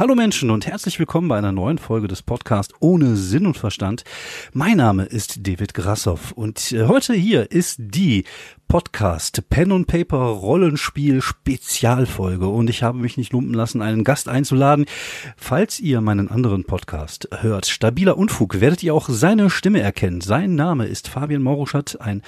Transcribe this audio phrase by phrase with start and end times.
[0.00, 4.02] Hallo Menschen und herzlich willkommen bei einer neuen Folge des Podcasts ohne Sinn und Verstand.
[4.54, 8.24] Mein Name ist David Grassoff und äh, heute hier ist die
[8.70, 14.28] Podcast Pen und Paper Rollenspiel Spezialfolge und ich habe mich nicht lumpen lassen, einen Gast
[14.28, 14.86] einzuladen.
[15.36, 20.20] Falls ihr meinen anderen Podcast hört, Stabiler Unfug, werdet ihr auch seine Stimme erkennen.
[20.20, 22.22] Sein Name ist Fabian Mauruschat, ein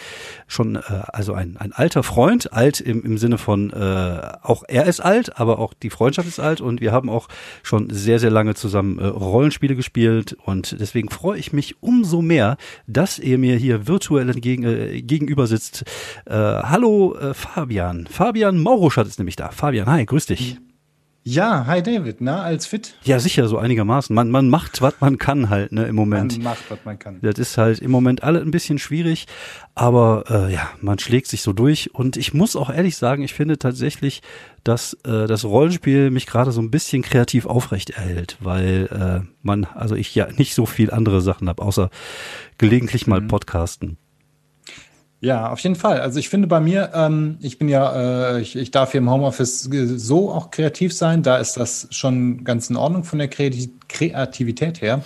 [0.48, 0.80] schon äh,
[1.12, 5.38] also ein, ein alter Freund, alt im, im Sinne von äh, auch er ist alt,
[5.38, 7.28] aber auch die Freundschaft ist alt und wir haben auch
[7.62, 12.56] schon sehr sehr lange zusammen äh, Rollenspiele gespielt und deswegen freue ich mich umso mehr,
[12.88, 15.84] dass er mir hier virtuell entgegen, äh, gegenüber sitzt
[16.32, 18.06] äh, hallo äh, Fabian.
[18.06, 19.50] Fabian Mauruschat ist nämlich da.
[19.50, 20.56] Fabian, hi, grüß dich.
[21.24, 22.94] Ja, hi David, na, als fit?
[23.04, 24.12] Ja, sicher, so einigermaßen.
[24.12, 26.32] Man, man macht, was man kann halt, ne, im Moment.
[26.38, 27.20] Man macht, was man kann.
[27.22, 29.26] Das ist halt im Moment alle ein bisschen schwierig,
[29.76, 31.94] aber äh, ja, man schlägt sich so durch.
[31.94, 34.20] Und ich muss auch ehrlich sagen, ich finde tatsächlich,
[34.64, 39.64] dass äh, das Rollenspiel mich gerade so ein bisschen kreativ aufrecht erhält, weil äh, man,
[39.64, 41.88] also ich ja nicht so viel andere Sachen habe, außer
[42.58, 43.28] gelegentlich mal mhm.
[43.28, 43.96] Podcasten.
[45.24, 46.00] Ja, auf jeden Fall.
[46.00, 49.08] Also ich finde bei mir, ähm, ich bin ja, äh, ich, ich darf hier im
[49.08, 51.22] Homeoffice so auch kreativ sein.
[51.22, 55.02] Da ist das schon ganz in Ordnung von der Kreativität her.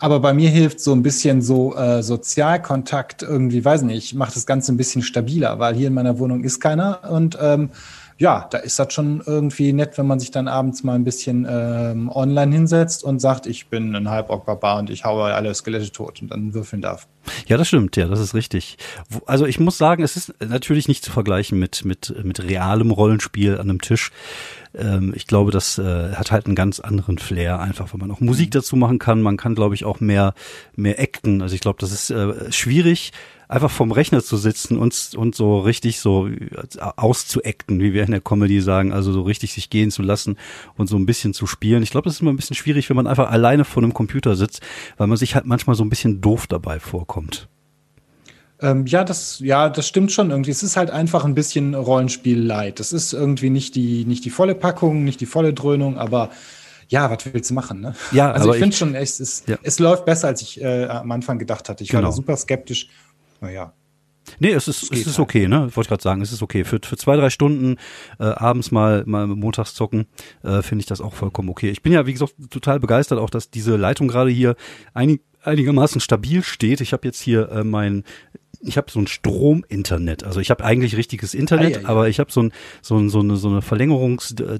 [0.00, 4.44] Aber bei mir hilft so ein bisschen so äh, Sozialkontakt irgendwie, weiß nicht, macht das
[4.44, 7.70] Ganze ein bisschen stabiler, weil hier in meiner Wohnung ist keiner und ähm,
[8.16, 11.46] ja, da ist das schon irgendwie nett, wenn man sich dann abends mal ein bisschen
[11.48, 16.22] ähm, online hinsetzt und sagt, ich bin ein Halborg-Barbar und ich haue alle Skelette tot
[16.22, 17.08] und dann würfeln darf.
[17.46, 18.76] Ja, das stimmt, ja, das ist richtig.
[19.26, 23.54] Also ich muss sagen, es ist natürlich nicht zu vergleichen mit, mit, mit realem Rollenspiel
[23.54, 24.12] an einem Tisch.
[24.74, 28.20] Ähm, ich glaube, das äh, hat halt einen ganz anderen Flair, einfach, wenn man auch
[28.20, 28.58] Musik mhm.
[28.58, 29.22] dazu machen kann.
[29.22, 30.34] Man kann, glaube ich, auch mehr,
[30.76, 31.42] mehr acten.
[31.42, 33.12] Also ich glaube, das ist äh, schwierig
[33.54, 36.28] einfach vom Rechner zu sitzen und, und so richtig so
[36.96, 40.36] auszuacten, wie wir in der Comedy sagen, also so richtig sich gehen zu lassen
[40.76, 41.82] und so ein bisschen zu spielen.
[41.82, 44.34] Ich glaube, das ist immer ein bisschen schwierig, wenn man einfach alleine vor einem Computer
[44.34, 44.60] sitzt,
[44.96, 47.48] weil man sich halt manchmal so ein bisschen doof dabei vorkommt.
[48.60, 50.50] Ähm, ja, das, ja, das stimmt schon irgendwie.
[50.50, 52.80] Es ist halt einfach ein bisschen Rollenspiel-Light.
[52.80, 56.30] Das ist irgendwie nicht die, nicht die volle Packung, nicht die volle Dröhnung, aber
[56.88, 57.94] ja, was willst du machen, ne?
[58.12, 59.56] Ja, also ich finde schon, es, ist, ja.
[59.62, 61.82] es läuft besser, als ich äh, am Anfang gedacht hatte.
[61.82, 62.02] Ich genau.
[62.02, 62.88] war da super skeptisch
[63.44, 63.74] naja.
[64.38, 65.18] Nee, es ist, es ist halt.
[65.18, 65.62] okay, ne?
[65.62, 66.64] Wollte ich gerade sagen, es ist okay.
[66.64, 67.76] Für, für zwei, drei Stunden
[68.18, 70.06] äh, abends mal, mal montags zocken,
[70.42, 71.70] äh, finde ich das auch vollkommen okay.
[71.70, 74.56] Ich bin ja, wie gesagt, total begeistert auch, dass diese Leitung gerade hier
[74.94, 76.80] einig, einigermaßen stabil steht.
[76.80, 78.04] Ich habe jetzt hier äh, mein
[78.66, 80.24] ich habe so ein Strom-Internet.
[80.24, 81.88] Also ich habe eigentlich richtiges Internet, ah, ja, ja.
[81.88, 84.58] aber ich habe so ein so, ein, so eine so eine Verlängerungs äh,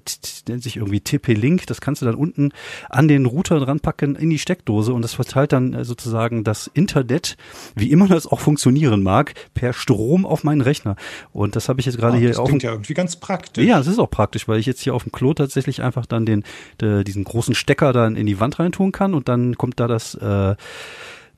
[0.49, 1.67] nennt sich irgendwie TP-Link.
[1.67, 2.51] Das kannst du dann unten
[2.91, 6.71] an den Router dran packen in die Steckdose und das verteilt dann äh, sozusagen das
[6.73, 7.37] Internet,
[7.75, 10.97] wie immer das auch funktionieren mag, per Strom auf meinen Rechner.
[11.33, 12.51] Und das habe ich jetzt gerade oh, hier das auch.
[12.51, 13.65] Das ja irgendwie ganz praktisch.
[13.65, 16.27] Ja, das ist auch praktisch, weil ich jetzt hier auf dem Klo tatsächlich einfach dann
[16.27, 16.45] den
[16.81, 20.15] de, diesen großen Stecker dann in die Wand reintun kann und dann kommt da das
[20.15, 20.55] äh,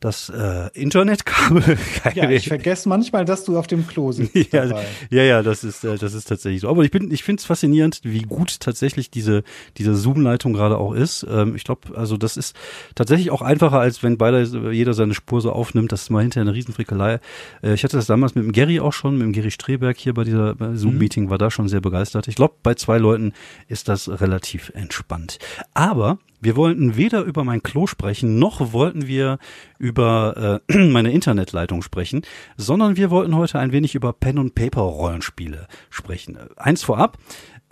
[0.01, 1.79] das äh, Internetkabel.
[2.15, 4.35] Ja, ich vergesse manchmal, dass du auf dem Klo sitzt.
[4.53, 4.65] ja,
[5.11, 6.69] ja, ja, das ist äh, das ist tatsächlich so.
[6.69, 9.43] Aber ich bin, ich finde es faszinierend, wie gut tatsächlich diese
[9.77, 11.27] diese Zoom-Leitung gerade auch ist.
[11.29, 12.57] Ähm, ich glaube, also das ist
[12.95, 15.93] tatsächlich auch einfacher, als wenn beide jeder seine Spur so aufnimmt.
[15.93, 17.21] Das ist mal hinterher eine Riesenfrickelei.
[17.63, 20.15] Äh, ich hatte das damals mit dem Gary auch schon, mit dem Gary Streberg hier
[20.15, 21.31] bei dieser Zoom-Meeting, mhm.
[21.31, 22.29] war da schon sehr begeistert.
[22.29, 23.33] Ich glaube, bei zwei Leuten
[23.69, 25.39] ist das relativ entspannt.
[25.75, 29.39] Aber wir wollten weder über mein Klo sprechen, noch wollten wir
[29.79, 32.23] über äh, meine Internetleitung sprechen,
[32.57, 36.39] sondern wir wollten heute ein wenig über Pen und Paper Rollenspiele sprechen.
[36.57, 37.19] Eins vorab.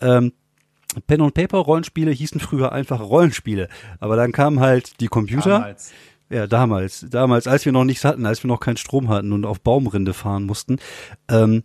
[0.00, 0.32] Ähm,
[1.06, 5.58] Pen und Paper Rollenspiele hießen früher einfach Rollenspiele, aber dann kamen halt die Computer.
[5.58, 5.92] Damals.
[6.30, 9.44] Ja, damals, damals, als wir noch nichts hatten, als wir noch keinen Strom hatten und
[9.44, 10.78] auf Baumrinde fahren mussten,
[11.28, 11.62] ähm,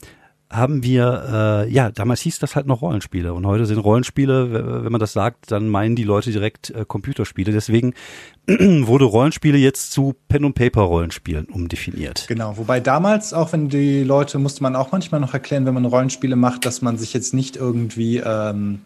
[0.51, 4.91] haben wir, äh, ja, damals hieß das halt noch Rollenspiele und heute sind Rollenspiele, wenn
[4.91, 7.51] man das sagt, dann meinen die Leute direkt äh, Computerspiele.
[7.51, 7.93] Deswegen
[8.47, 12.25] wurde Rollenspiele jetzt zu Pen und Paper Rollenspielen umdefiniert.
[12.27, 15.85] Genau, wobei damals, auch wenn die Leute, musste man auch manchmal noch erklären, wenn man
[15.85, 18.81] Rollenspiele macht, dass man sich jetzt nicht irgendwie ähm,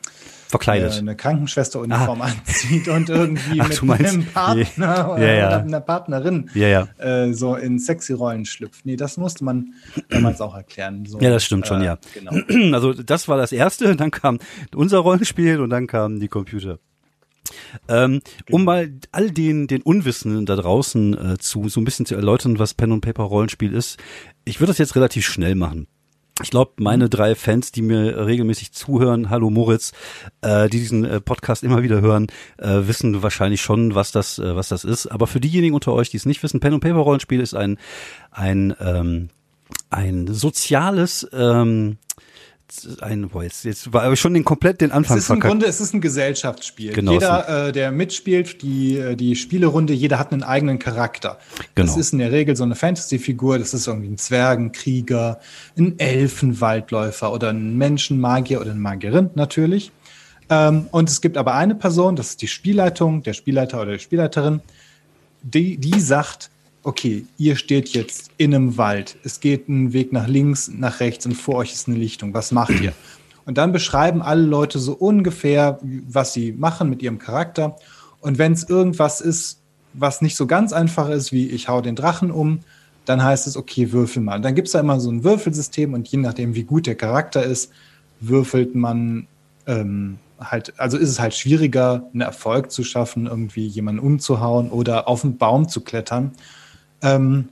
[0.54, 1.00] verkleidet.
[1.00, 2.26] eine Krankenschwesteruniform ah.
[2.26, 5.48] anzieht und irgendwie Ach, mit einem Partner oder, ja, ja.
[5.48, 8.86] oder einer Partnerin ja, äh, so in sexy Rollen schlüpft.
[8.86, 9.74] Nee, das musste man
[10.10, 11.06] damals auch erklären.
[11.08, 11.98] So, ja, das stimmt äh, schon, ja.
[12.14, 12.34] Genau.
[12.74, 14.40] Also das war das erste, dann kam
[14.76, 16.80] unser Rollenspiel und dann kamen die Computer.
[17.88, 18.58] Ähm, genau.
[18.58, 22.60] Um mal all den, den Unwissenden da draußen äh, zu so ein bisschen zu erläutern,
[22.60, 23.98] was Pen und Paper Rollenspiel ist.
[24.46, 25.88] Ich würde das jetzt relativ schnell machen
[26.42, 29.92] ich glaube, meine drei Fans, die mir regelmäßig zuhören, hallo Moritz,
[30.42, 32.28] äh, die diesen äh, Podcast immer wieder hören,
[32.58, 35.08] äh, wissen wahrscheinlich schon, was das, äh, was das ist.
[35.08, 37.78] Aber für diejenigen unter euch, die es nicht wissen, Pen und Paper Rollenspiel ist ein
[38.32, 39.30] ein ähm,
[39.92, 41.98] ein soziales ähm,
[43.02, 45.80] ein, boah, jetzt, war aber schon den komplett den Anfang es ist im Grunde, es
[45.80, 46.94] ist ein Gesellschaftsspiel.
[46.94, 51.38] Genau, jeder, äh, der mitspielt, die, äh, die Spielerunde, jeder hat einen eigenen Charakter.
[51.76, 51.88] Genau.
[51.88, 55.40] Das ist in der Regel so eine Fantasy-Figur, das ist irgendwie ein Zwergenkrieger,
[55.78, 59.92] ein Elfenwaldläufer oder ein Menschenmagier oder eine Magierin natürlich.
[60.50, 64.00] Ähm, und es gibt aber eine Person, das ist die Spielleitung, der Spielleiter oder die
[64.00, 64.62] Spielleiterin,
[65.42, 66.50] die, die sagt,
[66.84, 69.18] okay, ihr steht jetzt in einem Wald.
[69.24, 72.34] Es geht ein Weg nach links, nach rechts und vor euch ist eine Lichtung.
[72.34, 72.94] Was macht ihr?
[73.46, 77.76] Und dann beschreiben alle Leute so ungefähr, was sie machen mit ihrem Charakter.
[78.22, 79.60] Und wenn es irgendwas ist,
[79.94, 82.60] was nicht so ganz einfach ist, wie ich hau den Drachen um,
[83.06, 84.40] dann heißt es, okay, würfel mal.
[84.40, 87.44] Dann gibt es da immer so ein Würfelsystem und je nachdem, wie gut der Charakter
[87.44, 87.72] ist,
[88.22, 89.28] würfelt man
[89.68, 95.08] ähm, halt, also ist es halt schwieriger, einen Erfolg zu schaffen, irgendwie jemanden umzuhauen oder
[95.08, 96.32] auf einen Baum zu klettern.
[97.04, 97.50] Ähm,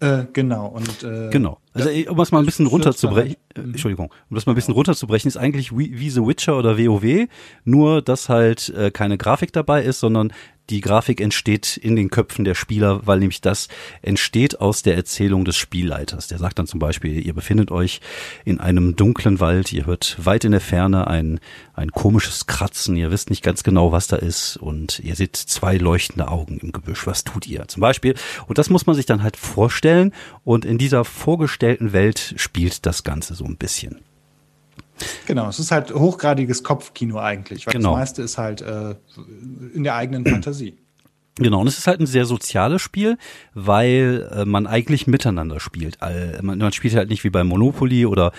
[0.00, 0.66] äh, genau.
[0.66, 1.58] Und, äh, genau.
[1.72, 5.28] Also um das mal ein bisschen runterzubrechen, äh, Entschuldigung, um das mal ein bisschen runterzubrechen,
[5.28, 7.26] ist eigentlich wie, wie The Witcher oder WoW,
[7.64, 10.32] nur dass halt äh, keine Grafik dabei ist, sondern
[10.70, 13.68] die Grafik entsteht in den Köpfen der Spieler, weil nämlich das
[14.02, 16.28] entsteht aus der Erzählung des Spielleiters.
[16.28, 18.00] Der sagt dann zum Beispiel, ihr befindet euch
[18.44, 21.40] in einem dunklen Wald, ihr hört weit in der Ferne ein,
[21.74, 25.76] ein komisches Kratzen, ihr wisst nicht ganz genau, was da ist und ihr seht zwei
[25.76, 27.06] leuchtende Augen im Gebüsch.
[27.06, 28.14] Was tut ihr zum Beispiel?
[28.46, 30.12] Und das muss man sich dann halt vorstellen
[30.44, 34.00] und in dieser vorgestellten Welt spielt das Ganze so ein bisschen.
[35.26, 37.90] Genau, es ist halt hochgradiges Kopfkino eigentlich, weil Genau.
[37.90, 38.94] das meiste ist halt äh,
[39.74, 40.78] in der eigenen Fantasie.
[41.36, 43.18] Genau, und es ist halt ein sehr soziales Spiel,
[43.54, 46.00] weil äh, man eigentlich miteinander spielt.
[46.00, 48.30] All, man, man spielt halt nicht wie bei Monopoly oder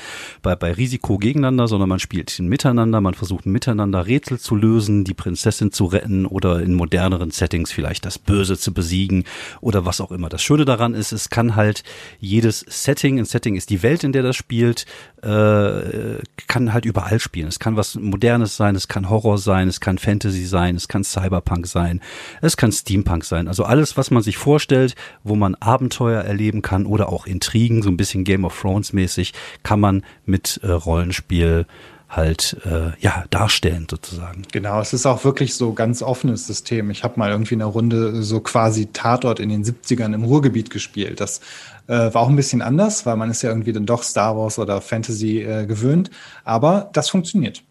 [0.42, 5.14] bei, bei Risiko gegeneinander, sondern man spielt miteinander, man versucht miteinander Rätsel zu lösen, die
[5.14, 9.26] Prinzessin zu retten oder in moderneren Settings vielleicht das Böse zu besiegen
[9.60, 10.30] oder was auch immer.
[10.30, 11.84] Das Schöne daran ist, es kann halt
[12.22, 14.86] jedes Setting, ein Setting ist die Welt, in der das spielt,
[15.22, 17.50] äh, kann halt überall spielen.
[17.50, 21.04] Es kann was Modernes sein, es kann Horror sein, es kann Fantasy sein, es kann
[21.04, 22.00] Cyberpunk sein,
[22.42, 23.48] es kann Steampunk sein.
[23.48, 27.90] Also alles, was man sich vorstellt, wo man Abenteuer erleben kann oder auch Intrigen, so
[27.90, 29.34] ein bisschen Game of Thrones mäßig,
[29.64, 31.66] kann man mit äh, Rollenspiel
[32.08, 34.44] halt äh, ja darstellen sozusagen.
[34.52, 36.92] Genau, es ist auch wirklich so ganz offenes System.
[36.92, 40.70] Ich habe mal irgendwie in einer Runde so quasi Tatort in den 70ern im Ruhrgebiet
[40.70, 41.20] gespielt.
[41.20, 41.42] Das
[41.88, 44.60] äh, war auch ein bisschen anders, weil man ist ja irgendwie dann doch Star Wars
[44.60, 46.12] oder Fantasy äh, gewöhnt.
[46.44, 47.64] Aber das funktioniert.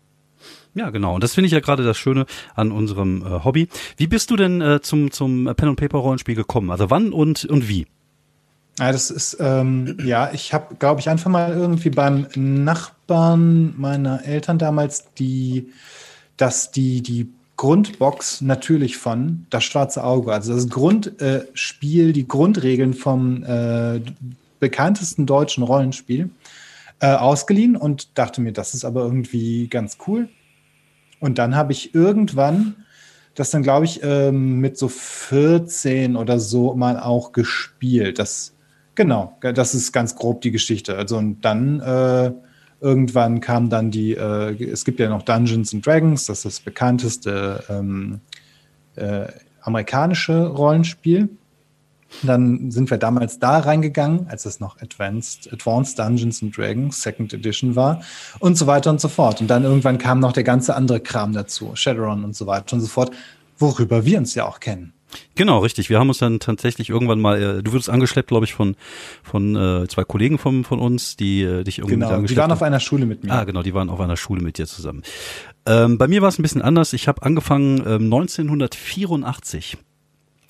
[0.75, 1.15] Ja, genau.
[1.15, 3.69] Und das finde ich ja gerade das Schöne an unserem äh, Hobby.
[3.97, 6.71] Wie bist du denn äh, zum zum Pen and Paper Rollenspiel gekommen?
[6.71, 7.87] Also wann und und wie?
[8.79, 14.25] Ja, das ist, ähm, ja, ich habe, glaube ich, einfach mal irgendwie beim Nachbarn meiner
[14.25, 15.69] Eltern damals die,
[16.37, 23.44] dass die, die Grundbox natürlich von Das Schwarze Auge, also das Grundspiel, die Grundregeln vom
[23.44, 24.00] äh,
[24.59, 26.31] bekanntesten deutschen Rollenspiel,
[26.99, 30.29] äh, ausgeliehen und dachte mir, das ist aber irgendwie ganz cool.
[31.25, 32.75] Und dann habe ich irgendwann
[33.35, 38.19] das dann, glaube ich, ähm, mit so 14 oder so mal auch gespielt.
[38.19, 38.55] Das,
[38.94, 40.99] genau, das ist ganz grob die Geschichte.
[40.99, 42.31] Also und dann äh,
[42.82, 46.61] irgendwann kam dann die, äh, es gibt ja noch Dungeons and Dragons, das ist das
[46.61, 48.20] bekannteste ähm,
[48.97, 49.29] äh,
[49.63, 51.31] amerikanische Rollenspiel.
[52.23, 57.33] Dann sind wir damals da reingegangen, als es noch Advanced, Advanced Dungeons and Dragons Second
[57.35, 58.03] Edition war
[58.39, 59.41] und so weiter und so fort.
[59.41, 62.81] Und dann irgendwann kam noch der ganze andere Kram dazu, Shadowrun und so weiter und
[62.81, 63.11] so fort,
[63.59, 64.93] worüber wir uns ja auch kennen.
[65.37, 65.91] Genau, richtig.
[65.91, 68.75] Wir haben uns dann tatsächlich irgendwann mal, äh, du wurdest angeschleppt, glaube ich, von
[69.23, 72.51] von äh, zwei Kollegen von von uns, die äh, dich irgendwie Genau, die angeschleppt waren
[72.51, 72.67] auf haben.
[72.67, 73.33] einer Schule mit mir.
[73.33, 75.03] Ah, genau, die waren auf einer Schule mit dir zusammen.
[75.67, 76.93] Ähm, bei mir war es ein bisschen anders.
[76.94, 79.79] Ich habe angefangen ähm, 1984.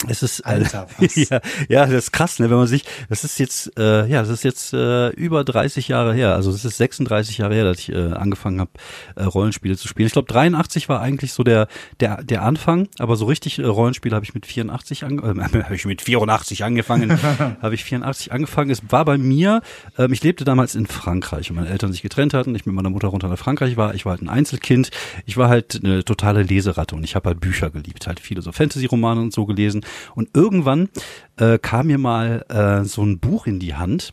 [0.09, 1.15] Es ist äh, Alter, was?
[1.15, 4.29] ja, ja, das ist krass, ne, wenn man sich, das ist jetzt, äh, ja, das
[4.29, 7.93] ist jetzt äh, über 30 Jahre her, also das ist 36 Jahre her, dass ich
[7.93, 8.71] äh, angefangen habe,
[9.17, 10.07] äh, Rollenspiele zu spielen.
[10.07, 11.69] Ich glaube, 83 war eigentlich so der
[12.01, 15.75] der der Anfang, aber so richtig äh, Rollenspiele habe ich mit 84 an, äh, habe
[15.75, 17.19] ich mit 84 angefangen,
[17.63, 18.71] habe ich 84 angefangen.
[18.71, 19.63] Es war bei mir,
[19.99, 22.91] ähm, ich lebte damals in Frankreich und meine Eltern sich getrennt hatten, ich mit meiner
[22.91, 24.91] Mutter runter nach Frankreich war, ich war halt ein Einzelkind,
[25.25, 28.53] ich war halt eine totale Leseratte und ich habe halt Bücher geliebt, halt viele so
[28.53, 29.84] Fantasy-Romane und so gelesen
[30.15, 30.89] und irgendwann
[31.37, 34.13] äh, kam mir mal äh, so ein Buch in die Hand.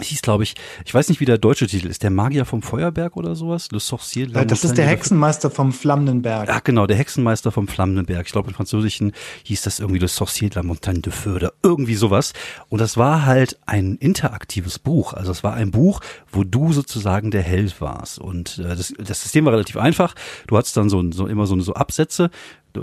[0.00, 2.60] Es hieß, glaube ich, ich weiß nicht, wie der deutsche Titel ist, der Magier vom
[2.60, 3.68] Feuerberg oder sowas?
[3.70, 6.48] Le Sorcier la Äh, das ist der de- Hexenmeister vom Flammenden Berg.
[6.50, 8.26] Ach genau, der Hexenmeister vom Flammenden Berg.
[8.26, 9.12] Ich glaube, im Französischen
[9.44, 12.32] hieß das irgendwie Le Sorcier de la Montagne de Feu oder irgendwie sowas.
[12.68, 15.12] Und das war halt ein interaktives Buch.
[15.14, 16.00] Also es war ein Buch,
[16.32, 18.18] wo du sozusagen der Held warst.
[18.18, 20.14] Und äh, das, das System war relativ einfach.
[20.48, 22.30] Du hattest dann so, so immer so, so Absätze.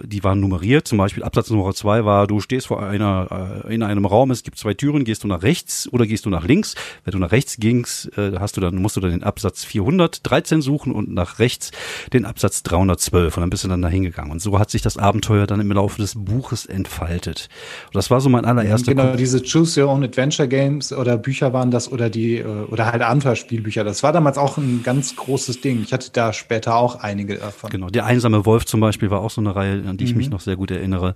[0.04, 0.88] Die waren nummeriert.
[0.88, 4.44] Zum Beispiel Absatz Nummer zwei war, du stehst vor einer, äh, in einem Raum, es
[4.44, 6.76] gibt zwei Türen, gehst du nach rechts oder gehst du nach links.
[7.04, 10.62] Wenn du nach rechts gingst, äh, hast du dann, musst du dann den Absatz 413
[10.62, 11.72] suchen und nach rechts
[12.12, 14.32] den Absatz 312 und dann bist du dann da hingegangen.
[14.32, 17.50] Und so hat sich das Abenteuer dann im Laufe des Buches entfaltet.
[17.88, 18.94] Und das war so mein allererster.
[18.94, 22.92] Genau, diese Choose Your Own Adventure Games oder Bücher waren das oder die, äh, oder
[22.92, 23.84] halt Abenteuerspielbücher.
[23.84, 25.82] Das war damals auch ein ganz großes Ding.
[25.84, 27.70] Ich hatte da später auch einige davon.
[27.70, 30.28] Genau, der einsame Wolf zum Beispiel war auch so eine Reihe, an die ich mich
[30.28, 30.34] mhm.
[30.34, 31.14] noch sehr gut erinnere.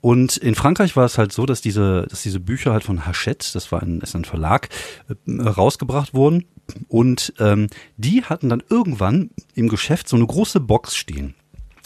[0.00, 3.52] Und in Frankreich war es halt so, dass diese, dass diese Bücher halt von Hachette,
[3.52, 4.68] das war ein, ist ein Verlag,
[5.08, 6.44] äh, rausgebracht wurden.
[6.88, 11.34] Und ähm, die hatten dann irgendwann im Geschäft so eine große Box stehen.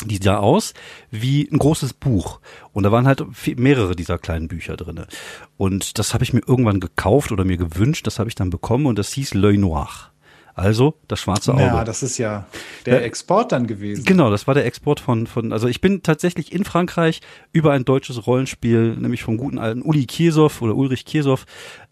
[0.04, 0.74] Die sah aus
[1.10, 2.40] wie ein großes Buch.
[2.72, 3.24] Und da waren halt
[3.58, 5.08] mehrere dieser kleinen Bücher drinne.
[5.56, 8.86] Und das habe ich mir irgendwann gekauft oder mir gewünscht, das habe ich dann bekommen
[8.86, 10.12] und das hieß L'œil Noir.
[10.58, 11.62] Also das schwarze Auge.
[11.62, 12.46] Ja, das ist ja
[12.84, 14.04] der Export dann gewesen.
[14.04, 17.20] Genau, das war der Export von, von, also ich bin tatsächlich in Frankreich
[17.52, 21.44] über ein deutsches Rollenspiel, nämlich vom guten alten Uli Kiesow oder Ulrich Kiesow,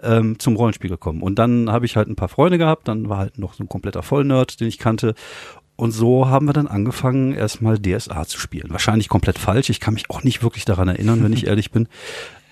[0.02, 1.23] ähm, zum Rollenspiel gekommen.
[1.23, 3.68] Und dann habe ich halt ein paar Freunde gehabt, dann war halt noch so ein
[3.68, 5.14] kompletter Vollnerd, den ich kannte.
[5.76, 8.70] Und so haben wir dann angefangen, erstmal DSA zu spielen.
[8.70, 9.70] Wahrscheinlich komplett falsch.
[9.70, 11.87] Ich kann mich auch nicht wirklich daran erinnern, wenn ich ehrlich bin.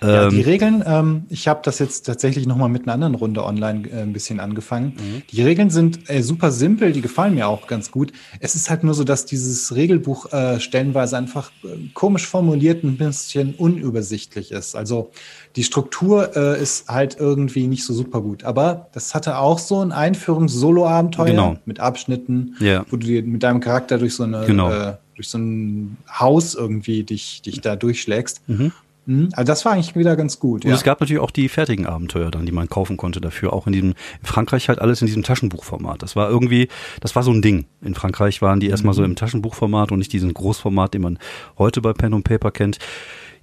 [0.06, 3.44] Ja, die ähm, Regeln, ähm, ich habe das jetzt tatsächlich nochmal mit einer anderen Runde
[3.44, 4.94] online äh, ein bisschen angefangen.
[4.96, 5.22] Mhm.
[5.30, 8.12] Die Regeln sind äh, super simpel, die gefallen mir auch ganz gut.
[8.40, 12.96] Es ist halt nur so, dass dieses Regelbuch äh, stellenweise einfach äh, komisch formuliert ein
[12.96, 14.76] bisschen unübersichtlich ist.
[14.76, 15.10] Also
[15.56, 18.44] die Struktur äh, ist halt irgendwie nicht so super gut.
[18.44, 21.56] Aber das hatte auch so ein Einführungs-Solo-Abenteuer genau.
[21.64, 22.84] mit Abschnitten, ja.
[22.90, 24.70] wo du dir mit deinem Charakter durch so eine genau.
[24.70, 28.42] äh, durch so ein Haus irgendwie dich, dich da durchschlägst.
[28.48, 28.72] Mhm.
[29.06, 29.28] Mhm.
[29.32, 30.64] Also das war eigentlich wieder ganz gut.
[30.64, 30.76] Und ja.
[30.76, 33.52] es gab natürlich auch die fertigen Abenteuer dann, die man kaufen konnte dafür.
[33.52, 36.02] Auch in diesem, in Frankreich halt alles in diesem Taschenbuchformat.
[36.02, 36.68] Das war irgendwie,
[37.00, 37.66] das war so ein Ding.
[37.82, 38.96] In Frankreich waren die erstmal mhm.
[38.96, 41.18] so im Taschenbuchformat und nicht diesen Großformat, den man
[41.58, 42.78] heute bei Pen und Paper kennt.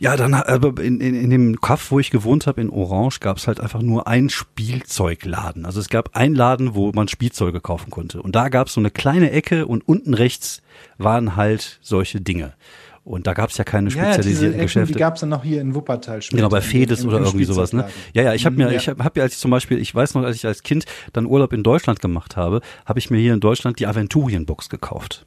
[0.02, 3.38] Ja, dann aber in, in, in dem Kaff, wo ich gewohnt habe, in Orange, gab
[3.38, 5.64] es halt einfach nur einen Spielzeugladen.
[5.64, 8.20] Also es gab einen Laden, wo man Spielzeuge kaufen konnte.
[8.20, 10.64] Und da gab es so eine kleine Ecke und unten rechts
[10.98, 12.56] waren halt solche Dinge.
[13.04, 14.94] Und da gab es ja keine spezialisierten ja, Geschäfte.
[14.94, 16.38] Die gab es dann noch hier in Wuppertal später.
[16.38, 17.90] Genau, bei Fedes oder irgendwie sowas, ne?
[18.14, 18.78] Ja, ja, ich habe mir, ja.
[18.78, 20.86] ich habe hab ja, als ich zum Beispiel, ich weiß noch, als ich als Kind
[21.12, 25.26] dann Urlaub in Deutschland gemacht habe, habe ich mir hier in Deutschland die Aventurienbox gekauft.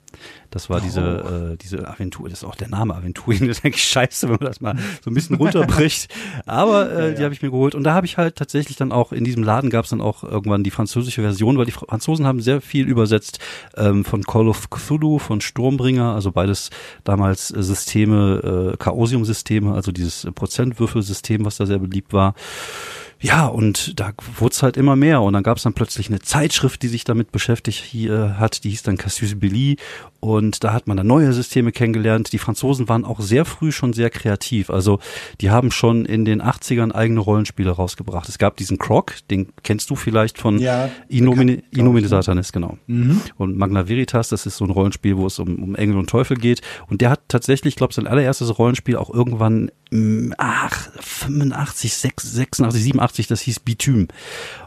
[0.50, 1.52] Das war diese, oh.
[1.52, 4.47] äh, diese Aventur, das ist auch der Name Aventurien, das ist eigentlich scheiße, wenn man
[4.47, 6.12] das mal so ein bisschen runterbricht.
[6.47, 7.14] Aber äh, ja, ja.
[7.14, 7.75] die habe ich mir geholt.
[7.75, 10.23] Und da habe ich halt tatsächlich dann auch, in diesem Laden gab es dann auch
[10.23, 13.38] irgendwann die französische Version, weil die Franzosen haben sehr viel übersetzt
[13.76, 16.71] ähm, von Call of Cthulhu, von Sturmbringer, also beides
[17.04, 22.35] damals äh, Systeme, äh, Chaosium-Systeme, also dieses Prozentwürfelsystem, was da sehr beliebt war.
[23.25, 25.23] Ja, und da wurde es halt immer mehr.
[25.23, 28.69] Und dann gab es dann plötzlich eine Zeitschrift, die sich damit beschäftigt hier hat, die
[28.69, 29.78] hieß dann Cassius Billy.
[30.25, 32.33] Und da hat man dann neue Systeme kennengelernt.
[32.33, 34.71] Die Franzosen waren auch sehr früh schon sehr kreativ.
[34.71, 34.99] Also
[35.43, 38.26] die haben schon in den 80ern eigene Rollenspiele rausgebracht.
[38.31, 42.78] Es gab diesen Croc, den kennst du vielleicht von ja, Inomine, Inomine Satanis, genau.
[42.87, 43.21] Mhm.
[43.37, 46.38] Und Magna Veritas, das ist so ein Rollenspiel, wo es um, um Engel und Teufel
[46.38, 46.62] geht.
[46.88, 49.71] Und der hat tatsächlich, ich glaube, sein allererstes Rollenspiel auch irgendwann
[50.38, 54.09] ach, 85, 86, 87, das hieß Bitume.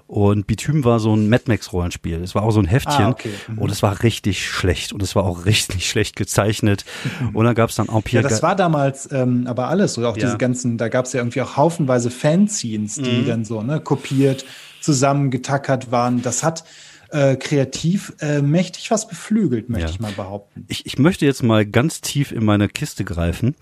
[0.08, 2.24] Und Bitume war so ein Mad Max Rollenspiel.
[2.24, 3.30] Es war auch so ein Heftchen ah, okay.
[3.50, 3.58] mhm.
[3.58, 6.86] und es war richtig schlecht und es war auch richtig schlecht gezeichnet.
[7.20, 7.36] Mhm.
[7.36, 8.24] Und dann gab es dann auch Pierre.
[8.24, 10.26] Ja, das war damals ähm, aber alles oder auch ja.
[10.26, 13.28] diese ganzen, da gab es ja irgendwie auch haufenweise Fanzines, die mhm.
[13.28, 14.46] dann so ne, kopiert,
[14.80, 16.22] zusammengetackert waren.
[16.22, 16.64] Das hat
[17.10, 19.92] äh, kreativ äh, mächtig was beflügelt, möchte ja.
[19.92, 20.66] ich mal behaupten.
[20.68, 23.56] Ich, ich möchte jetzt mal ganz tief in meine Kiste greifen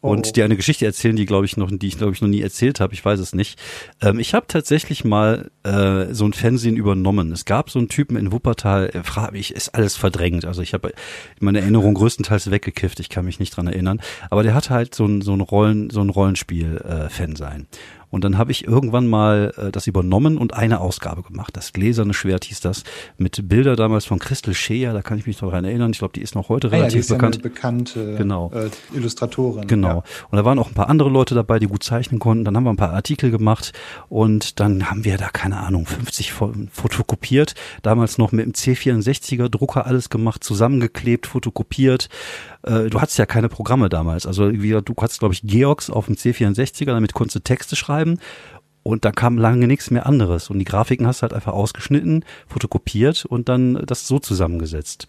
[0.00, 0.10] oh.
[0.10, 2.42] und dir eine Geschichte erzählen, die glaube ich noch, die ich glaube ich noch nie
[2.42, 2.94] erzählt habe.
[2.94, 3.58] Ich weiß es nicht.
[4.00, 7.32] Ähm, ich habe tatsächlich mal äh, so ein Fernsehen übernommen.
[7.32, 8.90] Es gab so einen Typen in Wuppertal.
[8.90, 10.44] Äh, frage ich, ist alles verdrängt.
[10.44, 10.92] Also ich habe
[11.40, 13.00] meine Erinnerung größtenteils weggekifft.
[13.00, 14.00] Ich kann mich nicht dran erinnern.
[14.30, 17.66] Aber der hatte halt so ein so ein Rollen so ein Rollenspiel äh, Fan sein.
[18.12, 21.56] Und dann habe ich irgendwann mal äh, das übernommen und eine Ausgabe gemacht.
[21.56, 22.84] Das gläserne Schwert hieß das,
[23.16, 25.90] mit Bilder damals von Christel Scheer, da kann ich mich noch daran erinnern.
[25.92, 27.36] Ich glaube, die ist noch heute ah, relativ ja, bekannt.
[27.36, 28.52] Ja bekannte genau.
[28.54, 29.66] äh, Illustratorin.
[29.66, 29.88] Genau.
[29.88, 30.04] Ja.
[30.30, 32.44] Und da waren auch ein paar andere Leute dabei, die gut zeichnen konnten.
[32.44, 33.72] Dann haben wir ein paar Artikel gemacht
[34.10, 37.54] und dann haben wir da, keine Ahnung, 50 fotokopiert.
[37.80, 42.10] Damals noch mit dem C64er Drucker alles gemacht, zusammengeklebt, fotokopiert.
[42.62, 44.26] Äh, du hattest ja keine Programme damals.
[44.26, 48.18] Also du hattest, glaube ich, Georgs auf dem C64er, damit konntest du Texte schreiben
[48.82, 50.50] und da kam lange nichts mehr anderes.
[50.50, 55.08] Und die Grafiken hast du halt einfach ausgeschnitten, fotokopiert und dann das so zusammengesetzt.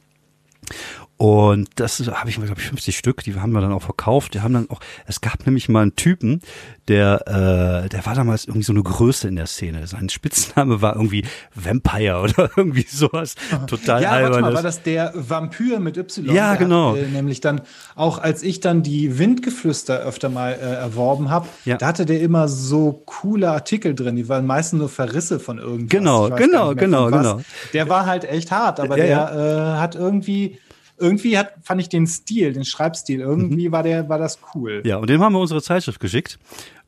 [1.17, 4.33] Und das habe ich, glaube ich, 50 Stück, die haben wir dann auch verkauft.
[4.33, 6.41] Die haben dann auch, es gab nämlich mal einen Typen,
[6.89, 9.85] der, äh, der war damals irgendwie so eine Größe in der Szene.
[9.87, 11.23] Sein Spitzname war irgendwie
[11.55, 13.35] Vampire oder irgendwie sowas.
[13.67, 14.31] Total ja, albernes.
[14.33, 16.33] warte mal, war das der Vampyr mit Y?
[16.33, 16.91] Ja, genau.
[16.93, 17.61] Hat, äh, nämlich dann,
[17.95, 21.77] auch als ich dann die Windgeflüster öfter mal äh, erworben habe, Ja.
[21.77, 24.15] da hatte der immer so coole Artikel drin.
[24.15, 25.89] Die waren meistens nur Verrisse von irgendwas.
[25.89, 27.39] Genau, genau, genau, genau.
[27.71, 30.59] Der war halt echt hart, aber Ja, der Äh, hat irgendwie,
[31.03, 34.79] irgendwie hat, fand ich den Stil, den Schreibstil, irgendwie war der, war das cool.
[34.79, 34.89] Mhm.
[34.89, 36.39] Ja, und dem haben wir unsere Zeitschrift geschickt.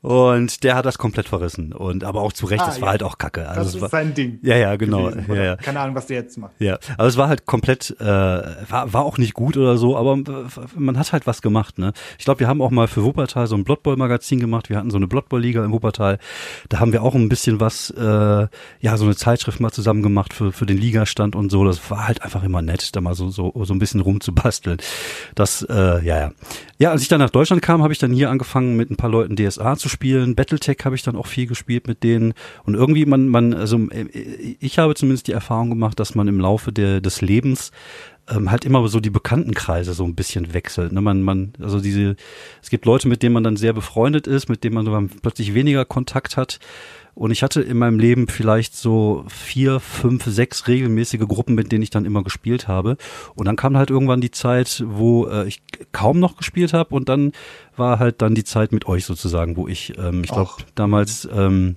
[0.02, 1.72] Und der hat das komplett verrissen.
[1.72, 2.92] Und aber auch zu Recht, Ah, das war ja.
[2.92, 3.48] halt auch Kacke.
[3.48, 4.38] Also Das ist war, sein Ding.
[4.42, 5.10] ja, ja, genau.
[5.10, 5.56] gewesen, Ja, ja.
[5.56, 6.52] Keine Ahnung, was der jetzt macht.
[6.60, 10.16] Ja, aber es war halt komplett, äh, war, war auch nicht gut oder so, aber
[10.76, 11.92] man hat halt was gemacht, ne?
[12.18, 14.68] Ich glaube, wir haben auch mal für Wuppertal so ein Blood Bowl Magazin gemacht.
[14.70, 16.18] Wir hatten so eine Blood Bowl Liga in Wuppertal.
[16.68, 18.00] Da haben wir auch ein bisschen was, äh,
[18.80, 21.64] ja, so eine Zeitschrift mal zusammen gemacht für, für den Ligastand und so.
[21.64, 24.78] Das war halt einfach immer nett, da mal so, so, so ein bisschen rumzubasteln.
[25.34, 26.32] Das, äh, ja, ja.
[26.78, 29.10] Ja, als ich dann nach Deutschland kam, habe ich dann hier angefangen mit ein paar
[29.10, 29.95] Leuten DSA zu spielen.
[29.98, 32.34] Battletech habe ich dann auch viel gespielt mit denen.
[32.64, 34.04] Und irgendwie man, man, also äh,
[34.60, 37.72] ich habe zumindest die Erfahrung gemacht, dass man im Laufe der, des Lebens
[38.28, 40.92] ähm, halt immer so die Bekanntenkreise so ein bisschen wechselt.
[40.92, 41.00] Ne?
[41.00, 42.16] Man, man, also diese,
[42.62, 45.54] es gibt Leute, mit denen man dann sehr befreundet ist, mit denen man dann plötzlich
[45.54, 46.58] weniger Kontakt hat.
[47.16, 51.82] Und ich hatte in meinem Leben vielleicht so vier, fünf, sechs regelmäßige Gruppen, mit denen
[51.82, 52.98] ich dann immer gespielt habe.
[53.34, 56.94] Und dann kam halt irgendwann die Zeit, wo äh, ich kaum noch gespielt habe.
[56.94, 57.32] Und dann
[57.74, 61.76] war halt dann die Zeit mit euch sozusagen, wo ich, ähm, ich glaube, damals ähm,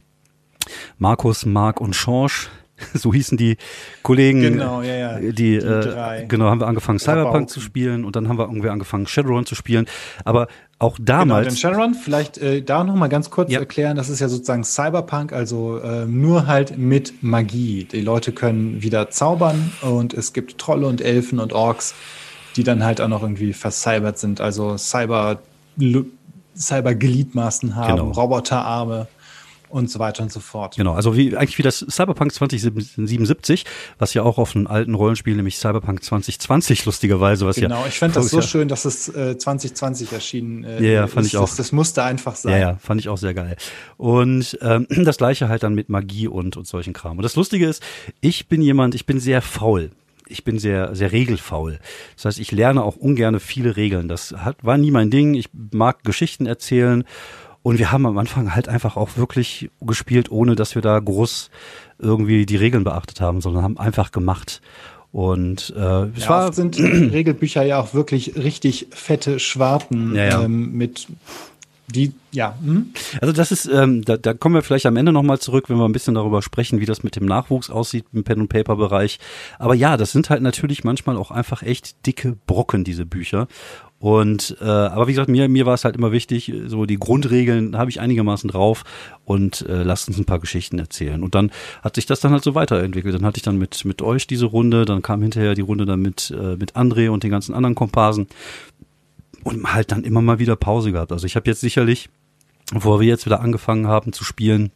[0.97, 2.49] Markus, Marc und Schorsch,
[2.93, 3.57] so hießen die
[4.03, 4.41] Kollegen.
[4.41, 5.19] Genau, ja, ja.
[5.19, 6.25] Die, Die äh, drei.
[6.27, 9.55] genau, haben wir angefangen Cyberpunk zu spielen und dann haben wir irgendwie angefangen Shadowrun zu
[9.55, 9.85] spielen.
[10.25, 10.47] Aber
[10.79, 11.47] auch Genau, damals.
[11.49, 13.59] den Shadowrun, vielleicht äh, da noch mal ganz kurz Ja.
[13.59, 17.83] erklären, das ist ja sozusagen Cyberpunk, also äh, nur halt mit Magie.
[17.91, 21.93] Die Leute können wieder zaubern und es gibt Trolle und Elfen und Orks,
[22.55, 25.39] die dann halt auch noch irgendwie vercybert sind, also Cyber
[26.55, 28.11] Cyber-Gliedmaßen haben, Genau.
[28.11, 29.07] Roboterarme
[29.69, 30.75] und so weiter und so fort.
[30.75, 33.65] Genau, also wie eigentlich wie das Cyberpunk 2077,
[33.97, 37.99] was ja auch auf einem alten Rollenspiel, nämlich Cyberpunk 2020 lustigerweise, was Genau, ja ich
[37.99, 41.33] fand das so schön, dass es äh, 2020 erschienen äh, Ja, ja, fand ist.
[41.33, 41.47] ich auch.
[41.47, 42.53] Das, das musste einfach sein.
[42.53, 43.55] Ja, ja, fand ich auch sehr geil.
[43.97, 47.17] Und ähm, das gleiche halt dann mit Magie und, und solchen Kram.
[47.17, 47.83] Und das Lustige ist,
[48.21, 49.91] ich bin jemand, ich bin sehr faul.
[50.31, 51.79] Ich bin sehr, sehr regelfaul.
[52.15, 54.07] Das heißt, ich lerne auch ungerne viele Regeln.
[54.07, 55.33] Das hat, war nie mein Ding.
[55.33, 57.03] Ich mag Geschichten erzählen.
[57.61, 61.49] Und wir haben am Anfang halt einfach auch wirklich gespielt, ohne dass wir da groß
[61.99, 64.61] irgendwie die Regeln beachtet haben, sondern haben einfach gemacht.
[65.11, 70.25] Und äh, es Ja, war oft sind Regelbücher ja auch wirklich richtig fette Schwarten Ja,
[70.25, 70.43] ja.
[70.43, 71.07] Ähm, mit
[71.87, 72.93] die, ja, hm?
[73.19, 75.85] Also das ist, ähm, da, da kommen wir vielleicht am Ende nochmal zurück, wenn wir
[75.85, 79.19] ein bisschen darüber sprechen, wie das mit dem Nachwuchs aussieht im Pen- und Paper-Bereich.
[79.57, 83.47] Aber ja, das sind halt natürlich manchmal auch einfach echt dicke Brocken, diese Bücher.
[83.99, 87.77] Und äh, aber wie gesagt, mir, mir war es halt immer wichtig, so die Grundregeln
[87.77, 88.85] habe ich einigermaßen drauf
[89.25, 91.21] und äh, lasst uns ein paar Geschichten erzählen.
[91.21, 91.51] Und dann
[91.83, 93.13] hat sich das dann halt so weiterentwickelt.
[93.13, 96.01] Dann hatte ich dann mit, mit euch diese Runde, dann kam hinterher die Runde dann
[96.01, 98.27] mit, äh, mit André und den ganzen anderen Komparsen
[99.43, 101.11] und halt dann immer mal wieder Pause gehabt.
[101.11, 102.09] Also ich habe jetzt sicherlich,
[102.71, 104.71] bevor wir jetzt wieder angefangen haben zu spielen,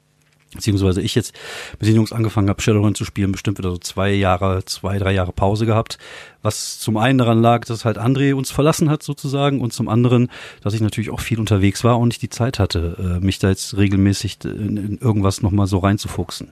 [0.53, 1.33] beziehungsweise ich jetzt
[1.79, 5.13] mit den Jungs angefangen habe, Shadowrun zu spielen, bestimmt wieder so zwei Jahre, zwei, drei
[5.13, 5.97] Jahre Pause gehabt.
[6.41, 10.29] Was zum einen daran lag, dass halt André uns verlassen hat sozusagen und zum anderen,
[10.61, 13.49] dass ich natürlich auch viel unterwegs war und nicht die Zeit hatte, äh, mich da
[13.49, 16.49] jetzt regelmäßig in, in irgendwas nochmal so reinzufuchsen.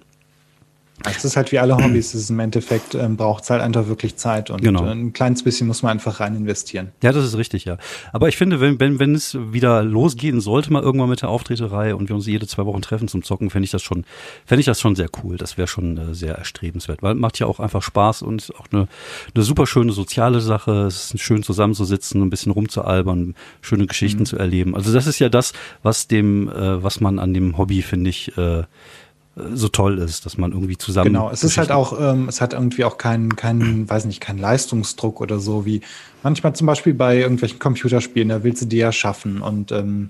[1.05, 3.87] Es ist halt wie alle Hobbys, es ist im Endeffekt, ähm, braucht es halt einfach
[3.87, 4.85] wirklich Zeit und Genau.
[4.85, 6.91] äh, ein kleines bisschen muss man einfach rein investieren.
[7.01, 7.77] Ja, das ist richtig, ja.
[8.13, 11.95] Aber ich finde, wenn, wenn, wenn es wieder losgehen sollte, mal irgendwann mit der Auftreterei
[11.95, 14.05] und wir uns jede zwei Wochen treffen zum Zocken, fände ich das schon,
[14.45, 15.37] fände ich das schon sehr cool.
[15.37, 18.87] Das wäre schon äh, sehr erstrebenswert, weil macht ja auch einfach Spaß und auch eine,
[19.33, 20.85] eine super schöne soziale Sache.
[20.87, 24.75] Es ist schön zusammenzusitzen, ein bisschen rumzualbern, schöne Geschichten zu erleben.
[24.75, 28.37] Also das ist ja das, was dem, äh, was man an dem Hobby, finde ich,
[28.37, 28.63] äh,
[29.35, 31.13] so toll ist, dass man irgendwie zusammen.
[31.13, 34.39] Genau, es ist halt auch, ähm, es hat irgendwie auch keinen, keinen, weiß nicht, keinen
[34.39, 35.81] Leistungsdruck oder so, wie
[36.21, 39.41] manchmal zum Beispiel bei irgendwelchen Computerspielen, da willst du die ja schaffen.
[39.41, 40.09] Und ähm,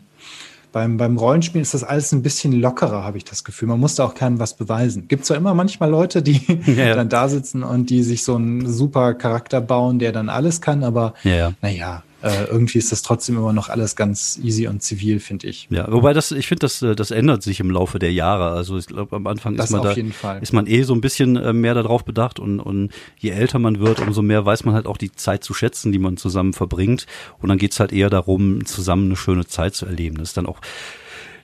[0.71, 3.67] beim, beim Rollenspielen ist das alles ein bisschen lockerer, habe ich das Gefühl.
[3.67, 5.07] Man muss da auch keinem was beweisen.
[5.07, 8.71] Gibt zwar immer manchmal Leute, die Ja, dann da sitzen und die sich so einen
[8.71, 11.53] super Charakter bauen, der dann alles kann, aber Ja, ja.
[11.61, 15.67] naja, äh, irgendwie ist das trotzdem immer noch alles ganz easy und zivil, finde ich.
[15.69, 18.51] Ja, wobei das, ich finde, das, äh, das ändert sich im Laufe der Jahre.
[18.51, 21.35] Also ich glaube, am Anfang Das ist man da, ist man eh so ein bisschen
[21.35, 24.85] äh, mehr darauf bedacht und, und je älter man wird, umso mehr weiß man halt
[24.85, 27.07] auch die Zeit zu schätzen, die man zusammen verbringt.
[27.39, 30.17] Und dann geht's halt eher darum, zusammen eine schöne Zeit zu erleben.
[30.17, 30.59] Das ist dann auch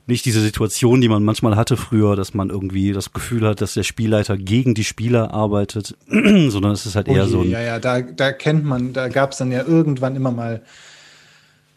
[0.08, 3.74] nicht diese Situation, die man manchmal hatte früher, dass man irgendwie das Gefühl hat, dass
[3.74, 7.50] der Spielleiter gegen die Spieler arbeitet, sondern es ist halt eher oh je, so ein.
[7.50, 10.62] Ja, ja, da, da kennt man, da gab es dann ja irgendwann immer mal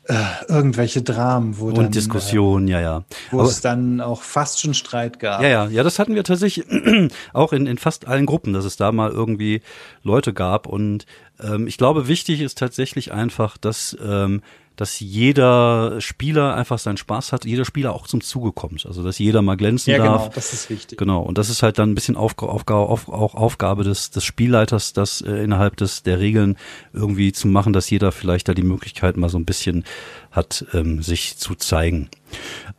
[0.05, 0.15] äh,
[0.49, 3.05] irgendwelche Dramen, wo und dann, Diskussionen, äh, ja, ja.
[3.31, 5.43] wo Aber- es dann auch fast schon Streit gab.
[5.43, 6.67] Ja, ja, ja, das hatten wir tatsächlich
[7.33, 9.61] auch in, in fast allen Gruppen, dass es da mal irgendwie
[10.03, 10.67] Leute gab.
[10.67, 11.07] Und
[11.41, 14.43] ähm, ich glaube, wichtig ist tatsächlich einfach, dass, ähm,
[14.81, 18.87] dass jeder Spieler einfach seinen Spaß hat, jeder Spieler auch zum Zuge kommt.
[18.87, 20.23] Also dass jeder mal glänzen Ja, darf.
[20.23, 20.99] genau, das ist wichtig.
[20.99, 24.25] Genau, und das ist halt dann ein bisschen Aufga Aufga auf, auch Aufgabe des, des
[24.25, 26.57] Spielleiters, das äh, innerhalb des der Regeln
[26.95, 29.85] irgendwie zu machen, dass jeder vielleicht da die Möglichkeit mal so ein bisschen
[30.31, 32.09] hat, ähm, sich zu zeigen.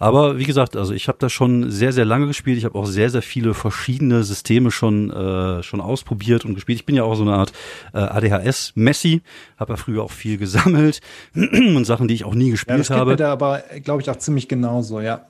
[0.01, 2.57] Aber wie gesagt, also ich habe da schon sehr, sehr lange gespielt.
[2.57, 6.79] Ich habe auch sehr, sehr viele verschiedene Systeme schon äh, schon ausprobiert und gespielt.
[6.79, 7.53] Ich bin ja auch so eine Art
[7.93, 9.21] äh, ADHS-Messi,
[9.57, 11.01] habe ja früher auch viel gesammelt
[11.35, 13.11] und Sachen, die ich auch nie Ja, gespielt das geht habe.
[13.11, 15.25] mir da aber, glaube ich, auch ziemlich genauso, ja.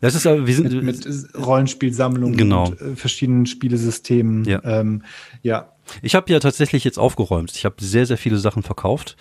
[0.00, 2.66] Das ist aber, wir sind Mit, mit Rollenspielsammlungen Genau.
[2.68, 4.44] und äh, verschiedenen Spielesystemen.
[4.44, 4.60] Ja.
[4.64, 5.02] Ähm,
[5.42, 5.72] ja.
[6.02, 7.52] Ich habe ja tatsächlich jetzt aufgeräumt.
[7.54, 9.16] Ich habe sehr, sehr viele Sachen verkauft.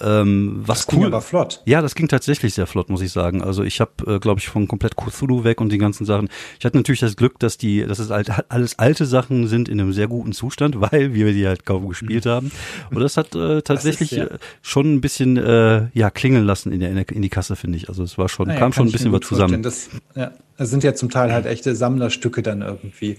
[0.00, 1.06] Ähm, was Das ging cool.
[1.08, 1.62] aber flott.
[1.66, 3.42] Ja, das ging tatsächlich sehr flott, muss ich sagen.
[3.42, 6.28] Also ich habe, äh, glaube ich, von komplett Cthulhu weg und die ganzen Sachen.
[6.58, 9.80] Ich hatte natürlich das Glück, dass die, dass es alt, alles alte Sachen sind in
[9.80, 12.50] einem sehr guten Zustand, weil wir die halt kaum gespielt haben.
[12.90, 16.80] Und das hat äh, tatsächlich ja- äh, schon ein bisschen äh, ja klingeln lassen in,
[16.80, 17.88] der, in die Kasse, finde ich.
[17.88, 19.62] Also es war schon, Naja, kam schon ein bisschen was zusammen.
[19.62, 23.18] Das, ja, das sind ja zum Teil halt echte Sammlerstücke dann irgendwie.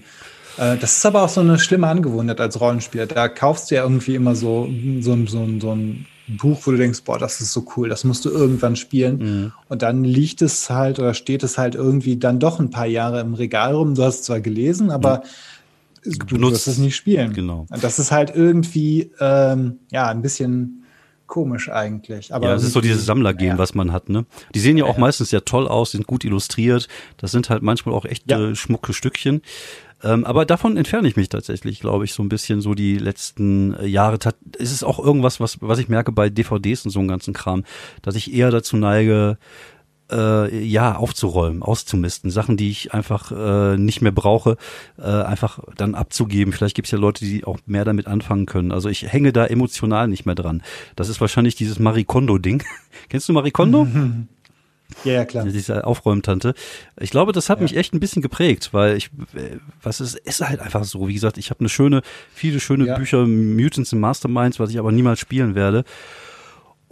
[0.58, 3.06] Äh, Das ist aber auch so eine schlimme Angewohnheit als Rollenspieler.
[3.06, 4.68] Da kaufst du ja irgendwie immer so,
[5.00, 8.04] so, ein- so, so ein Buch, wo du denkst, boah, das ist so cool, das
[8.04, 9.18] musst du irgendwann spielen.
[9.18, 9.52] Mhm.
[9.68, 13.20] Und dann liegt es halt oder steht es halt irgendwie dann doch ein paar Jahre
[13.20, 13.94] im Regal rum.
[13.94, 15.22] Du hast es zwar gelesen, aber
[16.04, 16.52] du Benutzt.
[16.54, 17.32] wirst es nicht spielen.
[17.32, 17.66] Genau.
[17.70, 20.81] Und Das ist halt irgendwie, ähm, ja, ein bisschen
[21.32, 22.34] komisch eigentlich.
[22.34, 23.58] Aber ja, es ist so dieses Sammlergehen, naja.
[23.58, 24.26] was man hat, ne?
[24.54, 25.00] Die sehen ja auch Ja, ja.
[25.00, 26.88] meistens sehr toll aus, sind gut illustriert.
[27.16, 28.54] Das sind halt manchmal auch echt Ja.
[28.54, 29.40] schmucke Stückchen.
[30.04, 33.72] Ähm, aber davon entferne ich mich tatsächlich, glaube ich, so ein bisschen so die letzten
[33.76, 34.18] äh, Jahre.
[34.58, 37.64] Es ist auch irgendwas, was, was ich merke bei DVDs und so einem ganzen Kram,
[38.02, 39.38] dass ich eher dazu neige,
[40.12, 42.30] äh, ja, aufzuräumen, auszumisten.
[42.30, 44.56] Sachen, die ich einfach äh, nicht mehr brauche,
[44.98, 46.52] äh, einfach dann abzugeben.
[46.52, 48.70] Vielleicht gibt es ja Leute, die auch mehr damit anfangen können.
[48.72, 50.62] Also ich hänge da emotional nicht mehr dran.
[50.96, 52.62] Das ist wahrscheinlich dieses Marie Kondo-Ding.
[53.08, 53.86] Kennst du Marie Kondo?
[55.04, 55.46] Ja, ja, klar.
[55.46, 56.52] Diese Aufräumtante.
[57.00, 57.62] Ich glaube, das hat Ja.
[57.62, 61.08] mich echt ein bisschen geprägt, weil ich, äh, was ist, ist halt einfach so.
[61.08, 62.02] Wie gesagt, ich habe eine schöne,
[62.34, 62.98] viele schöne Ja.
[62.98, 65.84] Bücher, Mutants and Masterminds, was ich aber niemals spielen werde.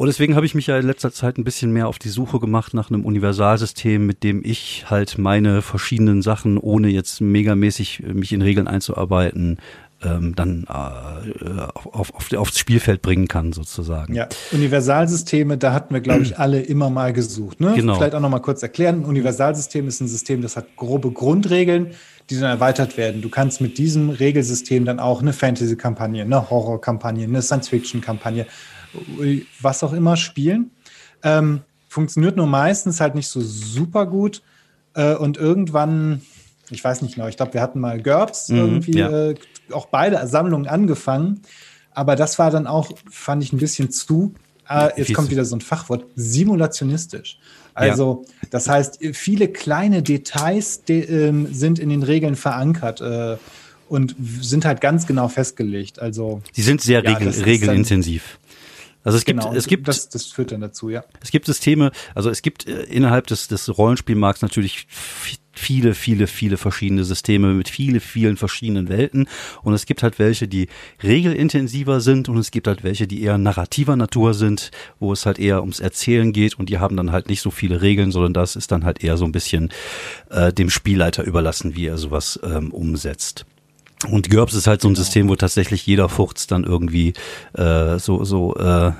[0.00, 2.40] Und deswegen habe ich mich ja in letzter Zeit ein bisschen mehr auf die Suche
[2.40, 8.14] gemacht nach einem Universalsystem, mit dem ich halt meine verschiedenen Sachen, ohne jetzt megamäßig äh,
[8.14, 9.58] mich in Regeln einzuarbeiten,
[10.02, 14.14] ähm, dann äh, auf, auf, aufs Spielfeld bringen kann, sozusagen.
[14.14, 17.60] Ja, Universalsysteme, da hatten wir, glaube ich, alle immer mal gesucht.
[17.60, 17.74] Ne?
[17.76, 17.96] Genau.
[17.96, 19.02] Vielleicht auch noch mal kurz erklären.
[19.02, 21.88] Ein Universalsystem ist ein System, das hat grobe Grundregeln,
[22.30, 23.20] die dann erweitert werden.
[23.20, 28.46] Du kannst mit diesem Regelsystem dann auch eine Fantasy-Kampagne, eine Horror-Kampagne, eine Science-Fiction-Kampagne,
[29.60, 30.70] was auch immer spielen.
[31.22, 34.42] Ähm, funktioniert nur meistens halt nicht so super gut.
[34.94, 36.22] Äh, und irgendwann,
[36.70, 39.30] ich weiß nicht genau, ich glaube, wir hatten mal GURPS Mhm, irgendwie ja.
[39.30, 39.34] äh,
[39.72, 41.42] auch beide Sammlungen angefangen.
[41.92, 44.34] Aber das war dann auch, fand ich ein bisschen zu,
[44.68, 47.38] äh, jetzt kommt wieder so ein Fachwort, simulationistisch.
[47.74, 53.36] Also, das heißt, viele kleine Details de, ähm, sind in den Regeln verankert äh,
[53.88, 55.98] und sind halt ganz genau festgelegt.
[55.98, 58.38] Also, Sie sind sehr Ja, regel, regelintensiv.
[59.02, 61.04] Also es gibt, genau, es gibt, das, das führt dann dazu, ja.
[61.22, 64.86] es gibt Systeme, also es gibt äh, innerhalb des, des Rollenspielmarkts natürlich
[65.52, 69.28] viele, viele, viele verschiedene Systeme mit viele, vielen verschiedenen Welten.
[69.62, 70.68] Und es gibt halt welche, die
[71.02, 75.38] regelintensiver sind und es gibt halt welche, die eher narrativer Natur sind, wo es halt
[75.38, 78.56] eher ums Erzählen geht und die haben dann halt nicht so viele Regeln, sondern das
[78.56, 79.70] ist dann halt eher so ein bisschen
[80.30, 83.44] äh, dem Spielleiter überlassen, wie er sowas ähm, umsetzt.
[84.08, 87.12] Und GURPS ist halt so ein System, wo tatsächlich jeder Furz dann irgendwie
[87.52, 88.92] äh, so so äh,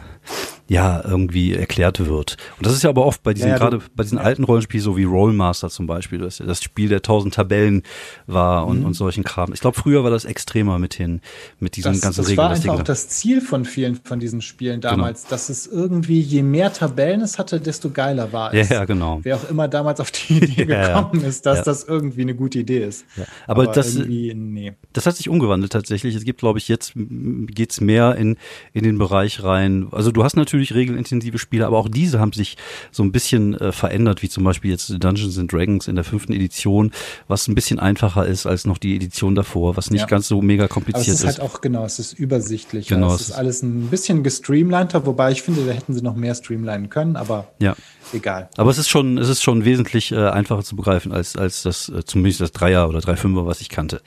[0.69, 2.37] ja irgendwie erklärt wird.
[2.59, 4.85] Und das ist ja aber oft bei diesen Ja, ja, gerade bei diesen alten Rollenspielen
[4.85, 7.83] so wie Rollmaster zum Beispiel, das ja das Spiel der tausend Tabellen
[8.29, 8.71] war Mhm.
[8.71, 9.53] und, und solchen Kram.
[9.53, 11.23] Ich glaube früher war das extremer mit den
[11.59, 12.39] mit diesen Das, ganzen das Regeln.
[12.45, 14.93] war dass die einfach auch das Ziel von vielen von diesen Spielen Genau.
[14.95, 18.69] damals, dass es irgendwie, je mehr Tabellen es hatte, desto geiler war ja, es.
[18.69, 19.19] ja, genau.
[19.25, 21.01] Wer auch immer damals auf die Idee Ja, ja.
[21.01, 21.65] gekommen ist, dass Ja.
[21.65, 23.05] das irgendwie eine gute Idee ist.
[23.17, 23.25] Ja.
[23.49, 24.73] Aber das- nee.
[24.93, 26.15] Das hat sich umgewandelt tatsächlich.
[26.15, 28.37] Es gibt, glaube ich, jetzt m, geht's mehr in,
[28.73, 29.89] in den Bereich rein.
[29.91, 32.57] Also du hast natürlich regelintensive Spiele, aber auch diese haben sich
[32.91, 36.33] so ein bisschen äh, verändert, wie zum Beispiel jetzt Dungeons and Dragons in der fünften
[36.33, 36.93] Edition,
[37.29, 40.07] was ein bisschen einfacher ist als noch die Edition davor, was nicht ja.
[40.07, 41.23] ganz so mega kompliziert ist.
[41.23, 42.89] Aber es ist, halt auch, genau, es ist übersichtlich.
[42.89, 43.15] Genau.
[43.15, 46.91] Es ist alles ein bisschen gestreamliner, wobei ich finde, da hätten sie noch mehr streamlinen
[46.91, 47.75] können, aber ja.
[48.13, 48.49] egal.
[48.57, 51.89] Aber es ist schon, es ist schon wesentlich äh, einfacher zu begreifen als, als das,
[51.89, 54.01] äh, zumindest das Dreier oder Dreifünfer, was ich kannte.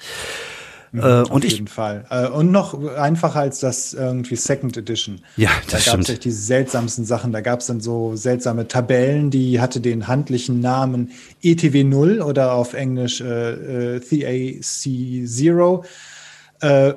[0.93, 2.06] Mhm, äh, und Auf jeden Fall.
[2.10, 5.21] Äh, und noch einfacher als das irgendwie Second Edition.
[5.38, 7.32] Ja, das da gab es echt die seltsamsten Sachen.
[7.32, 12.53] Da gab es dann so seltsame Tabellen, die hatte den handlichen Namen ETW 0 oder
[12.53, 15.82] auf Englisch äh, äh, TAC 0
[16.63, 16.95] äh,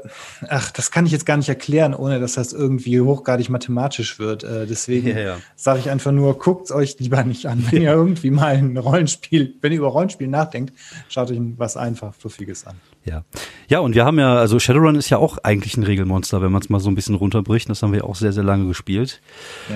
[0.48, 4.44] ach, das kann ich jetzt gar nicht erklären, ohne dass das irgendwie hochgradig mathematisch wird.
[4.44, 5.36] Äh, deswegen ja, ja.
[5.56, 7.64] sage ich einfach nur, guckt euch lieber nicht an.
[7.70, 10.72] Wenn ihr irgendwie mal ein Rollenspiel, wenn ihr über Rollenspiel nachdenkt,
[11.08, 12.76] schaut euch was einfach Fluffiges an.
[13.04, 13.24] Ja.
[13.68, 16.62] Ja, und wir haben ja, also Shadowrun ist ja auch eigentlich ein Regelmonster, wenn man
[16.62, 17.68] es mal so ein bisschen runterbricht.
[17.68, 19.20] Das haben wir auch sehr, sehr lange gespielt.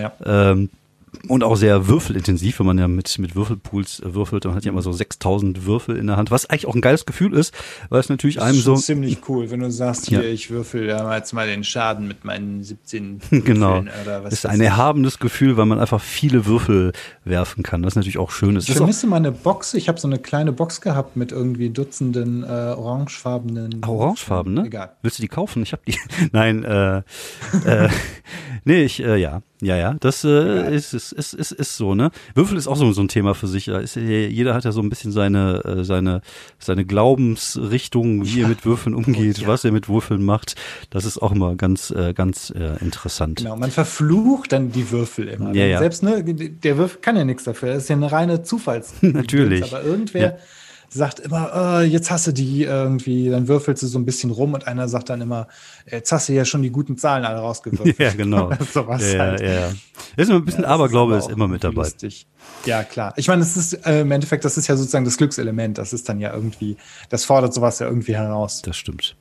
[0.01, 0.13] Ja.
[0.25, 0.71] Ähm,
[1.29, 4.45] und auch sehr würfelintensiv, wenn man ja mit, mit Würfelpools äh, würfelt.
[4.45, 7.07] Man hat ja immer so 6000 Würfel in der Hand, was eigentlich auch ein geiles
[7.07, 7.55] Gefühl ist,
[7.89, 8.77] weil es natürlich einem so.
[8.77, 10.29] ziemlich cool, wenn du sagst, hier, ja.
[10.29, 13.85] ich würfel ja jetzt mal den Schaden mit meinen 17 Genau.
[14.03, 16.93] Oder was ist ein erhabenes Gefühl, weil man einfach viele Würfel
[17.25, 17.83] werfen kann.
[17.83, 18.57] Das ist natürlich auch schön.
[18.57, 19.75] Ich vermisse meine Box.
[19.75, 23.81] Ich habe so eine kleine Box gehabt mit irgendwie Dutzenden äh, orangefarbenen.
[23.83, 24.65] Ah, orangefarben, ne?
[24.67, 24.93] Egal.
[25.03, 25.63] Willst du die kaufen?
[25.63, 25.99] Ich habe die.
[26.33, 26.99] Nein, äh,
[27.65, 27.89] äh,
[28.65, 29.43] nee, ich, äh, ja.
[29.61, 32.11] Ja, ja, das äh, ist, ist, ist, ist, ist so, ne?
[32.35, 33.69] Würfel ist auch so, so ein Thema für sich.
[33.69, 36.23] Ist, jeder hat ja so ein bisschen seine, äh, seine,
[36.59, 39.49] seine Glaubensrichtung, wie er mit Würfeln umgeht, ja.
[39.49, 40.55] was er mit Würfeln macht.
[40.89, 43.39] Das ist auch immer ganz, äh, ganz äh, interessant.
[43.39, 45.55] Genau, man verflucht dann die Würfel immer.
[45.55, 45.79] Ja, ja.
[45.79, 47.75] Selbst, ne, der Würfel kann ja nichts dafür.
[47.75, 48.95] Das ist ja eine reine Zufalls.
[49.03, 49.63] Natürlich.
[49.65, 50.39] Aber irgendwer.
[50.93, 54.55] Sagt immer, äh, jetzt hast du die irgendwie, dann würfelst du so ein bisschen rum
[54.55, 55.47] und einer sagt dann immer,
[55.89, 57.99] jetzt hast du ja schon die guten Zahlen alle rausgewürfelt.
[57.99, 58.51] ja, genau.
[58.73, 59.41] Sowas ja, halt.
[59.41, 59.73] ja, ja.
[60.17, 61.83] Ist immer ein bisschen ja, Aberglaube ist, ist immer mit dabei.
[61.83, 62.27] Lustig.
[62.67, 63.13] Ja, klar.
[63.17, 65.79] Ich meine, es ist äh, im Endeffekt, das ist ja sozusagen das Glückselement.
[65.79, 66.77] Das ist dann ja irgendwie,
[67.09, 68.61] das fordert sowas ja irgendwie heraus.
[68.63, 69.17] Das stimmt.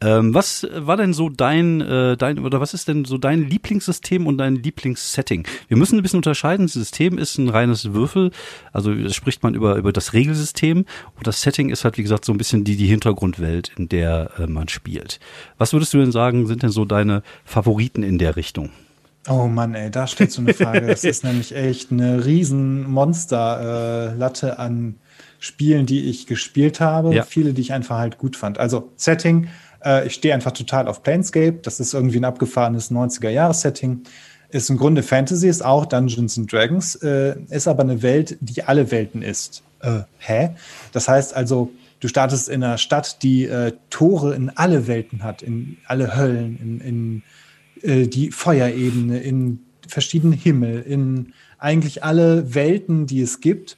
[0.00, 4.26] Ähm, was war denn so dein, äh, dein, oder was ist denn so dein Lieblingssystem
[4.26, 5.46] und dein Lieblingssetting?
[5.68, 6.66] Wir müssen ein bisschen unterscheiden.
[6.66, 8.30] Das System ist ein reines Würfel,
[8.72, 10.78] also spricht man über, über das Regelsystem
[11.16, 14.30] und das Setting ist halt, wie gesagt, so ein bisschen die, die Hintergrundwelt, in der
[14.38, 15.20] äh, man spielt.
[15.58, 18.70] Was würdest du denn sagen, sind denn so deine Favoriten in der Richtung?
[19.28, 20.86] Oh Mann, ey, da stellst du eine Frage.
[20.86, 24.96] Das ist nämlich echt eine riesen Monster-Latte äh, an
[25.42, 27.12] Spielen, die ich gespielt habe.
[27.12, 27.24] Ja.
[27.24, 28.58] Viele, die ich einfach halt gut fand.
[28.58, 29.48] Also Setting,
[29.84, 31.54] äh, ich stehe einfach total auf Planescape.
[31.54, 34.02] Das ist irgendwie ein abgefahrenes 90er-Jahres-Setting.
[34.50, 38.62] Ist im Grunde Fantasy, ist auch Dungeons and Dragons, äh, ist aber eine Welt, die
[38.62, 39.64] alle Welten ist.
[39.80, 40.50] Äh, hä?
[40.92, 45.42] Das heißt also, du startest in einer Stadt, die äh, Tore in alle Welten hat,
[45.42, 47.22] in alle Höllen, in, in
[47.82, 53.76] äh, die Feuerebene, in verschiedene Himmel, in eigentlich alle Welten, die es gibt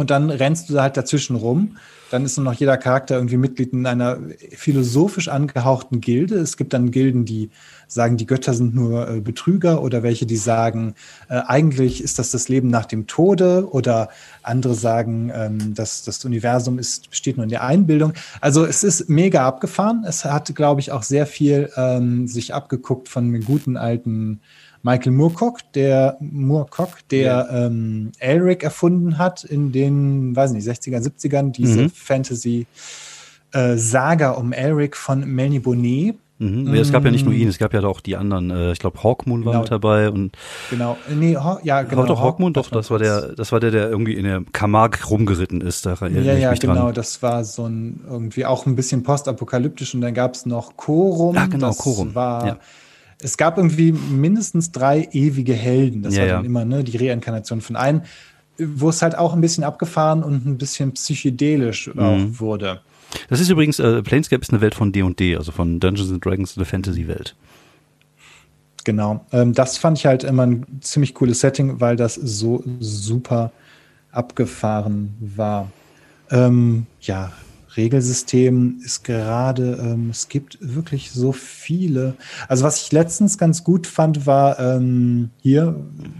[0.00, 1.76] und dann rennst du halt dazwischen rum.
[2.10, 4.18] Dann ist nur noch jeder Charakter irgendwie Mitglied in einer
[4.56, 6.36] philosophisch angehauchten Gilde.
[6.36, 7.50] Es gibt dann Gilden, die
[7.86, 10.94] sagen, die Götter sind nur äh, Betrüger oder welche, die sagen,
[11.28, 14.08] äh, eigentlich ist das das Leben nach dem Tode oder
[14.42, 18.14] andere sagen, ähm, dass das Universum ist, besteht nur in der Einbildung.
[18.40, 20.04] Also es ist mega abgefahren.
[20.08, 24.40] Es hat, glaube ich, auch sehr viel ähm, sich abgeguckt von den guten alten
[24.82, 27.66] Michael Moorcock, der Moorcock, der ja.
[27.66, 31.90] ähm, Elric erfunden hat in den, weiß nicht, 60er, 70ern, diese mhm.
[31.90, 32.66] Fantasy
[33.52, 36.16] äh, Saga um Elric von Melny Bonnet.
[36.38, 36.72] Mhm.
[36.72, 38.50] Es gab ja nicht nur ihn, es gab ja auch die anderen.
[38.50, 39.62] Äh, ich glaube, Hawkmoon war genau.
[39.62, 40.32] mit dabei und
[40.70, 42.06] genau, nee, Haw ja genau.
[42.06, 45.60] Doch Hawkmoon, doch, das war der, das war der, der irgendwie in der Camargue rumgeritten
[45.60, 45.84] ist.
[45.84, 46.74] Da ja, ja, genau.
[46.74, 46.94] Dran.
[46.94, 51.34] Das war so ein irgendwie auch ein bisschen postapokalyptisch und dann gab es noch Chorum.
[51.34, 52.14] Ja, genau, das Chorum.
[52.14, 52.58] War ja
[53.22, 56.02] es gab irgendwie mindestens drei ewige Helden.
[56.02, 56.46] Das ja, war dann ja.
[56.46, 58.02] immer ne, die Reinkarnation von einem,
[58.58, 62.38] wo es halt auch ein bisschen abgefahren und ein bisschen psychedelisch mhm.
[62.38, 62.80] wurde.
[63.28, 66.56] Das ist übrigens, äh, Planescape ist eine Welt von D&D, also von Dungeons and Dragons,
[66.56, 67.34] eine Fantasy-Welt.
[68.84, 69.26] Genau.
[69.32, 73.52] Ähm, das fand ich halt immer ein ziemlich cooles Setting, weil das so super
[74.12, 75.70] abgefahren war.
[76.30, 77.32] Ähm, ja,
[77.76, 82.16] Regelsystem ist gerade, ähm, es gibt wirklich so viele.
[82.48, 85.76] Also was ich letztens ganz gut fand, war ähm, hier,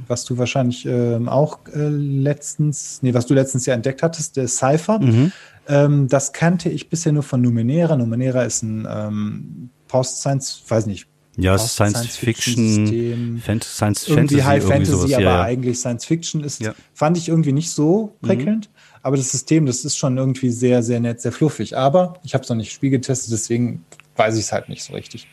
[0.06, 4.48] was du wahrscheinlich ähm, auch äh, letztens, nee, was du letztens ja entdeckt hattest, der
[4.48, 5.00] Cypher.
[5.00, 5.32] Mhm.
[5.68, 7.96] Ähm, das kannte ich bisher nur von Numenera.
[7.96, 14.46] Numenera ist ein ähm, Post-Science, weiß nicht, ja, Science, Fiction, Fiction Fan Science irgendwie Fantasy,
[14.46, 16.74] High Fantasy, sowas, aber ja, eigentlich Science Fiction ist, ja.
[16.92, 18.68] fand ich irgendwie nicht so prickelnd.
[18.68, 18.79] Mhm.
[19.02, 21.76] Aber das System, das ist schon irgendwie sehr, sehr nett, sehr fluffig.
[21.76, 23.84] Aber ich habe es noch nicht spielgetestet, deswegen
[24.16, 25.26] weiß ich es halt nicht so richtig.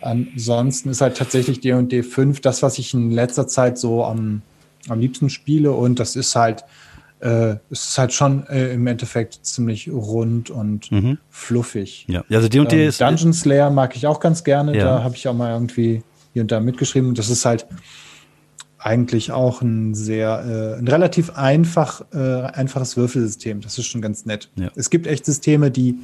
[0.00, 4.42] Ansonsten ist halt tatsächlich D&D 5 das, was ich in letzter Zeit so am,
[4.88, 6.64] am liebsten spiele und das ist halt
[7.20, 11.18] äh, es ist halt schon äh, im Endeffekt ziemlich rund und mhm.
[11.30, 12.04] fluffig.
[12.08, 14.76] Ja, also D&D ähm, ist Dungeon Slayer mag ich auch ganz gerne.
[14.76, 14.84] Ja.
[14.84, 16.02] Da habe ich auch mal irgendwie
[16.34, 17.14] hier und da mitgeschrieben.
[17.14, 17.66] Das ist halt
[18.86, 23.60] eigentlich auch ein sehr, äh, ein relativ einfach, äh, einfaches Würfelsystem.
[23.60, 24.48] Das ist schon ganz nett.
[24.54, 24.70] Ja.
[24.76, 25.96] Es gibt echt Systeme, die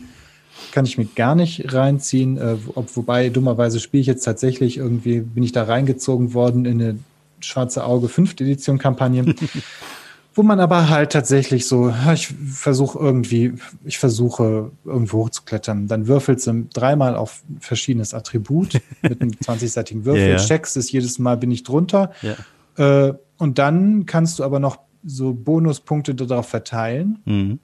[0.73, 2.37] kann ich mir gar nicht reinziehen.
[2.39, 6.83] Äh, ob, wobei, dummerweise spiele ich jetzt tatsächlich irgendwie, bin ich da reingezogen worden in
[6.83, 6.99] eine
[7.41, 8.33] Schwarze Auge 5.
[8.33, 9.35] Edition Kampagne.
[10.35, 13.53] wo man aber halt tatsächlich so, ich versuche irgendwie,
[13.85, 15.89] ich versuche irgendwo hochzuklettern.
[15.89, 20.37] Dann würfelst du dreimal auf verschiedenes Attribut mit einem 20-seitigen Würfel, ja, ja.
[20.37, 22.13] checkst es jedes Mal, bin ich drunter.
[22.23, 22.35] Ja.
[22.77, 27.19] Äh, und dann kannst du aber noch so Bonuspunkte darauf verteilen.
[27.25, 27.59] Mhm.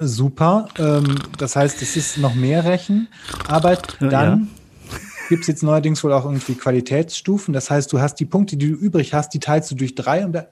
[0.00, 0.68] Super.
[0.78, 3.96] Ähm, das heißt, es ist noch mehr Rechenarbeit.
[4.00, 4.48] Dann
[5.28, 7.52] gibt es jetzt neuerdings wohl auch irgendwie Qualitätsstufen.
[7.52, 10.24] Das heißt, du hast die Punkte, die du übrig hast, die teilst du durch drei
[10.24, 10.46] und da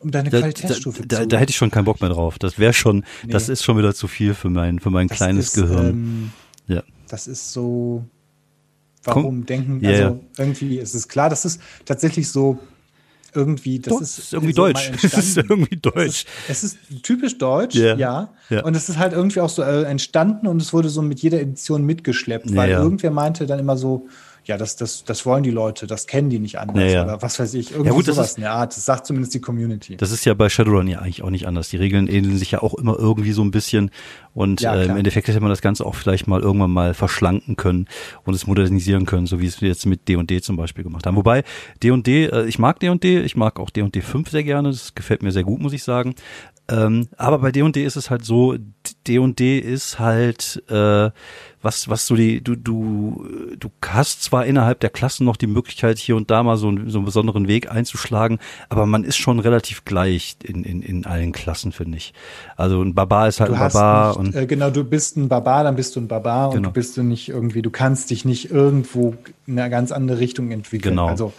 [0.00, 1.22] um deine da, Qualitätsstufe da, zu.
[1.22, 2.38] Da, da hätte ich schon keinen Bock mehr drauf.
[2.38, 3.32] Das wäre schon, nee.
[3.32, 5.88] das ist schon wieder zu viel für mein, für mein das kleines ist, Gehirn.
[5.88, 6.30] Ähm,
[6.66, 6.82] ja.
[7.08, 8.04] Das ist so,
[9.04, 10.16] warum Komm, denken, also yeah.
[10.38, 12.58] irgendwie ist es klar, das ist tatsächlich so
[13.34, 14.90] irgendwie, das Doch, ist, ist, irgendwie so deutsch.
[15.02, 16.26] Das ist irgendwie deutsch.
[16.48, 17.96] Es ist, es ist typisch deutsch, yeah.
[17.96, 18.28] ja.
[18.48, 18.64] ja.
[18.64, 21.40] Und es ist halt irgendwie auch so äh, entstanden und es wurde so mit jeder
[21.40, 22.82] Edition mitgeschleppt, weil ja.
[22.82, 24.08] irgendwer meinte dann immer so,
[24.44, 26.92] ja, das, das, das wollen die Leute, das kennen die nicht anders.
[26.92, 27.04] Ja.
[27.04, 28.76] Oder was weiß ich, irgendwie ja, gut, sowas in der Art.
[28.76, 29.96] Das sagt zumindest die Community.
[29.96, 31.68] Das ist ja bei Shadowrun ja eigentlich auch nicht anders.
[31.68, 33.90] Die Regeln ähneln sich ja auch immer irgendwie so ein bisschen.
[34.32, 37.56] Und ja, äh, im Endeffekt hätte man das Ganze auch vielleicht mal irgendwann mal verschlanken
[37.56, 37.86] können
[38.24, 41.16] und es modernisieren können, so wie es wir jetzt mit D&D zum Beispiel gemacht haben.
[41.16, 41.42] Wobei
[41.82, 44.70] D&D, äh, ich mag D&D, ich mag auch D&D 5 sehr gerne.
[44.70, 46.14] Das gefällt mir sehr gut, muss ich sagen.
[46.70, 48.56] Ähm, aber bei D&D ist es halt so,
[49.06, 51.10] D&D ist halt äh,
[51.62, 53.26] was was du die du du
[53.58, 56.98] du hast zwar innerhalb der Klassen noch die Möglichkeit hier und da mal so, so
[56.98, 61.72] einen besonderen Weg einzuschlagen, aber man ist schon relativ gleich in in in allen Klassen
[61.72, 62.14] finde ich.
[62.56, 65.28] Also ein Barbar ist halt du ein Barbar nicht, und äh, genau du bist ein
[65.28, 66.56] Barbar, dann bist du ein Barbar genau.
[66.58, 69.14] und du bist du nicht irgendwie du kannst dich nicht irgendwo
[69.46, 70.92] in eine ganz andere Richtung entwickeln.
[70.92, 71.08] Genau.
[71.08, 71.32] Also,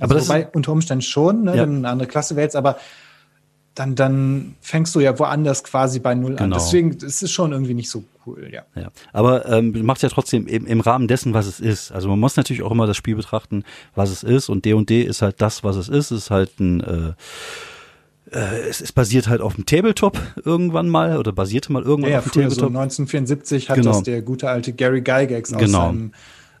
[0.00, 1.62] also aber wobei ist, unter Umständen schon, ne, ja.
[1.62, 2.78] wenn du eine andere Klasse wählst, aber
[3.74, 6.44] dann, dann fängst du ja woanders quasi bei Null genau.
[6.44, 6.50] an.
[6.52, 8.62] Deswegen ist es schon irgendwie nicht so cool, ja.
[8.76, 8.88] ja.
[9.12, 11.90] Aber ähm, du machst ja trotzdem im, im Rahmen dessen, was es ist.
[11.90, 14.48] Also man muss natürlich auch immer das Spiel betrachten, was es ist.
[14.48, 16.10] Und D&D &D ist halt das, was es ist.
[16.10, 17.12] Es ist halt ein äh,
[18.30, 22.18] äh, es, es basiert halt auf dem Tabletop irgendwann mal oder basierte mal irgendwann ja,
[22.18, 22.58] auf dem Tabletop.
[22.58, 23.92] So 1974 hat genau.
[23.92, 25.86] das der gute alte Gary Gygax aus genau.
[25.86, 26.12] seinem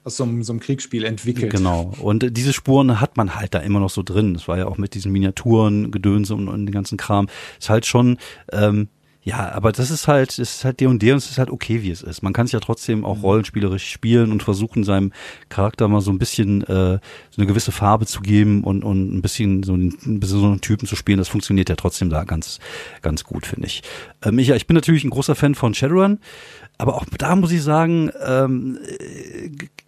[0.04, 1.50] aus so einem, so einem Kriegsspiel entwickelt.
[1.50, 1.92] Genau.
[2.00, 4.34] Und diese Spuren hat man halt da immer noch so drin.
[4.34, 7.28] Das war ja auch mit diesen Miniaturen, Gedönse und, und den ganzen Kram.
[7.58, 8.18] Ist halt schon,
[8.52, 8.88] ähm,
[9.22, 11.90] ja, aber das ist halt, das ist halt D&D und es ist halt okay, wie
[11.90, 12.22] es ist.
[12.22, 13.22] Man kann es ja trotzdem auch mhm.
[13.22, 15.12] rollenspielerisch spielen und versuchen, seinem
[15.48, 16.98] Charakter mal so ein bisschen äh,
[17.30, 20.46] so eine gewisse Farbe zu geben und, und ein bisschen so einen, ein bisschen so
[20.46, 21.16] einen Typen zu spielen.
[21.16, 22.58] Das funktioniert ja trotzdem da ganz,
[23.00, 23.82] ganz gut, finde ich.
[24.22, 24.50] Ähm, ich.
[24.50, 26.18] Ich bin natürlich ein großer Fan von Shadowrun.
[26.76, 28.78] Aber auch da muss ich sagen, ähm,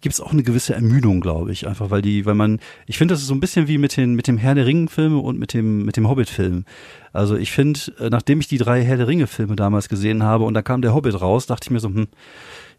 [0.01, 3.13] gibt es auch eine gewisse Ermüdung, glaube ich, einfach weil die, weil man, ich finde,
[3.13, 5.39] das ist so ein bisschen wie mit den mit dem Herr der Ringen Filme und
[5.39, 6.65] mit dem mit dem Hobbit Film.
[7.13, 10.43] Also ich finde, äh, nachdem ich die drei Herr der Ringe Filme damals gesehen habe
[10.43, 12.07] und da kam der Hobbit raus, dachte ich mir so, hm,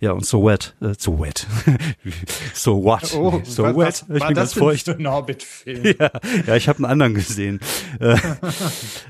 [0.01, 1.47] ja, und So Wet, äh, So Wet.
[2.55, 3.15] so What?
[3.15, 3.77] Oh, so was,
[4.09, 4.17] Wet.
[4.17, 4.89] Ich bin das ganz feucht.
[5.99, 6.11] Ja,
[6.47, 7.61] ja, ich habe einen anderen gesehen.
[8.01, 8.17] Äh,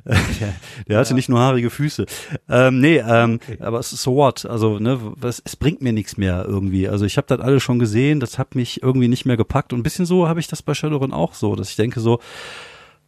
[0.05, 0.55] der,
[0.88, 1.14] der hatte ja.
[1.14, 2.07] nicht nur haarige Füße.
[2.48, 3.59] Ähm, nee, ähm, okay.
[3.61, 4.46] aber So What?
[4.46, 6.88] Also, ne, was, es bringt mir nichts mehr irgendwie.
[6.88, 9.72] Also ich habe das alles schon gesehen, das hat mich irgendwie nicht mehr gepackt.
[9.72, 12.20] Und ein bisschen so habe ich das bei Shadowrun auch so, dass ich denke so,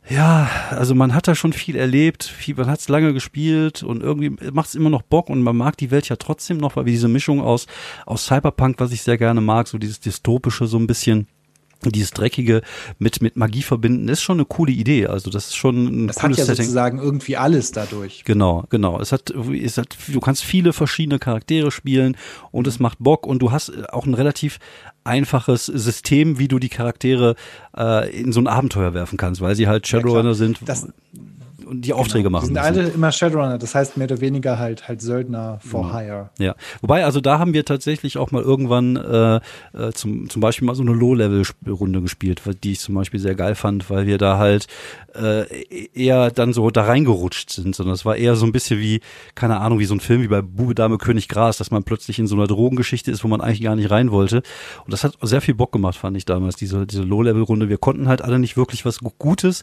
[0.08, 4.02] ja, also man hat da schon viel erlebt, viel, man hat es lange gespielt und
[4.02, 6.84] irgendwie macht es immer noch Bock und man mag die Welt ja trotzdem noch, weil
[6.84, 7.66] diese Mischung aus,
[8.06, 11.28] aus Cyberpunk, was ich sehr gerne mag, so dieses dystopische so ein bisschen
[11.86, 12.62] dieses dreckige
[12.98, 15.06] mit mit Magie verbinden ist schon eine coole Idee.
[15.06, 16.64] Also das ist schon ein das cooles hat ja Setting.
[16.64, 18.24] sozusagen irgendwie alles dadurch.
[18.24, 19.00] Genau, genau.
[19.00, 22.16] Es hat es hat du kannst viele verschiedene Charaktere spielen
[22.50, 24.58] und es macht Bock und du hast auch ein relativ
[25.04, 27.36] einfaches System, wie du die Charaktere
[27.76, 30.60] äh, in so ein Abenteuer werfen kannst, weil sie halt Shadowrunner ja, sind.
[30.64, 30.88] Das,
[31.72, 32.38] die Aufträge genau.
[32.38, 32.48] machen.
[32.48, 35.98] Die sind alle immer Shadowrunner, das heißt mehr oder weniger halt halt Söldner for ja.
[35.98, 36.30] hire.
[36.38, 39.37] Ja, wobei also da haben wir tatsächlich auch mal irgendwann äh,
[39.76, 43.54] äh, zum zum Beispiel mal so eine Low-Level-Runde gespielt, die ich zum Beispiel sehr geil
[43.54, 44.66] fand, weil wir da halt
[45.14, 45.44] äh,
[45.94, 49.00] eher dann so da reingerutscht sind, sondern es war eher so ein bisschen wie
[49.35, 52.18] keine Ahnung wie so ein Film wie bei Bube Dame König Gras, dass man plötzlich
[52.18, 54.42] in so einer Drogengeschichte ist, wo man eigentlich gar nicht rein wollte.
[54.85, 57.68] Und das hat sehr viel Bock gemacht, fand ich damals diese diese Low-Level-Runde.
[57.68, 59.62] Wir konnten halt alle nicht wirklich was Gutes.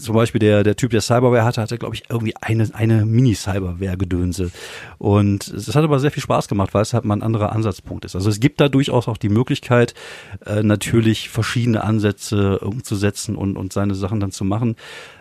[0.00, 4.50] Zum Beispiel der der Typ der Cyberware hatte, hatte glaube ich irgendwie eine eine Mini-Cyberware-Gedönse
[4.98, 8.04] und es hat aber sehr viel Spaß gemacht, weil es halt mal ein anderer Ansatzpunkt
[8.04, 8.14] ist.
[8.14, 9.94] Also es gibt da durchaus auch die Möglichkeit,
[10.46, 14.76] äh, natürlich verschiedene Ansätze umzusetzen und und seine Sachen dann zu machen,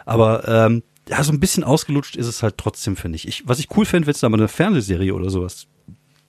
[0.05, 3.27] aber ähm, ja, so ein bisschen ausgelutscht ist es halt trotzdem, finde ich.
[3.27, 3.47] ich.
[3.47, 5.67] Was ich cool fände, wenn es da mal eine Fernsehserie oder sowas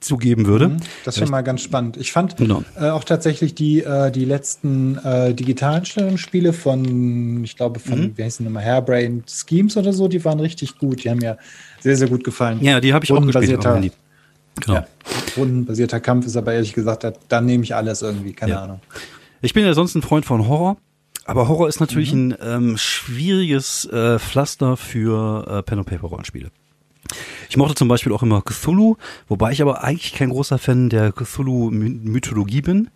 [0.03, 0.69] zugeben würde.
[0.69, 1.97] Mhm, das wäre mal ganz spannend.
[1.97, 2.63] Ich fand genau.
[2.79, 8.17] äh, auch tatsächlich die, äh, die letzten äh, digitalen Spiele von, ich glaube, von, mhm.
[8.17, 11.03] wie heißen die nochmal, Hairbrain Schemes oder so, die waren richtig gut.
[11.03, 11.37] Die haben mir
[11.81, 12.59] sehr, sehr gut gefallen.
[12.61, 13.61] Ja, die habe ich auch gespielt.
[14.61, 14.77] Genau.
[14.77, 14.87] Ja,
[15.35, 18.63] rundenbasierter Kampf ist aber ehrlich gesagt, da, da nehme ich alles irgendwie, keine ja.
[18.63, 18.81] Ahnung.
[19.41, 20.77] Ich bin ja sonst ein Freund von Horror.
[21.25, 22.33] Aber Horror ist natürlich mhm.
[22.33, 26.51] ein ähm, schwieriges äh, Pflaster für äh, Pen and Paper Rollenspiele.
[27.49, 28.95] Ich mochte zum Beispiel auch immer Cthulhu,
[29.27, 32.89] wobei ich aber eigentlich kein großer Fan der Cthulhu-Mythologie bin.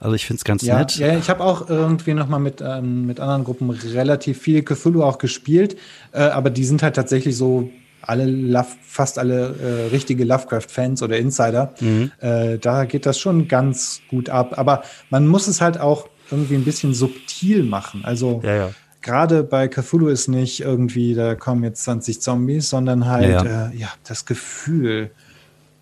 [0.00, 0.96] Also ich finde es ganz ja, nett.
[0.96, 5.02] Ja, ich habe auch irgendwie noch mal mit, ähm, mit anderen Gruppen relativ viel Cthulhu
[5.02, 5.76] auch gespielt,
[6.12, 7.70] äh, aber die sind halt tatsächlich so
[8.02, 11.74] alle Love, fast alle äh, richtige Lovecraft-Fans oder Insider.
[11.80, 12.10] Mhm.
[12.18, 14.58] Äh, da geht das schon ganz gut ab.
[14.58, 18.04] Aber man muss es halt auch irgendwie ein bisschen subtil machen.
[18.04, 18.70] Also ja, ja
[19.02, 23.76] gerade bei Cthulhu ist nicht irgendwie, da kommen jetzt 20 Zombies, sondern halt, ja, äh,
[23.76, 25.10] ja das Gefühl,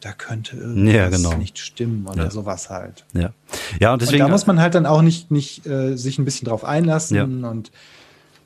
[0.00, 1.34] da könnte irgendwas ja, genau.
[1.34, 2.30] nicht stimmen oder ja.
[2.30, 3.04] sowas halt.
[3.14, 3.32] Ja.
[3.80, 4.22] Ja, und deswegen.
[4.22, 7.44] Und da muss man halt dann auch nicht, nicht äh, sich ein bisschen drauf einlassen
[7.44, 7.72] und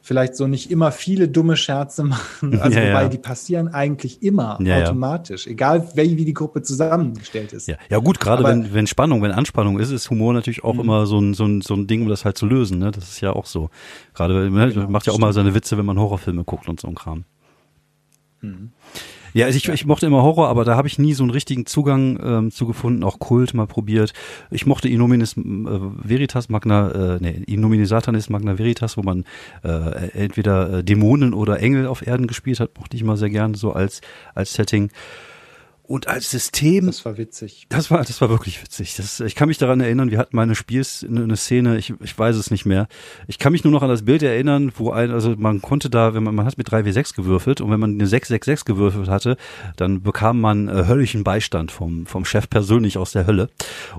[0.03, 2.61] vielleicht so nicht immer viele dumme Scherze machen.
[2.61, 3.09] Also ja, wobei ja.
[3.09, 7.69] die passieren eigentlich immer ja, automatisch, egal wie, wie die Gruppe zusammengestellt ist.
[7.69, 10.81] Ja, gut, gerade wenn, wenn Spannung, wenn Anspannung ist, ist Humor natürlich auch mhm.
[10.81, 12.79] immer so ein, so, ein, so ein Ding, um das halt zu lösen.
[12.79, 12.91] Ne?
[12.91, 13.71] Das ist ja auch so.
[14.13, 16.89] Gerade man genau, macht ja auch mal seine Witze, wenn man Horrorfilme guckt und so
[16.89, 17.25] ein Kram.
[18.41, 18.73] Mhm.
[19.35, 19.75] Ja, also ich, ja.
[19.75, 22.67] ich mochte immer Horror, aber da habe ich nie so einen richtigen Zugang ähm, zu
[22.67, 24.13] gefunden, auch Kult mal probiert.
[24.51, 29.25] Ich mochte Innominis äh, Veritas Magna, äh, nee, Innominis Satanis Magna Veritas, wo man
[29.65, 33.55] äh, entweder äh, Dämonen oder Engel auf Erden gespielt hat, mochte ich immer sehr gern
[33.55, 34.01] so als,
[34.35, 34.91] als Setting.
[35.85, 36.87] Und als System.
[36.87, 37.67] Das war witzig.
[37.69, 38.95] Das war, das war wirklich witzig.
[38.97, 42.17] Das, ich kann mich daran erinnern, wir hatten mal eine Spiels, eine Szene, ich, ich
[42.17, 42.87] weiß es nicht mehr.
[43.27, 46.15] Ich kann mich nur noch an das Bild erinnern, wo ein, also man konnte da,
[46.15, 49.37] wenn man, man hat mit 3W6 gewürfelt und wenn man eine 666 gewürfelt hatte,
[49.77, 53.51] dann bekam man äh, höllischen Beistand vom, vom Chef persönlich aus der Hölle.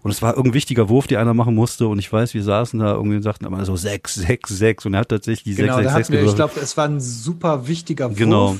[0.01, 2.79] Und es war irgendein wichtiger Wurf, die einer machen musste und ich weiß, wir saßen
[2.79, 5.75] da irgendwie und sagten immer so 6, 6, 6 und er hat tatsächlich die genau,
[5.75, 6.31] 666 gewürfelt.
[6.31, 8.17] Ich glaube, es war ein super wichtiger Wurf.
[8.17, 8.55] Genau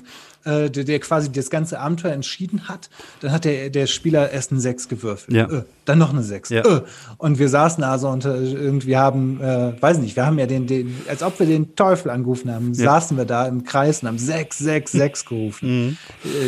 [0.46, 2.90] äh, der, der quasi das ganze Abenteuer entschieden hat.
[3.22, 5.36] Dann hat der, der Spieler erst eine 6 gewürfelt.
[5.36, 5.50] Ja.
[5.50, 6.50] Äh, dann noch eine 6.
[6.50, 6.64] Ja.
[6.64, 6.82] Äh.
[7.18, 10.68] Und wir saßen also und äh, irgendwie haben, äh, weiß nicht, wir haben ja den,
[10.68, 12.86] den, als ob wir den Teufel angerufen haben, ja.
[12.86, 15.88] saßen wir da im Kreis und haben 6, 6, 6 gerufen.
[15.88, 15.98] Mhm.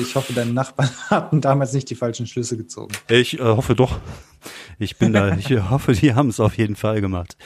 [0.02, 2.93] Ich hoffe, deine Nachbarn hatten damals nicht die falschen Schlüsse gezogen.
[3.10, 4.00] Ich äh, hoffe doch.
[4.78, 7.38] Ich bin da, ich hoffe, die haben es auf jeden Fall gemacht.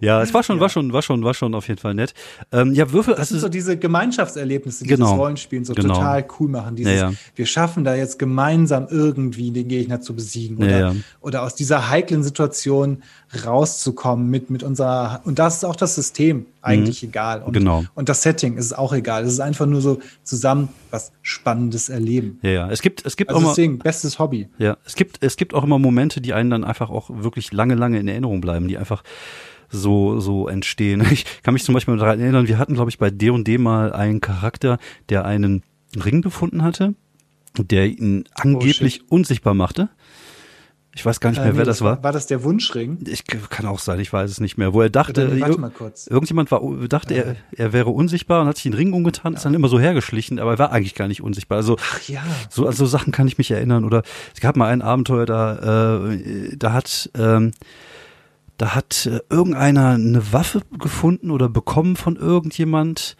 [0.00, 0.62] Ja, es war schon, ja.
[0.62, 2.14] war schon, war schon, war schon auf jeden Fall nett.
[2.52, 3.14] Ähm, ja, Würfel.
[3.14, 5.10] Das sind so diese Gemeinschaftserlebnisse, die genau.
[5.10, 5.97] das Rollenspielen so genau.
[5.98, 6.76] Total cool machen.
[6.76, 7.16] Dieses, ja, ja.
[7.34, 12.22] wir schaffen da jetzt gemeinsam irgendwie den Gegner zu besiegen oder, oder aus dieser heiklen
[12.22, 13.02] Situation
[13.44, 17.08] rauszukommen mit, mit unserer, und das ist auch das System eigentlich mhm.
[17.10, 17.42] egal.
[17.42, 17.84] Und, genau.
[17.94, 19.24] und das Setting ist auch egal.
[19.24, 22.38] Es ist einfach nur so zusammen was Spannendes erleben.
[22.42, 22.70] Ja, ja.
[22.70, 24.48] Es gibt, es gibt also auch deswegen, bestes Hobby.
[24.58, 27.74] Ja, es gibt, es gibt auch immer Momente, die einen dann einfach auch wirklich lange,
[27.74, 29.02] lange in Erinnerung bleiben, die einfach
[29.70, 31.04] so so entstehen.
[31.12, 33.92] Ich kann mich zum Beispiel daran erinnern, wir hatten, glaube ich, bei D&D &D mal
[33.92, 34.78] einen Charakter,
[35.08, 35.62] der einen
[35.96, 36.94] Ring gefunden hatte,
[37.56, 39.88] der ihn angeblich oh, unsichtbar machte.
[40.98, 42.02] Ich weiß gar nicht mehr, äh, nee, wer das war.
[42.02, 42.98] War das der Wunschring?
[43.06, 44.74] Ich kann auch sein, ich weiß es nicht mehr.
[44.74, 46.08] Wo er dachte, Dann, warte mal kurz.
[46.08, 47.18] irgendjemand war, dachte, äh.
[47.18, 49.36] er, er wäre unsichtbar und hat sich den Ring umgetan, ja.
[49.36, 51.58] ist dann immer so hergeschlichen, aber er war eigentlich gar nicht unsichtbar.
[51.58, 52.22] Also, Ach ja.
[52.50, 53.84] So, also Sachen kann ich mich erinnern.
[53.84, 54.02] Oder
[54.34, 57.52] es gab mal ein Abenteuer, da, äh, da hat, ähm,
[58.56, 63.16] da hat äh, irgendeiner eine Waffe gefunden oder bekommen von irgendjemand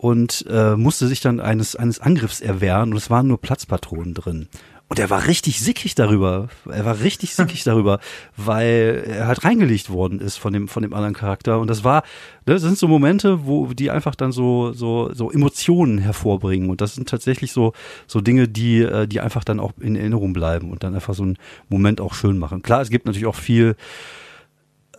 [0.00, 4.48] und äh, musste sich dann eines, eines Angriffs erwehren und es waren nur Platzpatronen drin.
[4.88, 6.48] Und er war richtig sickig darüber.
[6.68, 8.00] Er war richtig sickig darüber,
[8.34, 11.60] weil er halt reingelegt worden ist von dem, von dem anderen Charakter.
[11.60, 12.02] Und das war,
[12.46, 16.70] ne, das sind so Momente, wo die einfach dann so, so, so Emotionen hervorbringen.
[16.70, 17.74] Und das sind tatsächlich so,
[18.06, 21.24] so Dinge, die, äh, die einfach dann auch in Erinnerung bleiben und dann einfach so
[21.24, 21.36] einen
[21.68, 22.62] Moment auch schön machen.
[22.62, 23.76] Klar, es gibt natürlich auch viel,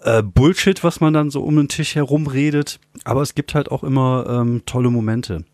[0.01, 3.71] äh, Bullshit, was man dann so um den Tisch herum redet, aber es gibt halt
[3.71, 5.45] auch immer ähm, tolle Momente.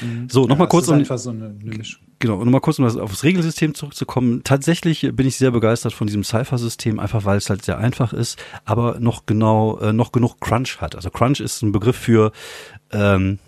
[0.00, 0.28] Mhm.
[0.28, 1.04] So, nochmal ja, kurz um.
[1.04, 1.82] So eine, eine
[2.22, 4.42] Genau, und nochmal kurz, um auf das Regelsystem zurückzukommen.
[4.44, 8.38] Tatsächlich bin ich sehr begeistert von diesem Cypher-System, einfach weil es halt sehr einfach ist,
[8.64, 10.94] aber noch genau, äh, noch genug Crunch hat.
[10.94, 12.30] Also Crunch ist ein Begriff für,
[12.92, 13.40] ähm,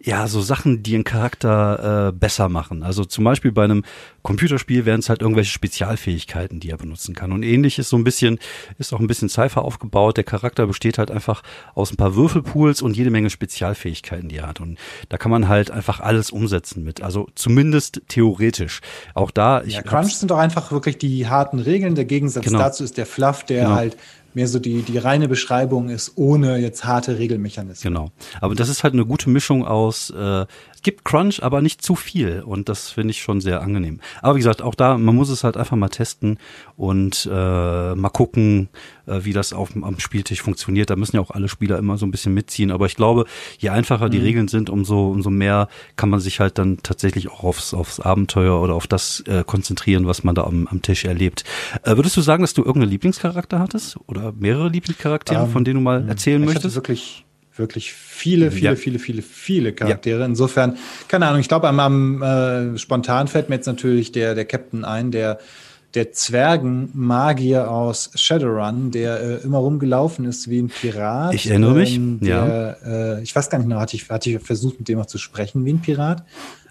[0.00, 2.84] ja, so Sachen, die einen Charakter äh, besser machen.
[2.84, 3.82] Also zum Beispiel bei einem
[4.22, 7.32] Computerspiel wären es halt irgendwelche Spezialfähigkeiten, die er benutzen kann.
[7.32, 8.38] Und ähnlich ist so ein bisschen,
[8.78, 10.16] ist auch ein bisschen Cypher aufgebaut.
[10.16, 11.42] Der Charakter besteht halt einfach
[11.74, 14.60] aus ein paar Würfelpools und jede Menge Spezialfähigkeiten, die er hat.
[14.60, 14.78] Und
[15.08, 17.02] da kann man halt einfach alles umsetzen mit.
[17.02, 18.80] Also zumindest theoretisch.
[19.14, 19.64] Auch da.
[19.64, 21.96] Ja, Crunch sind doch einfach wirklich die harten Regeln.
[21.96, 22.60] Der Gegensatz genau.
[22.60, 23.74] dazu ist der Fluff, der genau.
[23.74, 23.96] halt
[24.34, 27.94] mehr so die, die reine Beschreibung ist, ohne jetzt harte Regelmechanismen.
[27.94, 28.10] Genau.
[28.40, 30.46] Aber das ist halt eine gute Mischung aus, äh,
[30.78, 32.42] es gibt Crunch, aber nicht zu viel.
[32.42, 33.98] Und das finde ich schon sehr angenehm.
[34.22, 36.38] Aber wie gesagt, auch da, man muss es halt einfach mal testen
[36.76, 38.68] und äh, mal gucken,
[39.08, 40.90] äh, wie das auf, am Spieltisch funktioniert.
[40.90, 42.70] Da müssen ja auch alle Spieler immer so ein bisschen mitziehen.
[42.70, 43.24] Aber ich glaube,
[43.58, 44.24] je einfacher die mhm.
[44.24, 48.60] Regeln sind, umso, umso mehr kann man sich halt dann tatsächlich auch aufs, aufs Abenteuer
[48.60, 51.44] oder auf das äh, konzentrieren, was man da am, am Tisch erlebt.
[51.82, 53.98] Äh, würdest du sagen, dass du irgendeinen Lieblingscharakter hattest?
[54.06, 56.76] Oder mehrere Lieblingscharaktere, um, von denen du mal ähm, erzählen ich möchtest?
[56.76, 57.24] Hatte wirklich
[57.58, 58.76] wirklich viele, viele, ja.
[58.76, 60.20] viele, viele, viele Charaktere.
[60.20, 60.26] Ja.
[60.26, 60.76] Insofern,
[61.08, 64.84] keine Ahnung, ich glaube, am, am äh, spontan fällt mir jetzt natürlich der, der Captain
[64.84, 65.38] ein, der
[65.94, 71.34] der Zwergenmagier aus Shadowrun, der äh, immer rumgelaufen ist wie ein Pirat.
[71.34, 73.16] Ich erinnere mich, ähm, der, ja.
[73.16, 75.18] Äh, ich weiß gar nicht mehr, hatte ich, hatte ich versucht, mit dem auch zu
[75.18, 76.24] sprechen wie ein Pirat.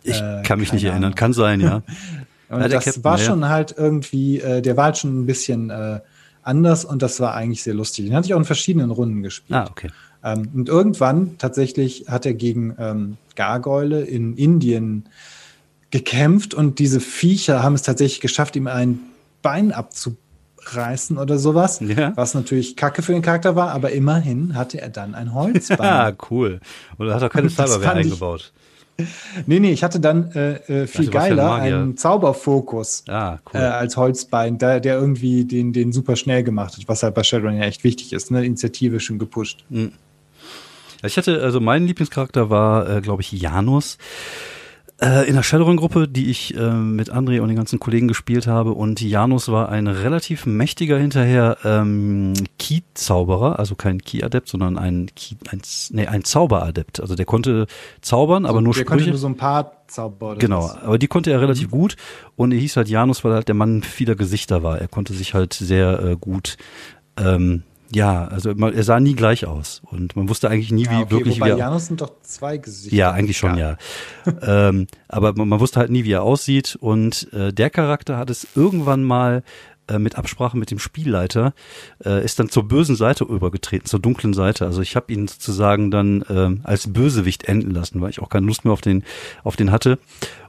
[0.03, 0.93] Ich äh, kann mich nicht Ahnung.
[0.93, 1.81] erinnern, kann sein, ja.
[2.49, 5.71] und ja, das Captain, war schon halt irgendwie, äh, der war halt schon ein bisschen
[5.71, 5.99] äh,
[6.43, 8.05] anders und das war eigentlich sehr lustig.
[8.05, 9.57] Den hatte ich auch in verschiedenen Runden gespielt.
[9.57, 9.89] Ah, okay.
[10.23, 15.05] Ähm, und irgendwann tatsächlich hat er gegen ähm, Gargoyle in Indien
[15.91, 18.99] gekämpft und diese Viecher haben es tatsächlich geschafft, ihm ein
[19.41, 21.79] Bein abzureißen oder sowas.
[21.79, 22.11] Ja.
[22.15, 25.77] Was natürlich kacke für den Charakter war, aber immerhin hatte er dann ein Holzbein.
[25.81, 26.59] Ja, cool.
[26.97, 28.51] Oder hat er keine Cyberware eingebaut?
[29.45, 33.59] Nee, nee, ich hatte dann äh, äh viel also, geiler einen Zauberfokus ah, cool.
[33.59, 37.21] äh, als Holzbein, der, der irgendwie den, den super schnell gemacht hat, was halt bei
[37.21, 38.43] Shadowrun ja echt wichtig ist, ne?
[38.43, 39.65] Initiative schon gepusht.
[39.69, 39.91] Mhm.
[41.03, 43.99] Ich hatte, also mein Lieblingscharakter war, äh, glaube ich, Janus.
[44.99, 48.71] Äh, in der Shadowrun-Gruppe, die ich äh, mit André und den ganzen Kollegen gespielt habe.
[48.71, 55.35] Und Janus war ein relativ mächtiger hinterher ähm, Key-Zauberer, also kein Key-Adept, sondern ein, Key,
[55.49, 56.99] ein, nee, ein Zauberadept.
[56.99, 57.67] Also der konnte
[58.01, 58.89] zaubern, so, aber nur der Sprüche.
[58.89, 60.35] Der konnte nur so ein paar Zauber.
[60.37, 61.71] Genau, aber die konnte er relativ mhm.
[61.71, 61.95] gut.
[62.35, 64.79] Und er hieß halt Janus, weil er halt der Mann vieler Gesichter war.
[64.79, 66.57] Er konnte sich halt sehr äh, gut
[67.17, 67.61] ähm,
[67.93, 71.11] ja, also er sah nie gleich aus und man wusste eigentlich nie, ja, wie okay,
[71.11, 71.57] wirklich wobei wie er.
[71.57, 72.95] Janus sind doch zwei Gesichter.
[72.95, 73.77] Ja, eigentlich schon, ja.
[74.25, 74.67] ja.
[74.69, 78.29] ähm, aber man, man, wusste halt nie, wie er aussieht und äh, der Charakter hat
[78.29, 79.43] es irgendwann mal
[79.87, 81.53] äh, mit Absprache mit dem Spielleiter
[82.03, 84.65] äh, ist dann zur bösen Seite übergetreten, zur dunklen Seite.
[84.65, 88.47] Also ich habe ihn sozusagen dann äh, als Bösewicht enden lassen, weil ich auch keine
[88.47, 89.03] Lust mehr auf den
[89.45, 89.97] auf den hatte.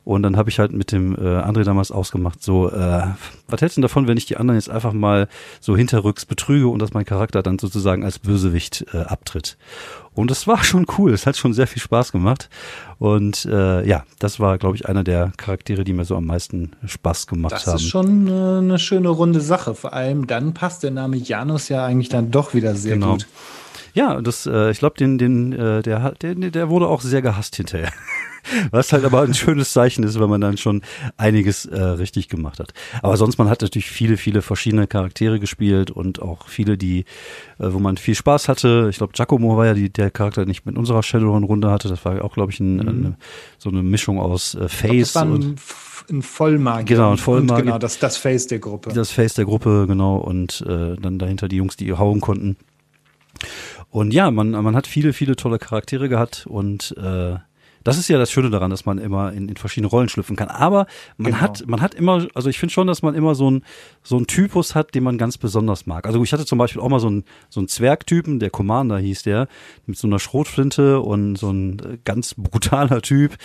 [0.08, 3.02] Und dann habe ich halt mit dem äh, André damals ausgemacht, so, äh,
[3.46, 5.28] was hältst du davon, wenn ich die anderen jetzt einfach mal
[5.60, 9.58] so hinterrücks betrüge und dass mein Charakter dann sozusagen als Bösewicht äh, abtritt.
[10.14, 12.48] Und das war schon cool, es hat schon sehr viel Spaß gemacht.
[12.98, 16.70] Und äh, ja, das war, glaube ich, einer der Charaktere, die mir so am meisten
[16.86, 17.74] Spaß gemacht das haben.
[17.74, 19.74] Das ist schon äh, eine schöne runde Sache.
[19.74, 23.12] Vor allem dann passt der Name Janus ja eigentlich dann doch wieder sehr genau.
[23.12, 23.26] gut.
[23.98, 27.56] Ja, das, äh, ich glaube, den, den, äh, der, der, der wurde auch sehr gehasst
[27.56, 27.90] hinterher.
[28.70, 30.82] Was halt aber ein schönes Zeichen ist, wenn man dann schon
[31.16, 32.72] einiges äh, richtig gemacht hat.
[33.02, 37.06] Aber sonst, man hat natürlich viele, viele verschiedene Charaktere gespielt und auch viele, die,
[37.58, 38.86] äh, wo man viel Spaß hatte.
[38.88, 41.88] Ich glaube, Giacomo war ja die, der Charakter, den ich mit unserer Shadowrun-Runde hatte.
[41.88, 42.88] Das war auch, glaube ich, ein, mhm.
[42.88, 43.16] eine,
[43.58, 45.56] so eine Mischung aus äh, Face glaub, und
[46.08, 46.96] ein Vollmagier.
[46.96, 47.64] Genau, ein Vollmagier.
[47.64, 48.92] genau, das, das Face der Gruppe.
[48.94, 50.18] Das Face der Gruppe, genau.
[50.18, 52.56] Und äh, dann dahinter die Jungs, die hauen konnten.
[53.90, 57.36] Und ja, man, man hat viele, viele tolle Charaktere gehabt und äh,
[57.84, 60.48] das ist ja das Schöne daran, dass man immer in, in verschiedene Rollen schlüpfen kann.
[60.48, 60.86] Aber
[61.16, 61.42] man genau.
[61.42, 63.64] hat, man hat immer, also ich finde schon, dass man immer so ein
[64.02, 66.06] so ein Typus hat, den man ganz besonders mag.
[66.06, 69.22] Also ich hatte zum Beispiel auch mal so einen so einen Zwergtypen, der Commander hieß
[69.22, 69.48] der,
[69.86, 73.38] mit so einer Schrotflinte und so ein äh, ganz brutaler Typ.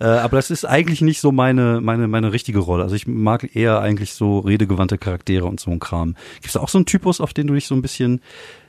[0.00, 2.82] Äh, aber das ist eigentlich nicht so meine meine meine richtige Rolle.
[2.82, 6.16] Also ich mag eher eigentlich so redegewandte Charaktere und so ein Kram.
[6.34, 8.22] Gibt es da auch so einen Typus, auf den du dich so ein bisschen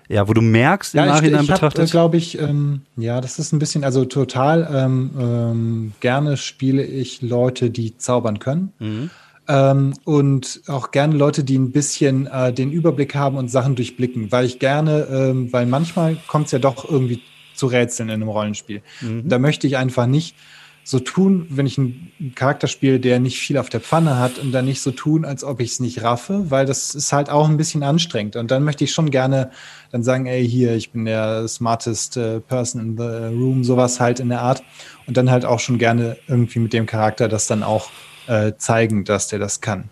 [0.08, 1.90] ja, wo du merkst im ja, Nachhinein ich, ich betrachtet.
[1.90, 6.84] Äh, glaube ich, ähm, ja, das ist ein bisschen, also total ähm, ähm, gerne spiele
[6.84, 8.72] ich Leute, die zaubern können.
[8.80, 9.10] Mhm.
[9.48, 14.32] Ähm, und auch gerne Leute, die ein bisschen äh, den Überblick haben und Sachen durchblicken,
[14.32, 17.22] weil ich gerne, ähm, weil manchmal kommt es ja doch irgendwie
[17.54, 18.82] zu Rätseln in einem Rollenspiel.
[19.02, 19.30] Mhm.
[19.30, 20.36] Da möchte ich einfach nicht
[20.88, 24.52] so tun, wenn ich einen Charakter spiele, der nicht viel auf der Pfanne hat und
[24.52, 27.50] dann nicht so tun, als ob ich es nicht raffe, weil das ist halt auch
[27.50, 28.36] ein bisschen anstrengend.
[28.36, 29.50] Und dann möchte ich schon gerne
[29.92, 34.20] dann sagen, ey, hier, ich bin der smartest uh, person in the room, sowas halt
[34.20, 34.62] in der Art.
[35.08, 37.90] Und dann halt auch schon gerne irgendwie mit dem Charakter das dann auch
[38.28, 39.90] äh, zeigen, dass der das kann.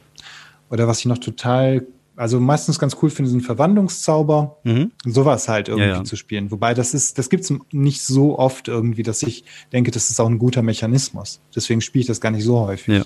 [0.70, 4.58] Oder was ich noch total also meistens ganz cool finde, sind Verwandlungszauber.
[4.64, 4.92] Mhm.
[5.06, 6.04] Sowas halt irgendwie ja, ja.
[6.04, 6.52] zu spielen.
[6.52, 10.30] Wobei das ist, das gibt's nicht so oft irgendwie, dass ich denke, das ist auch
[10.30, 11.42] ein guter Mechanismus.
[11.56, 13.00] Deswegen spiele ich das gar nicht so häufig.
[13.00, 13.06] Ja.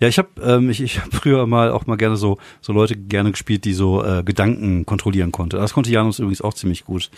[0.00, 2.96] Ja, ich habe ähm, ich, ich hab früher mal auch mal gerne so so Leute
[2.96, 5.58] gerne gespielt, die so äh, Gedanken kontrollieren konnte.
[5.58, 7.10] Das konnte Janus übrigens auch ziemlich gut.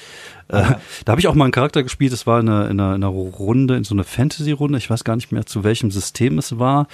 [0.49, 0.63] Äh,
[1.05, 2.13] da habe ich auch mal einen Charakter gespielt.
[2.13, 4.79] Das war in einer, in einer, in einer Runde, in so einer Fantasy-Runde.
[4.79, 6.89] Ich weiß gar nicht mehr, zu welchem System es war.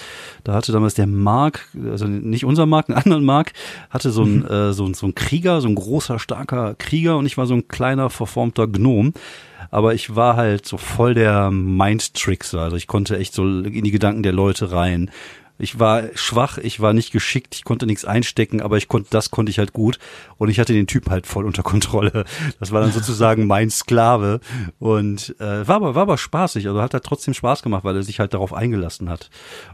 [0.44, 3.54] Da hatte damals der Mark, also nicht unser Mark, einen anderen Mark,
[3.88, 4.46] hatte so ein, mhm.
[4.46, 7.54] äh, so, ein so ein Krieger, so ein großer, starker Krieger und ich war so
[7.54, 9.14] ein kleiner, verformter Gnom
[9.70, 12.60] aber ich war halt so voll der Mind-Trickser.
[12.60, 15.10] Also ich konnte echt so in die Gedanken der Leute rein.
[15.58, 19.30] Ich war schwach, ich war nicht geschickt, ich konnte nichts einstecken, aber ich konnte, das
[19.30, 19.98] konnte ich halt gut.
[20.36, 22.24] Und ich hatte den Typ halt voll unter Kontrolle.
[22.60, 24.40] Das war dann sozusagen mein Sklave.
[24.78, 26.66] Und äh, war aber, war aber spaßig.
[26.68, 29.30] Also hat er trotzdem Spaß gemacht, weil er sich halt darauf eingelassen hat.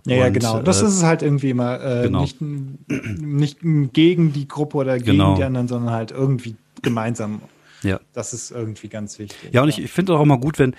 [0.07, 0.62] Ja, und, ja genau.
[0.62, 2.22] Das äh, ist es halt irgendwie immer äh, genau.
[2.22, 3.59] nicht, nicht
[3.93, 5.37] gegen die Gruppe oder gegen genau.
[5.37, 7.43] die anderen, sondern halt irgendwie gemeinsam.
[7.82, 8.01] Ja.
[8.14, 9.53] Das ist irgendwie ganz wichtig.
[9.53, 10.74] Ja, und ich, ich finde auch immer gut, wenn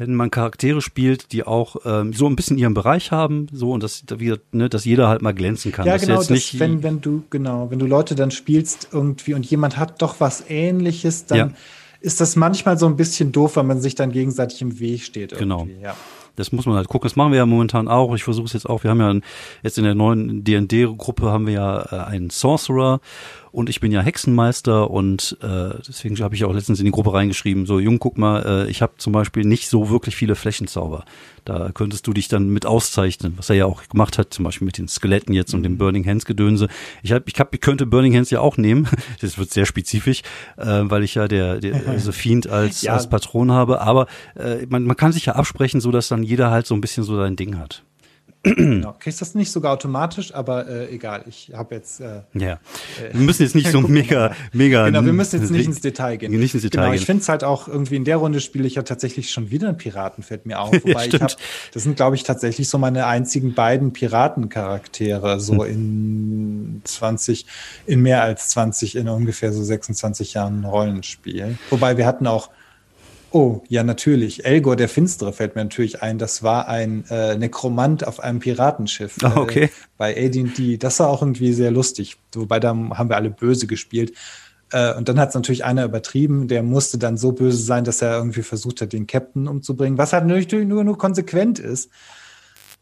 [0.00, 3.82] wenn man Charaktere spielt, die auch ähm, so ein bisschen ihren Bereich haben, so und
[3.82, 4.02] dass,
[4.50, 5.86] ne, dass jeder halt mal glänzen kann.
[5.86, 9.34] Ja, das genau, das, nicht wenn, wenn du, genau, wenn du Leute dann spielst irgendwie
[9.34, 11.50] und jemand hat doch was ähnliches, dann ja.
[12.00, 15.36] ist das manchmal so ein bisschen doof, weil man sich dann gegenseitig im Weg steht.
[15.36, 15.68] Genau.
[15.82, 15.94] Ja.
[16.36, 17.06] Das muss man halt gucken.
[17.06, 18.14] Das machen wir ja momentan auch.
[18.14, 18.82] Ich versuche es jetzt auch.
[18.82, 19.14] Wir haben ja
[19.62, 23.00] jetzt in der neuen D&D-Gruppe haben wir ja äh, einen Sorcerer
[23.52, 27.12] und ich bin ja Hexenmeister und äh, deswegen habe ich auch letztens in die Gruppe
[27.12, 31.04] reingeschrieben, so Jung, guck mal, äh, ich habe zum Beispiel nicht so wirklich viele Flächenzauber.
[31.44, 34.66] Da könntest du dich dann mit auszeichnen, was er ja auch gemacht hat, zum Beispiel
[34.66, 35.78] mit den Skeletten jetzt und dem mhm.
[35.78, 36.68] Burning Hands Gedönse.
[37.02, 38.88] Ich, hab, ich, hab, ich könnte Burning Hands ja auch nehmen,
[39.20, 40.22] das wird sehr spezifisch,
[40.56, 42.92] äh, weil ich ja der, der also Fiend als, ja.
[42.92, 46.50] als Patron habe, aber äh, man, man kann sich ja absprechen, so dass dann jeder
[46.50, 47.82] halt so ein bisschen so sein Ding hat
[48.42, 48.92] genau.
[48.98, 51.24] Kriegst das nicht sogar automatisch, aber äh, egal.
[51.28, 52.00] Ich habe jetzt.
[52.00, 52.52] Äh, ja.
[52.52, 54.86] Äh, wir müssen jetzt nicht so mega, mega.
[54.86, 56.32] Genau, wir müssen jetzt nicht ins Detail gehen.
[56.32, 58.76] Nicht ins Detail genau, ich finde es halt auch irgendwie in der Runde spiele ich
[58.76, 60.72] ja tatsächlich schon wieder einen Piraten, fällt mir auf.
[60.84, 61.34] Wobei ich habe,
[61.72, 65.70] das sind, glaube ich, tatsächlich so meine einzigen beiden Piratencharaktere, so hm.
[65.70, 67.46] in 20,
[67.86, 71.58] in mehr als 20, in ungefähr so 26 Jahren Rollenspiel.
[71.70, 72.50] Wobei wir hatten auch
[73.32, 74.44] Oh, ja, natürlich.
[74.44, 76.18] Elgor der Finstere fällt mir natürlich ein.
[76.18, 79.16] Das war ein äh, Nekromant auf einem Piratenschiff.
[79.22, 79.64] Ah, okay.
[79.64, 80.78] Äh, bei AD&D.
[80.78, 82.16] Das war auch irgendwie sehr lustig.
[82.34, 84.14] Wobei da haben wir alle böse gespielt.
[84.72, 86.48] Äh, und dann hat es natürlich einer übertrieben.
[86.48, 89.98] Der musste dann so böse sein, dass er irgendwie versucht hat, den Captain umzubringen.
[89.98, 91.90] Was halt natürlich nur, nur konsequent ist.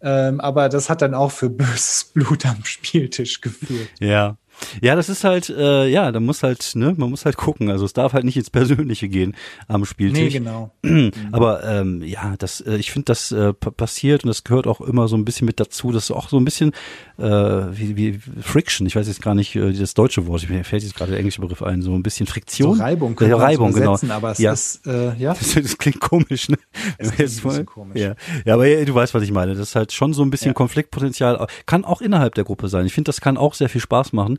[0.01, 3.91] Ähm, aber das hat dann auch für böses Blut am Spieltisch geführt.
[3.99, 4.37] Ja.
[4.81, 7.71] Ja, das ist halt, äh, ja, da muss halt, ne, man muss halt gucken.
[7.71, 9.35] Also es darf halt nicht ins Persönliche gehen
[9.67, 10.21] am Spieltisch.
[10.21, 10.73] Nee, genau.
[11.33, 15.09] Aber ähm, ja, das, äh, ich finde, das äh, passiert und das gehört auch immer
[15.09, 15.93] so ein bisschen mit dazu.
[15.93, 16.73] Das ist auch so ein bisschen
[17.19, 17.25] äh,
[17.77, 18.87] wie, wie Friction.
[18.87, 20.49] Ich weiß jetzt gar nicht äh, das deutsche Wort.
[20.49, 21.83] Mir fällt jetzt gerade der englische Begriff ein.
[21.83, 22.77] So ein bisschen Friktion.
[22.77, 23.17] So Reibung.
[23.21, 23.99] Ja, Reibung, genau.
[24.09, 24.53] Aber es ja.
[24.53, 25.35] ist, äh, ja.
[25.35, 26.57] Das, das, klingt komisch, ne?
[26.97, 28.01] Es klingt ein bisschen komisch.
[28.01, 28.15] Ja.
[28.45, 29.55] ja, aber ja, du weißt, was ich meine.
[29.55, 30.55] Das ist halt schon so ein bisschen ja.
[30.55, 31.47] Konfliktpotenzial.
[31.67, 32.87] Kann auch innerhalb der Gruppe sein.
[32.87, 34.39] Ich finde, das kann auch sehr viel Spaß machen.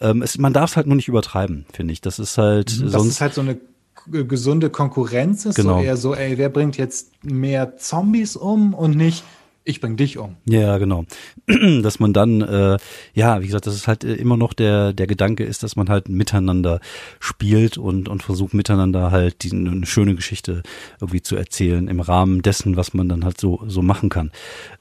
[0.00, 2.00] Ähm, es, man darf es halt nur nicht übertreiben, finde ich.
[2.00, 2.92] Das ist halt mhm, sonst.
[2.92, 3.58] Das ist halt so eine
[4.06, 5.78] gesunde Konkurrenz ist, genau.
[5.78, 9.24] so eher so, ey, wer bringt jetzt mehr Zombies um und nicht
[9.70, 10.36] ich bring dich um.
[10.46, 11.04] Ja, genau.
[11.82, 12.78] Dass man dann, äh,
[13.14, 15.88] ja, wie gesagt, das ist halt äh, immer noch der, der Gedanke ist, dass man
[15.88, 16.80] halt miteinander
[17.18, 20.62] spielt und, und versucht miteinander halt die, eine schöne Geschichte
[21.00, 24.30] irgendwie zu erzählen im Rahmen dessen, was man dann halt so, so machen kann.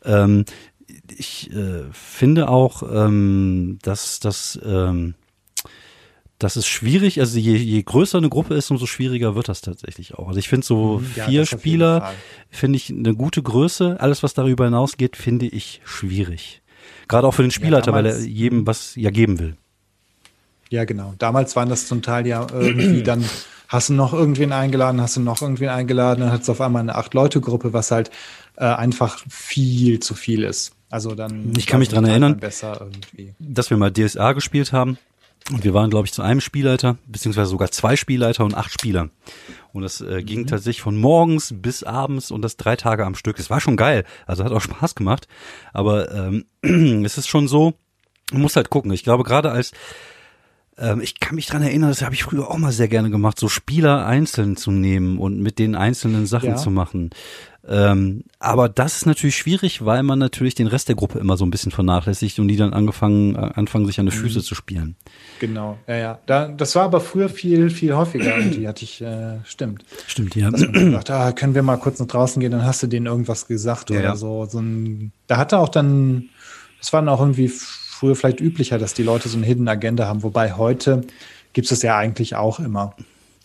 [0.04, 0.46] Ähm,
[1.18, 5.16] ich äh, finde auch, ähm, dass das ähm,
[6.40, 10.16] das ist schwierig, also je, je größer eine Gruppe ist, umso schwieriger wird das tatsächlich
[10.16, 10.30] auch.
[10.30, 12.14] Also ich finde so mhm, ja, vier Spieler,
[12.50, 13.98] finde ich eine gute Größe.
[14.00, 16.62] Alles, was darüber hinausgeht, finde ich schwierig.
[17.10, 19.58] Gerade auch für den Spielleiter, ja, weil er jedem was ja geben will.
[20.70, 21.14] Ja, genau.
[21.18, 23.26] Damals waren das zum Teil ja irgendwie dann,
[23.68, 26.84] hast du noch irgendwen eingeladen, hast du noch irgendwen eingeladen, dann hat es auf einmal
[26.84, 28.12] eine Acht-Leute-Gruppe, was halt
[28.56, 30.72] äh, einfach viel zu viel ist.
[30.90, 31.54] Also dann.
[31.58, 32.40] Ich kann mich dran erinnern,
[33.40, 34.98] dass wir mal DSA gespielt haben.
[35.52, 39.10] Und wir waren, glaube ich, zu einem Spielleiter, beziehungsweise sogar zwei Spielleiter und acht Spieler.
[39.74, 40.48] Und das äh, ging mhm.
[40.48, 43.40] tatsächlich von morgens bis abends und das drei Tage am Stück.
[43.40, 44.04] Es war schon geil.
[44.28, 45.28] Also hat auch Spaß gemacht.
[45.74, 46.46] Aber ähm,
[47.06, 47.74] es ist schon so,
[48.32, 48.92] man muss halt gucken.
[48.92, 49.72] Ich glaube, gerade als
[50.80, 53.40] ähm, ich kann mich dran erinnern, das habe ich früher auch mal sehr gerne gemacht,
[53.40, 56.56] so Spieler einzeln zu nehmen und mit den einzelnen Sachen ja.
[56.56, 57.10] zu machen.
[57.72, 61.46] Ähm, aber das ist natürlich schwierig, weil man natürlich den Rest der Gruppe immer so
[61.46, 64.44] ein bisschen vernachlässigt und die dann angefangen, äh, anfangen, sich an die Füße mhm.
[64.44, 64.96] zu spielen.
[65.40, 66.20] Genau, ja, ja.
[66.26, 69.86] Da, das war aber früher viel, viel häufiger und die hatte ich, äh, stimmt.
[70.08, 70.50] Stimmt, ja.
[70.50, 73.46] Dass man ah, können wir mal kurz nach draußen gehen, dann hast du denen irgendwas
[73.46, 74.16] gesagt ja, oder ja.
[74.16, 74.46] so.
[74.46, 76.30] so ein, da hatte auch dann,
[76.82, 80.24] es waren auch irgendwie früher vielleicht üblicher, dass die Leute so eine Hidden Agenda haben,
[80.24, 81.02] wobei heute
[81.54, 82.96] gibt es das ja eigentlich auch immer.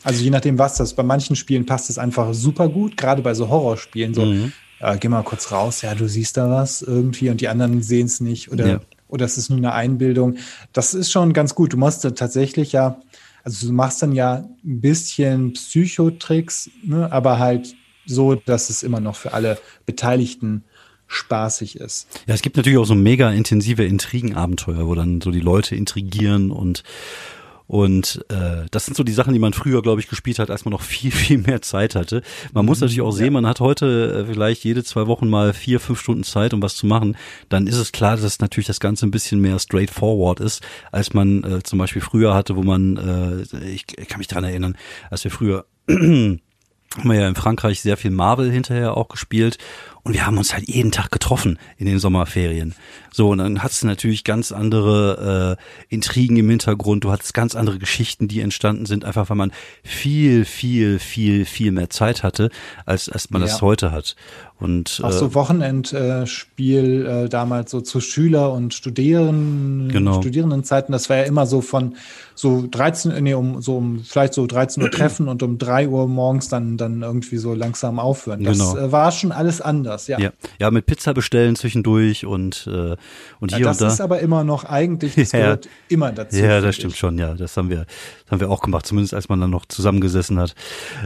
[0.05, 0.95] Also je nachdem, was das.
[0.95, 4.15] Bei manchen Spielen passt es einfach super gut, gerade bei so Horrorspielen.
[4.15, 4.53] So, mhm.
[4.81, 8.07] äh, geh mal kurz raus, ja, du siehst da was irgendwie und die anderen sehen
[8.07, 8.81] es nicht oder, ja.
[9.09, 10.37] oder es ist nur eine Einbildung.
[10.73, 11.73] Das ist schon ganz gut.
[11.73, 13.01] Du musst da tatsächlich ja,
[13.43, 17.75] also du machst dann ja ein bisschen Psychotricks, ne, aber halt
[18.07, 20.65] so, dass es immer noch für alle Beteiligten
[21.07, 22.09] spaßig ist.
[22.27, 26.51] Ja, es gibt natürlich auch so mega intensive Intrigenabenteuer, wo dann so die Leute intrigieren
[26.51, 26.83] und
[27.67, 30.65] und äh, das sind so die Sachen, die man früher, glaube ich, gespielt hat, als
[30.65, 32.23] man noch viel, viel mehr Zeit hatte.
[32.53, 35.55] Man muss mhm, natürlich auch sehen, man hat heute äh, vielleicht jede zwei Wochen mal
[35.55, 37.17] vier, fünf Stunden Zeit, um was zu machen.
[37.49, 40.63] Dann ist es klar, dass natürlich das Ganze ein bisschen mehr straightforward ist,
[40.93, 44.45] als man äh, zum Beispiel früher hatte, wo man, äh, ich, ich kann mich daran
[44.45, 44.77] erinnern,
[45.11, 46.41] als wir früher haben
[47.03, 49.59] wir ja in Frankreich sehr viel Marvel hinterher auch gespielt
[50.05, 52.75] und wir haben uns halt jeden Tag getroffen in den Sommerferien.
[53.11, 57.55] So, und dann hast du natürlich ganz andere äh, Intrigen im Hintergrund, du hattest ganz
[57.55, 59.53] andere Geschichten, die entstanden sind, einfach weil man
[59.83, 62.51] viel, viel, viel, viel mehr Zeit hatte,
[62.85, 63.49] als, als man ja.
[63.49, 64.15] das heute hat.
[64.61, 70.21] Und, Auch so äh, Wochenendspiel äh, damals so zu Schüler- und Studierenden, genau.
[70.21, 71.97] Studierendenzeiten, das war ja immer so von
[72.35, 76.09] so 13, nee, um so um vielleicht so 13 Uhr treffen und um 3 Uhr
[76.09, 78.43] morgens dann, dann irgendwie so langsam aufhören.
[78.43, 78.77] Das genau.
[78.77, 80.19] äh, war schon alles anders, ja.
[80.19, 80.33] ja.
[80.59, 82.97] Ja, mit Pizza bestellen zwischendurch und, äh,
[83.41, 83.85] und hier ja, und da.
[83.85, 85.39] Das ist aber immer noch eigentlich, das ja.
[85.41, 86.37] gehört immer dazu.
[86.37, 86.99] Ja, das stimmt ich.
[86.99, 87.35] schon, ja.
[87.35, 87.87] Das haben wir,
[88.25, 90.55] das haben wir auch gemacht, zumindest als man dann noch zusammengesessen hat.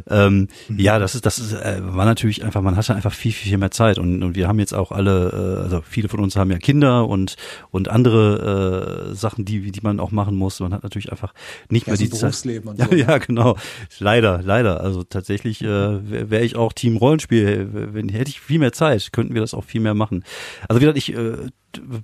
[0.09, 0.79] Ähm, mhm.
[0.79, 3.71] Ja, das ist, das ist, äh, war natürlich einfach, man hatte einfach viel, viel mehr
[3.71, 6.59] Zeit und, und wir haben jetzt auch alle, äh, also viele von uns haben ja
[6.59, 7.37] Kinder und,
[7.71, 10.61] und andere äh, Sachen, die, die man auch machen muss.
[10.61, 11.35] Man hat natürlich einfach
[11.69, 12.29] nicht mehr die Zeit.
[12.39, 13.57] So, ja, ja, genau.
[13.99, 14.81] Leider, leider.
[14.81, 17.69] Also tatsächlich äh, wäre wär ich auch Team Rollenspiel.
[17.93, 18.78] Wenn hätte ich viel mehr Zeit,
[19.13, 20.25] könnten wir das auch viel mehr machen.
[20.69, 21.51] Also wie gesagt, ich äh,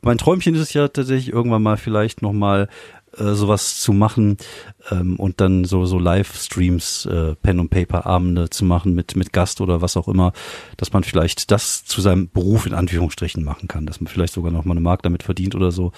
[0.03, 2.69] mein Träumchen ist es ja tatsächlich irgendwann mal vielleicht noch mal
[3.19, 4.37] äh, sowas zu machen
[4.91, 9.33] ähm, und dann so so Livestreams, äh, Pen und Paper Abende zu machen mit mit
[9.33, 10.33] Gast oder was auch immer,
[10.77, 14.53] dass man vielleicht das zu seinem Beruf in Anführungsstrichen machen kann, dass man vielleicht sogar
[14.53, 15.93] noch mal eine Mark damit verdient oder so.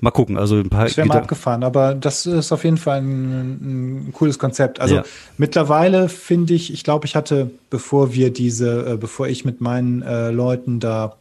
[0.00, 0.38] Mal gucken.
[0.38, 0.84] Also ein paar.
[0.84, 4.80] Das wäre mal abgefahren, aber das ist auf jeden Fall ein, ein cooles Konzept.
[4.80, 5.04] Also ja.
[5.36, 10.02] mittlerweile finde ich, ich glaube, ich hatte, bevor wir diese, äh, bevor ich mit meinen
[10.02, 11.16] äh, Leuten da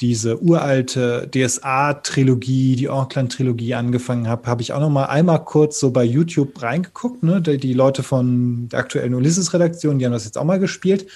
[0.00, 5.90] diese uralte DSA-Trilogie, die Auckland-Trilogie angefangen habe, habe ich auch noch mal einmal kurz so
[5.90, 7.22] bei YouTube reingeguckt.
[7.22, 7.40] Ne?
[7.42, 11.06] Die, die Leute von der aktuellen Ulysses-Redaktion, die haben das jetzt auch mal gespielt.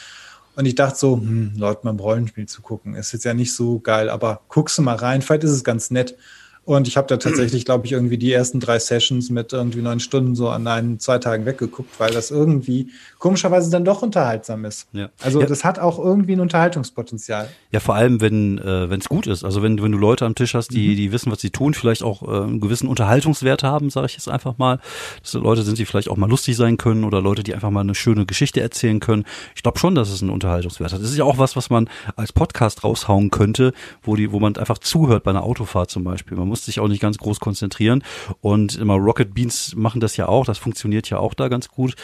[0.54, 3.78] Und ich dachte so, hm, Leute beim Rollenspiel zu gucken, ist jetzt ja nicht so
[3.78, 6.16] geil, aber guckst du mal rein, vielleicht ist es ganz nett.
[6.64, 9.98] Und ich habe da tatsächlich, glaube ich, irgendwie die ersten drei Sessions mit irgendwie neun
[9.98, 14.86] Stunden so an einen, zwei Tagen weggeguckt, weil das irgendwie komischerweise dann doch unterhaltsam ist.
[14.92, 15.10] Ja.
[15.20, 15.46] Also ja.
[15.46, 17.48] das hat auch irgendwie ein Unterhaltungspotenzial.
[17.72, 19.42] Ja, vor allem, wenn äh, es gut ist.
[19.42, 20.96] Also wenn, wenn du Leute am Tisch hast, die, mhm.
[20.96, 24.28] die wissen, was sie tun, vielleicht auch äh, einen gewissen Unterhaltungswert haben, sage ich jetzt
[24.28, 24.78] einfach mal.
[25.20, 27.80] Dass Leute sind, die vielleicht auch mal lustig sein können oder Leute, die einfach mal
[27.80, 29.24] eine schöne Geschichte erzählen können.
[29.56, 31.02] Ich glaube schon, dass es einen Unterhaltungswert hat.
[31.02, 34.56] Das ist ja auch was, was man als Podcast raushauen könnte, wo die, wo man
[34.56, 36.36] einfach zuhört bei einer Autofahrt zum Beispiel.
[36.36, 38.04] Man muss sich auch nicht ganz groß konzentrieren.
[38.42, 41.94] Und immer Rocket Beans machen das ja auch, das funktioniert ja auch da ganz gut.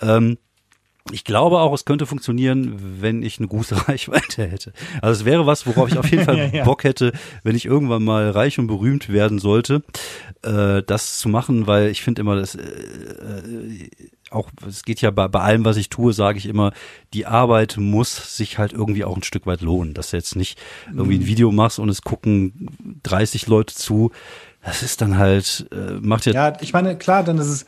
[0.00, 0.38] Ähm,
[1.10, 4.72] ich glaube auch, es könnte funktionieren, wenn ich eine gute Reichweite hätte.
[5.02, 6.64] Also es wäre was, worauf ich auf jeden Fall ja, ja.
[6.64, 9.82] Bock hätte, wenn ich irgendwann mal reich und berühmt werden sollte,
[10.42, 13.88] äh, das zu machen, weil ich finde immer, das äh, äh,
[14.30, 16.72] auch, es geht ja bei, bei allem, was ich tue, sage ich immer,
[17.14, 20.58] die Arbeit muss sich halt irgendwie auch ein Stück weit lohnen, dass du jetzt nicht
[20.88, 21.26] irgendwie ein mhm.
[21.26, 22.68] Video machst und es gucken
[23.02, 24.10] 30 Leute zu.
[24.62, 26.32] Das ist dann halt, äh, macht ja.
[26.32, 27.66] Ja, ich meine, klar, dann ist es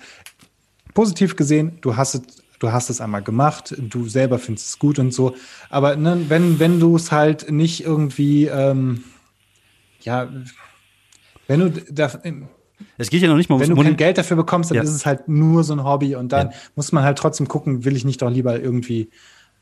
[0.94, 2.22] positiv gesehen, du hast es
[2.58, 5.36] du hast es einmal gemacht, du selber findest es gut und so.
[5.70, 9.04] Aber ne, wenn, wenn du es halt nicht irgendwie, ähm,
[10.00, 10.28] ja,
[11.46, 12.10] wenn du da,
[12.96, 14.82] es geht ja noch nicht mal Wenn du kein Geld dafür bekommst, dann ja.
[14.82, 16.56] ist es halt nur so ein Hobby und dann ja.
[16.76, 19.10] muss man halt trotzdem gucken, will ich nicht doch lieber irgendwie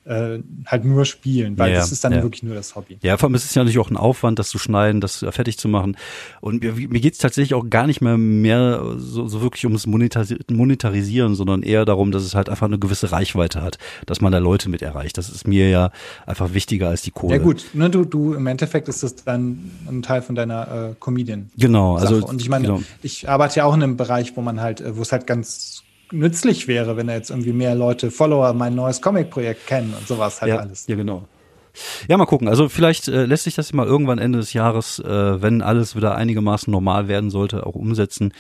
[0.07, 2.23] äh, halt nur spielen, weil ja, das ist dann ja.
[2.23, 2.99] wirklich nur das Hobby.
[3.03, 5.59] Ja, vor allem ist es ja natürlich auch ein Aufwand, das zu schneiden, das fertig
[5.59, 5.97] zu machen.
[6.41, 9.87] Und mir, mir geht es tatsächlich auch gar nicht mehr mehr so, so wirklich ums
[9.87, 14.39] Monetarisieren, sondern eher darum, dass es halt einfach eine gewisse Reichweite hat, dass man da
[14.39, 15.19] Leute mit erreicht.
[15.19, 15.91] Das ist mir ja
[16.25, 17.37] einfach wichtiger als die Kohle.
[17.37, 20.95] Ja gut, ne, du, du im Endeffekt ist das dann ein Teil von deiner äh,
[21.01, 21.51] Comedian.
[21.57, 22.83] Genau, also und ich meine, genau.
[23.03, 25.76] ich arbeite ja auch in einem Bereich, wo man halt, äh, wo es halt ganz
[26.13, 30.41] nützlich wäre, wenn er jetzt irgendwie mehr Leute, Follower, mein neues Comic-Projekt kennen und sowas
[30.41, 30.87] halt ja, alles.
[30.87, 31.27] Ja, genau.
[32.09, 32.49] Ja, mal gucken.
[32.49, 36.15] Also vielleicht äh, lässt sich das mal irgendwann Ende des Jahres, äh, wenn alles wieder
[36.15, 38.33] einigermaßen normal werden sollte, auch umsetzen.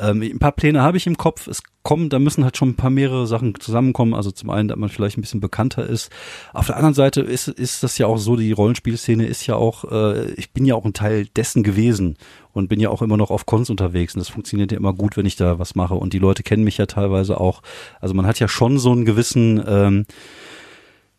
[0.00, 1.46] Ähm, ein paar Pläne habe ich im Kopf.
[1.46, 4.14] Es kommen, da müssen halt schon ein paar mehrere Sachen zusammenkommen.
[4.14, 6.10] Also zum einen, dass man vielleicht ein bisschen bekannter ist.
[6.52, 9.90] Auf der anderen Seite ist, ist das ja auch so, die Rollenspielszene ist ja auch,
[9.90, 12.16] äh, ich bin ja auch ein Teil dessen gewesen
[12.52, 14.14] und bin ja auch immer noch auf Cons unterwegs.
[14.14, 15.94] Und das funktioniert ja immer gut, wenn ich da was mache.
[15.94, 17.62] Und die Leute kennen mich ja teilweise auch.
[18.00, 20.06] Also man hat ja schon so einen gewissen, ähm,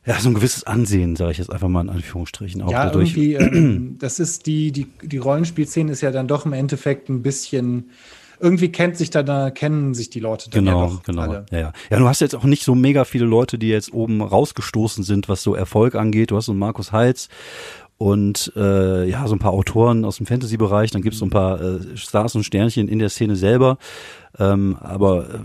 [0.05, 2.61] ja, so ein gewisses Ansehen, sage ich jetzt einfach mal in Anführungsstrichen.
[2.63, 3.15] Auch ja, dadurch.
[3.15, 7.21] irgendwie, ähm, das ist die, die, die Rollenspielszene ist ja dann doch im Endeffekt ein
[7.21, 7.91] bisschen,
[8.41, 11.21] irgendwie kennt sich da, da kennen sich die Leute dann genau, ja doch genau.
[11.21, 11.45] Alle.
[11.51, 11.73] Ja, ja.
[11.89, 15.29] ja, du hast jetzt auch nicht so mega viele Leute, die jetzt oben rausgestoßen sind,
[15.29, 16.31] was so Erfolg angeht.
[16.31, 17.29] Du hast so Markus Heitz
[18.01, 21.61] und äh, ja, so ein paar Autoren aus dem Fantasy-Bereich, dann gibt's so ein paar
[21.61, 23.77] äh, Stars und Sternchen in der Szene selber.
[24.39, 25.37] Ähm, aber äh,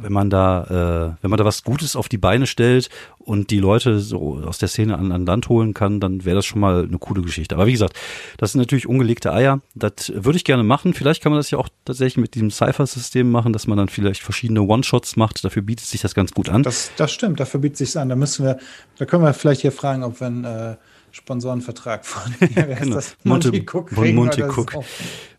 [0.00, 2.88] wenn man da, äh, wenn man da was Gutes auf die Beine stellt
[3.18, 6.46] und die Leute so aus der Szene an, an Land holen kann, dann wäre das
[6.46, 7.54] schon mal eine coole Geschichte.
[7.54, 7.98] Aber wie gesagt,
[8.36, 9.60] das sind natürlich ungelegte Eier.
[9.74, 10.94] Das würde ich gerne machen.
[10.94, 14.22] Vielleicht kann man das ja auch tatsächlich mit diesem Cypher-System machen, dass man dann vielleicht
[14.22, 15.44] verschiedene One-Shots macht.
[15.44, 16.62] Dafür bietet sich das ganz gut an.
[16.62, 18.08] Das, das stimmt, dafür bietet sich an.
[18.08, 18.58] Da müssen wir,
[18.98, 20.76] da können wir vielleicht hier fragen, ob wir äh,
[21.18, 23.00] Sponsorenvertrag von genau.
[23.24, 23.92] Monte, Monty Cook.
[23.92, 24.72] Monty Cook.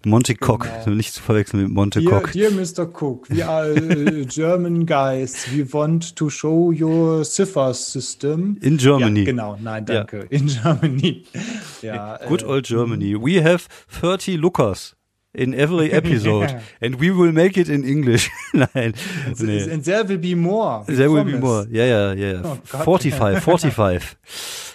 [0.05, 0.95] Monty Cook, genau.
[0.95, 2.33] nicht zu verwechseln mit Monte Cook.
[2.33, 2.85] Dear Mr.
[2.85, 5.47] Cook, we are uh, German guys.
[5.55, 8.57] We want to show your Cipher system.
[8.61, 9.21] In Germany.
[9.21, 10.17] Ja, genau, nein, danke.
[10.17, 10.25] Ja.
[10.29, 11.23] In Germany.
[11.81, 13.15] Ja, Good äh, old Germany.
[13.15, 13.63] We have
[14.01, 14.97] 30 Lucas
[15.33, 18.29] in every episode and we will make it in English.
[18.53, 18.93] Nein.
[19.39, 19.71] Nee.
[19.71, 20.83] And there will be more.
[20.87, 21.65] There will be more.
[21.71, 22.57] Ja, ja, ja.
[22.65, 24.17] 45, 45.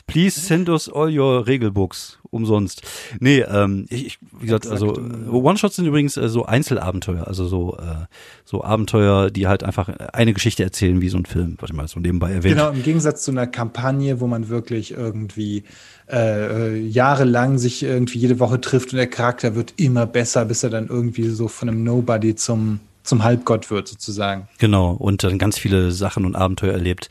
[0.06, 2.82] Please send us all your Regelbooks umsonst.
[3.20, 7.76] Nee, ähm, ich, ich wie gesagt, also One-Shots sind übrigens äh, so Einzelabenteuer, also so
[7.78, 8.06] äh,
[8.44, 11.88] so Abenteuer, die halt einfach eine Geschichte erzählen wie so ein Film, was ich mal
[11.88, 12.56] so nebenbei erwähnt.
[12.56, 15.64] Genau, im Gegensatz zu einer Kampagne, wo man wirklich irgendwie
[16.10, 20.70] äh, jahrelang sich irgendwie jede Woche trifft und der Charakter wird immer besser, bis er
[20.70, 24.48] dann irgendwie so von einem Nobody zum zum Halbgott wird sozusagen.
[24.58, 27.08] Genau, und dann ganz viele Sachen und Abenteuer erlebt.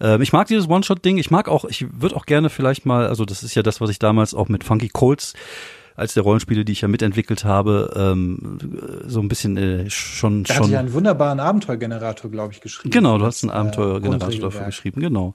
[0.00, 1.18] Ähm, ich mag dieses One-Shot-Ding.
[1.18, 3.90] Ich mag auch, ich würde auch gerne vielleicht mal, also das ist ja das, was
[3.90, 5.34] ich damals auch mit Funky Colts
[5.94, 8.58] als der Rollenspiele, die ich ja mitentwickelt habe, ähm,
[9.06, 10.70] so ein bisschen äh, schon da schon.
[10.70, 12.90] ja einen wunderbaren Abenteuergenerator, glaube ich, geschrieben.
[12.90, 15.34] Genau, du hast einen Abenteuergenerator äh, dafür geschrieben, genau.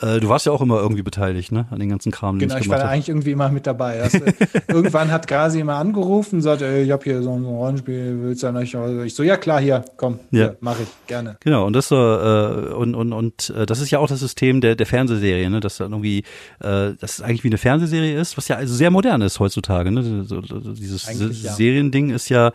[0.00, 1.66] Äh, du warst ja auch immer irgendwie beteiligt, ne?
[1.70, 2.38] An den ganzen Kram.
[2.38, 3.98] Den genau, ich, ich war da eigentlich irgendwie immer mit dabei.
[3.98, 4.32] Äh,
[4.68, 8.42] irgendwann hat Grasi immer angerufen und sagte, ey, ich habe hier so ein Rollenspiel, willst
[8.42, 8.74] du ja nicht?
[8.74, 10.54] Also ich so, ja klar, hier, komm, ja.
[10.60, 11.36] mache ich, gerne.
[11.40, 14.74] Genau, und das äh, und, und, und äh, das ist ja auch das System der,
[14.74, 15.60] der Fernsehserie, ne?
[15.60, 16.20] Dass dann irgendwie,
[16.60, 19.90] äh, das ist eigentlich wie eine Fernsehserie ist, was ja also sehr modern ist heutzutage,
[19.90, 20.24] ne?
[20.24, 21.06] So, dieses
[21.42, 21.52] ja.
[21.52, 22.52] Seriending ist ja,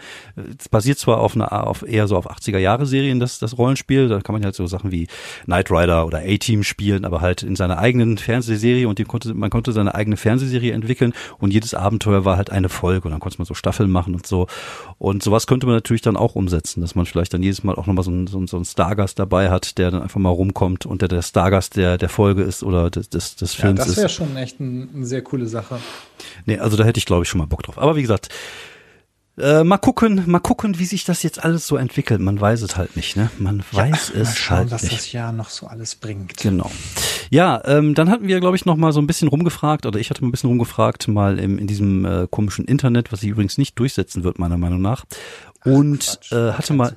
[0.60, 4.08] es basiert zwar auf einer auf eher so auf 80er Jahre Serien, das, das Rollenspiel,
[4.08, 5.08] da kann man halt so Sachen wie
[5.46, 9.50] Knight Rider oder A-Team spielen, aber halt halt in seiner eigenen Fernsehserie und konnte, man
[9.50, 13.38] konnte seine eigene Fernsehserie entwickeln und jedes Abenteuer war halt eine Folge und dann konnte
[13.38, 14.48] man so Staffeln machen und so.
[14.98, 17.88] Und sowas könnte man natürlich dann auch umsetzen, dass man vielleicht dann jedes Mal auch
[17.88, 20.86] nochmal so einen, so, einen, so einen Stargast dabei hat, der dann einfach mal rumkommt
[20.86, 23.98] und der der Stargast der, der Folge ist oder des, des, des Films ja, das
[23.98, 25.80] wäre schon echt ein, eine sehr coole Sache.
[26.46, 27.78] Nee, also da hätte ich glaube ich schon mal Bock drauf.
[27.78, 28.30] Aber wie gesagt,
[29.38, 32.22] äh, mal gucken, mal gucken, wie sich das jetzt alles so entwickelt.
[32.22, 33.30] Man weiß es halt nicht, ne?
[33.38, 34.96] Man weiß ja, es mal schauen, halt was nicht.
[34.96, 36.38] das Jahr noch so alles bringt.
[36.38, 36.72] Genau.
[37.30, 40.10] Ja, ähm, dann hatten wir, glaube ich, noch mal so ein bisschen rumgefragt, oder ich
[40.10, 43.58] hatte mal ein bisschen rumgefragt, mal im, in diesem äh, komischen Internet, was sich übrigens
[43.58, 45.06] nicht durchsetzen wird, meiner Meinung nach.
[45.66, 46.96] Und Ach, äh, hatte mal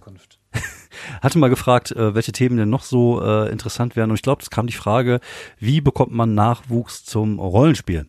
[1.22, 4.10] hatte mal gefragt, äh, welche Themen denn noch so äh, interessant wären.
[4.10, 5.20] Und ich glaube, es kam die Frage,
[5.58, 8.06] wie bekommt man Nachwuchs zum Rollenspiel?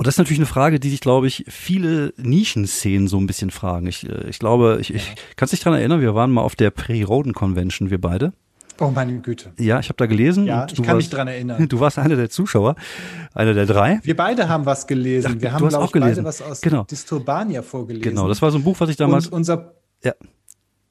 [0.00, 3.50] Und das ist natürlich eine Frage, die sich, glaube ich, viele Nischenszenen so ein bisschen
[3.50, 3.86] fragen.
[3.86, 6.70] Ich, äh, ich glaube, ich, ich kannst dich dran erinnern, wir waren mal auf der
[6.70, 8.32] Prairie-Roden Convention, wir beide.
[8.78, 9.52] Oh meine Güte.
[9.58, 10.46] Ja, ich habe da gelesen.
[10.46, 11.68] Ja, ich kann warst, mich dran erinnern.
[11.68, 12.76] Du warst einer der Zuschauer,
[13.34, 14.00] einer der drei.
[14.02, 15.34] Wir beide haben was gelesen.
[15.36, 16.84] Ach, wir haben, glaube ich, beide was aus genau.
[16.84, 18.02] Disturbania vorgelesen.
[18.02, 19.26] Genau, das war so ein Buch, was ich damals.
[19.26, 20.14] Und unser, ja.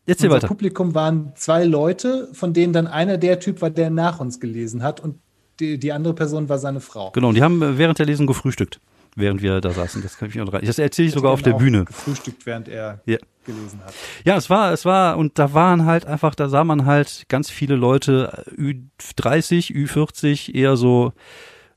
[0.05, 0.47] Jetzt unser weiter.
[0.47, 4.83] Publikum waren zwei Leute, von denen dann einer der Typ war, der nach uns gelesen
[4.83, 5.15] hat und
[5.59, 7.09] die, die andere Person war seine Frau.
[7.09, 8.79] Genau, und die haben während der Lesung gefrühstückt
[9.15, 10.01] während wir da saßen.
[10.01, 10.65] Das kann ich noch rein.
[10.65, 11.85] Das erzähle ich sogar auf der Bühne.
[11.85, 13.17] Gefrühstückt, während er ja.
[13.45, 13.93] gelesen hat.
[14.23, 17.49] Ja, es war, es war, und da waren halt einfach, da sah man halt ganz
[17.49, 21.13] viele Leute, Ü30, Ü40, eher so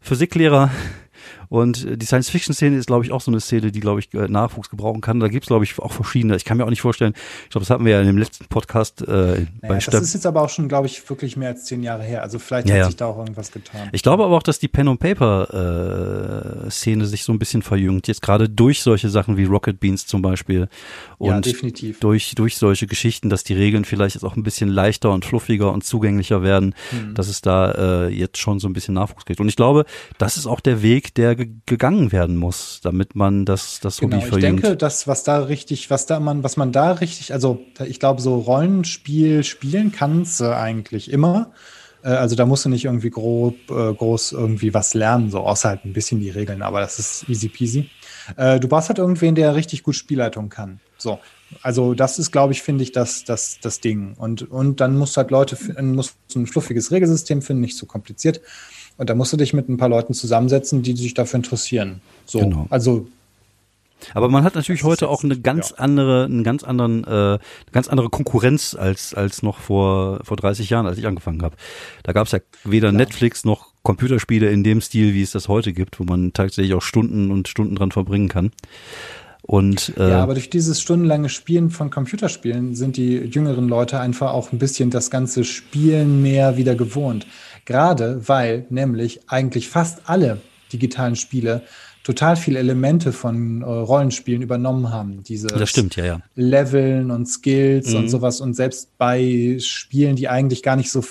[0.01, 0.71] Physiklehrer,
[1.53, 4.71] und äh, die Science-Fiction-Szene ist, glaube ich, auch so eine Szene, die, glaube ich, Nachwuchs
[4.71, 5.21] gebrauchen kann.
[5.21, 6.35] Da gibt's glaube ich, auch verschiedene.
[6.35, 7.13] Ich kann mir auch nicht vorstellen,
[7.45, 10.01] ich glaube, das hatten wir ja in dem letzten Podcast äh, naja, bei Das Stab
[10.01, 12.23] ist jetzt aber auch schon, glaube ich, wirklich mehr als zehn Jahre her.
[12.23, 13.91] Also vielleicht ja, hat sich da auch irgendwas getan.
[13.93, 18.09] Ich glaube aber auch, dass die Pen-and-Paper-Szene äh, sich so ein bisschen verjüngt.
[18.09, 20.71] Jetzt gerade durch solche Sachen wie Rocket Beans zum Beispiel.
[21.19, 22.01] Und ja, definitiv.
[22.01, 25.71] Durch, durch solche Geschichten, dass die Regeln vielleicht jetzt auch ein bisschen leichter und fluffiger
[25.71, 27.15] und zugänglicher werden, mhm.
[27.15, 29.39] dass es da äh, jetzt schon so ein bisschen Nachwuchs gibt.
[29.39, 29.85] Und ich glaube,
[30.17, 34.17] das ist auch der Weg, der ge gegangen werden muss, damit man das, das genau,
[34.17, 34.57] Hobby verjüngt.
[34.59, 38.01] Ich denke, dass was da richtig, was da man, was man da richtig, also ich
[38.01, 41.53] glaube, so Rollenspiel spielen kannst du eigentlich immer.
[42.03, 45.69] Äh, also da musst du nicht irgendwie grob, äh, groß irgendwie was lernen, so außer
[45.69, 47.91] halt ein bisschen die Regeln, aber das ist easy peasy.
[48.37, 50.81] Äh, du brauchst halt irgendwen, der richtig gut Spielleitung kann.
[50.99, 51.19] So.
[51.61, 54.15] Also das ist, glaube ich, finde ich, das, das, das Ding.
[54.17, 58.41] Und, und dann musst du halt Leute, musst ein fluffiges Regelsystem finden, nicht so kompliziert.
[58.97, 62.01] Und da musst du dich mit ein paar Leuten zusammensetzen, die sich dafür interessieren.
[62.27, 62.67] So, genau.
[62.71, 63.07] also
[64.15, 65.77] aber man hat natürlich heute auch eine ganz ja.
[65.79, 67.41] andere, einen ganz anderen, äh, eine
[67.71, 71.57] ganz andere Konkurrenz als als noch vor vor 30 Jahren, als ich angefangen habe.
[72.03, 72.93] Da gab es ja weder ja.
[72.93, 76.83] Netflix noch Computerspiele in dem Stil, wie es das heute gibt, wo man tatsächlich auch
[76.83, 78.53] Stunden und Stunden dran verbringen kann.
[79.45, 84.33] Und, äh, ja, aber durch dieses stundenlange Spielen von Computerspielen sind die jüngeren Leute einfach
[84.33, 87.27] auch ein bisschen das ganze Spielen mehr wieder gewohnt.
[87.65, 90.41] Gerade weil nämlich eigentlich fast alle
[90.73, 91.63] digitalen Spiele
[92.03, 95.23] total viele Elemente von äh, Rollenspielen übernommen haben.
[95.23, 96.21] Diese das stimmt, ja, ja.
[96.35, 97.97] Leveln und Skills mhm.
[97.97, 98.41] und sowas.
[98.41, 101.05] Und selbst bei Spielen, die eigentlich gar nicht so,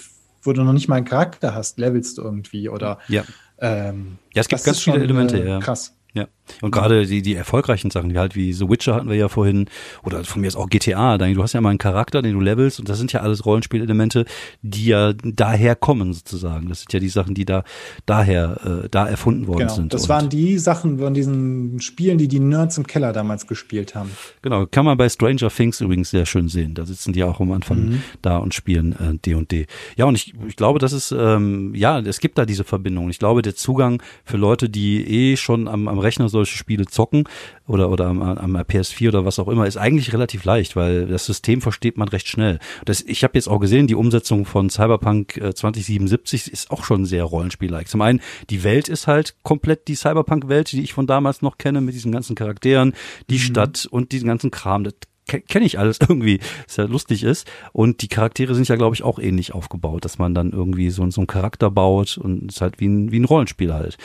[0.43, 3.23] wo du noch nicht mal einen Charakter hast, levelst du irgendwie oder ja.
[3.59, 5.59] Ähm, ja, es gibt ganz viele Elemente, äh, ja.
[5.59, 5.93] Krass.
[6.13, 6.27] Ja.
[6.61, 9.67] Und gerade die, die erfolgreichen Sachen, wie halt wie The Witcher hatten wir ja vorhin,
[10.03, 12.79] oder von mir ist auch GTA, du hast ja mal einen Charakter, den du levelst,
[12.79, 14.25] und das sind ja alles Rollenspielelemente,
[14.61, 16.69] die ja daher kommen sozusagen.
[16.69, 17.63] Das sind ja die Sachen, die da
[18.05, 19.93] daher, äh, da erfunden worden genau, sind.
[19.93, 24.11] Das waren die Sachen von diesen Spielen, die die Nerds im Keller damals gespielt haben.
[24.41, 26.73] Genau, kann man bei Stranger Things übrigens sehr schön sehen.
[26.73, 28.03] Da sitzen die auch am Anfang mhm.
[28.21, 29.67] da und spielen äh, D und D.
[29.95, 33.09] Ja, und ich, ich glaube, das ist, ähm, ja, es gibt da diese Verbindung.
[33.09, 37.25] Ich glaube, der Zugang für Leute, die eh schon am, am Rechner solche Spiele zocken
[37.67, 41.25] oder, oder am, am PS4 oder was auch immer, ist eigentlich relativ leicht, weil das
[41.25, 42.59] System versteht man recht schnell.
[42.85, 47.05] Das, ich habe jetzt auch gesehen, die Umsetzung von Cyberpunk 2077 äh, ist auch schon
[47.05, 47.87] sehr Rollenspiel-like.
[47.87, 51.81] Zum einen, die Welt ist halt komplett die Cyberpunk-Welt, die ich von damals noch kenne,
[51.81, 52.93] mit diesen ganzen Charakteren,
[53.29, 53.39] die mhm.
[53.39, 54.83] Stadt und diesen ganzen Kram.
[54.83, 57.49] Das kenne ich alles irgendwie, was ja lustig ist.
[57.73, 61.09] Und die Charaktere sind ja, glaube ich, auch ähnlich aufgebaut, dass man dann irgendwie so,
[61.09, 63.97] so einen Charakter baut und es ist halt wie ein, wie ein Rollenspiel halt.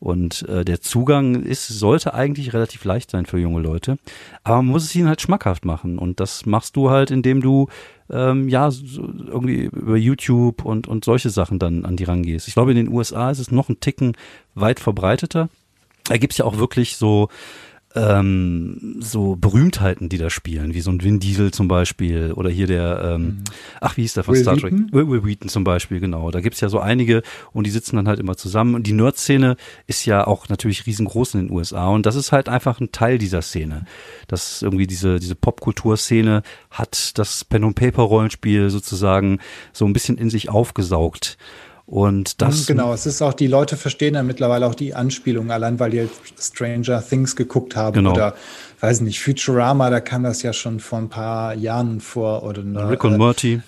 [0.00, 3.98] Und äh, der Zugang ist, sollte eigentlich relativ leicht sein für junge Leute.
[4.44, 5.98] Aber man muss es ihnen halt schmackhaft machen.
[5.98, 7.66] Und das machst du halt, indem du
[8.10, 12.46] ähm, ja so irgendwie über YouTube und, und solche Sachen dann an die rangehst.
[12.46, 14.16] Ich glaube, in den USA ist es noch ein Ticken
[14.54, 15.48] weit verbreiteter.
[16.04, 17.28] Da gibt's ja auch wirklich so
[17.94, 22.66] ähm, so Berühmtheiten, die da spielen, wie so ein Vin Diesel zum Beispiel oder hier
[22.66, 23.44] der, ähm, mhm.
[23.80, 24.74] ach, wie hieß der von Will Star Trek?
[24.92, 26.30] Will, Will Wheaton zum Beispiel, genau.
[26.30, 27.22] Da gibt's ja so einige
[27.52, 28.74] und die sitzen dann halt immer zusammen.
[28.74, 32.48] Und die Nerd-Szene ist ja auch natürlich riesengroß in den USA und das ist halt
[32.48, 33.86] einfach ein Teil dieser Szene.
[34.26, 39.38] Das irgendwie diese, diese Popkultur-Szene hat das Pen-and-Paper-Rollenspiel sozusagen
[39.72, 41.38] so ein bisschen in sich aufgesaugt.
[41.88, 42.66] Und das.
[42.66, 46.00] Genau, es ist auch, die Leute verstehen ja mittlerweile auch die Anspielung, allein weil die
[46.00, 48.12] halt Stranger Things geguckt haben genau.
[48.12, 48.34] oder,
[48.80, 52.90] weiß nicht, Futurama, da kam das ja schon vor ein paar Jahren vor oder eine,
[52.90, 53.62] Rick und Morty.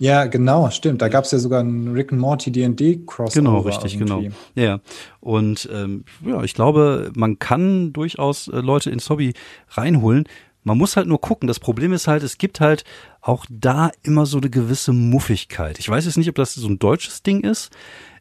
[0.00, 1.00] Ja, genau, stimmt.
[1.00, 3.34] Da gab es ja sogar ein Rick and Morty D&D Crossover.
[3.34, 4.24] Genau, richtig, irgendwie.
[4.24, 4.34] genau.
[4.56, 4.80] Ja,
[5.20, 9.34] und ähm, ja, ich glaube, man kann durchaus äh, Leute ins Hobby
[9.70, 10.24] reinholen.
[10.68, 11.48] Man muss halt nur gucken.
[11.48, 12.84] Das Problem ist halt, es gibt halt
[13.22, 15.78] auch da immer so eine gewisse Muffigkeit.
[15.78, 17.70] Ich weiß jetzt nicht, ob das so ein deutsches Ding ist.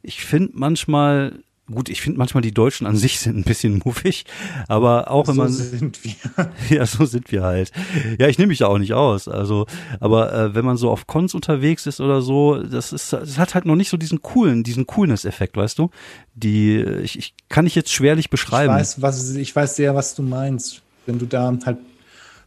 [0.02, 1.40] Ich finde manchmal,
[1.70, 4.24] gut, ich finde manchmal die Deutschen an sich sind ein bisschen muffig,
[4.70, 5.52] aber auch wenn so man.
[5.52, 6.14] So sind wir.
[6.70, 7.74] Ja, so sind wir halt.
[8.18, 9.28] Ja, ich nehme mich ja auch nicht aus.
[9.28, 9.66] Also,
[10.00, 13.56] aber äh, wenn man so auf Cons unterwegs ist oder so, das ist, das hat
[13.56, 15.90] halt noch nicht so diesen coolen, diesen Coolness-Effekt, weißt du?
[16.34, 18.74] Die, ich, ich kann ich jetzt schwerlich beschreiben.
[18.74, 20.82] Ich weiß, was, ich weiß sehr, was du meinst.
[21.06, 21.78] Wenn du da halt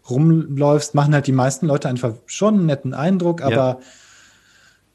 [0.08, 3.78] rumläufst, machen halt die meisten Leute einfach schon einen netten Eindruck, aber, ja.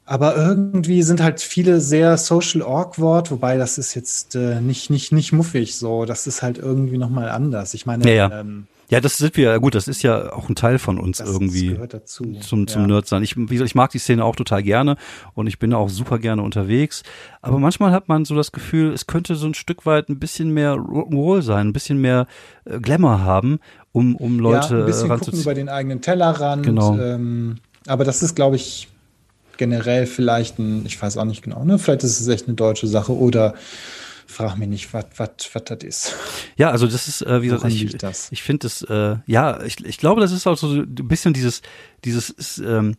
[0.04, 5.12] aber irgendwie sind halt viele sehr social awkward, wobei das ist jetzt äh, nicht, nicht,
[5.12, 6.04] nicht muffig so.
[6.04, 7.74] Das ist halt irgendwie nochmal anders.
[7.74, 8.40] Ich meine, ja, ja.
[8.40, 11.28] Ähm, ja, das sind wir, gut, das ist ja auch ein Teil von uns das
[11.28, 11.68] irgendwie.
[11.68, 12.24] gehört dazu.
[12.40, 12.86] Zum, zum ja.
[12.88, 13.22] Nerd sein.
[13.22, 14.96] Ich, ich mag die Szene auch total gerne
[15.34, 17.02] und ich bin auch super gerne unterwegs.
[17.42, 20.50] Aber manchmal hat man so das Gefühl, es könnte so ein Stück weit ein bisschen
[20.50, 22.26] mehr Rock'n'Roll sein, ein bisschen mehr
[22.64, 23.60] äh, Glamour haben
[23.96, 26.62] um, um Leute ja, ein bisschen gucken über den eigenen Tellerrand.
[26.62, 26.98] Genau.
[26.98, 27.56] Ähm,
[27.86, 28.88] aber das ist, glaube ich,
[29.56, 31.78] generell vielleicht ein, ich weiß auch nicht genau, ne?
[31.78, 33.54] Vielleicht ist es echt eine deutsche Sache oder
[34.26, 35.06] frag mich nicht, was
[35.64, 36.14] das ist.
[36.56, 37.96] Ja, also das ist, äh, wie gesagt, ich,
[38.30, 41.62] ich finde das, äh, ja, ich, ich glaube, das ist auch so ein bisschen dieses,
[42.04, 42.96] dieses, ähm,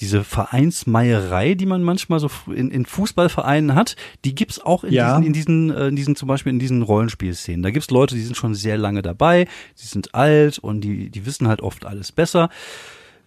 [0.00, 5.18] diese Vereinsmeierei, die man manchmal so in, in Fußballvereinen hat, die gibt's auch in ja.
[5.18, 7.62] diesen, in diesen, äh, in diesen, zum Beispiel in diesen Rollenspielszenen.
[7.62, 9.46] Da gibt's Leute, die sind schon sehr lange dabei,
[9.80, 12.48] die sind alt und die, die wissen halt oft alles besser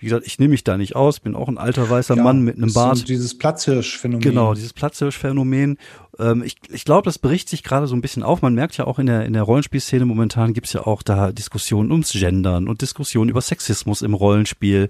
[0.04, 2.42] wie gesagt, ich nehme mich da nicht aus, bin auch ein alter weißer ja, Mann
[2.42, 2.98] mit einem Bart.
[2.98, 4.20] So dieses Platzhirsch-Phänomen.
[4.20, 5.78] Genau, dieses Platzhirsch-Phänomen.
[6.20, 8.42] Ähm, ich ich glaube, das bricht sich gerade so ein bisschen auf.
[8.42, 11.90] Man merkt ja auch in der, in der Rollenspielszene momentan gibt's ja auch da Diskussionen
[11.92, 14.90] ums Gendern und Diskussionen über Sexismus im Rollenspiel.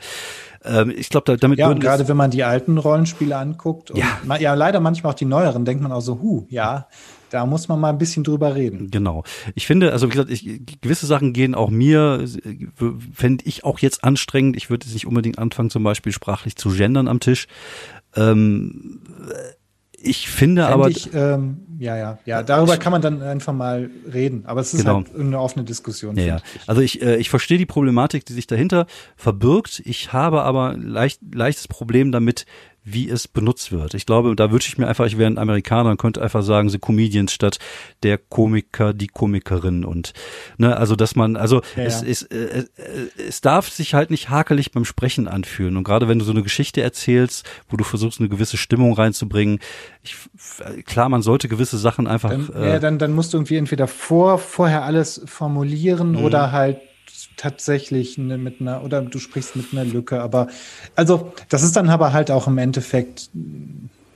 [0.66, 4.38] Ähm, ich glaube, da, damit ja, und gerade wenn man die alten Rollenspiele anguckt, ja.
[4.39, 6.88] ja, leider manchmal auch die neueren, denkt man auch so, hu, ja,
[7.34, 8.91] da muss man mal ein bisschen drüber reden.
[8.91, 9.23] Genau.
[9.55, 12.25] Ich finde, also wie gesagt, ich, gewisse Sachen gehen auch mir,
[13.11, 14.55] fände ich auch jetzt anstrengend.
[14.55, 17.47] Ich würde jetzt nicht unbedingt anfangen, zum Beispiel sprachlich zu gendern am Tisch.
[18.15, 19.01] Ähm,
[20.05, 20.89] ich finde Fänd aber.
[20.89, 22.43] Ich, ähm, ja, ja, ja.
[22.43, 24.45] Darüber ich, kann man dann einfach mal reden.
[24.45, 24.97] Aber es ist genau.
[24.97, 26.15] halt eine offene Diskussion.
[26.17, 26.39] Ja, ja.
[26.67, 29.81] Also ich, äh, ich verstehe die Problematik, die sich dahinter verbirgt.
[29.86, 32.45] Ich habe aber leicht, leichtes Problem damit,
[32.84, 33.93] wie es benutzt wird.
[33.93, 36.69] Ich glaube, da wünsche ich mir einfach, ich wäre ein Amerikaner und könnte einfach sagen,
[36.69, 37.59] sie Comedians statt
[38.03, 40.13] der Komiker, die Komikerin und
[40.57, 42.07] ne, also dass man, also ja, es, ja.
[42.07, 42.65] Es, äh, äh,
[43.27, 46.43] es darf sich halt nicht hakelig beim Sprechen anfühlen und gerade wenn du so eine
[46.43, 49.59] Geschichte erzählst, wo du versuchst eine gewisse Stimmung reinzubringen,
[50.01, 50.15] ich,
[50.86, 52.31] klar, man sollte gewisse Sachen einfach.
[52.31, 56.25] Dann, äh, ja, dann, dann musst du irgendwie entweder vor vorher alles formulieren mhm.
[56.25, 56.81] oder halt
[57.38, 60.47] tatsächlich eine, mit einer, oder du sprichst mit einer Lücke, aber
[60.95, 63.29] also das ist dann aber halt auch im Endeffekt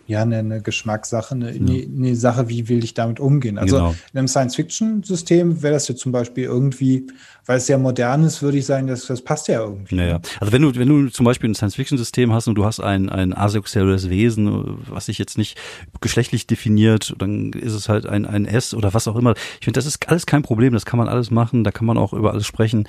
[0.08, 1.86] ja eine, eine Geschmackssache, eine, ja.
[1.86, 3.58] eine, Sache, wie will ich damit umgehen.
[3.58, 3.96] Also genau.
[4.14, 7.08] in einem Science-Fiction-System wäre das ja zum Beispiel irgendwie
[7.48, 9.96] weil es ja modern ist, würde ich sagen, das, das passt ja irgendwie.
[9.96, 13.10] Naja, also wenn du, wenn du zum Beispiel ein Science-Fiction-System hast und du hast ein,
[13.10, 15.58] ein asexuelles Wesen, was sich jetzt nicht
[16.02, 19.34] geschlechtlich definiert, dann ist es halt ein, ein S oder was auch immer.
[19.60, 21.98] Ich finde, das ist alles kein Problem, das kann man alles machen, da kann man
[21.98, 22.88] auch über alles sprechen.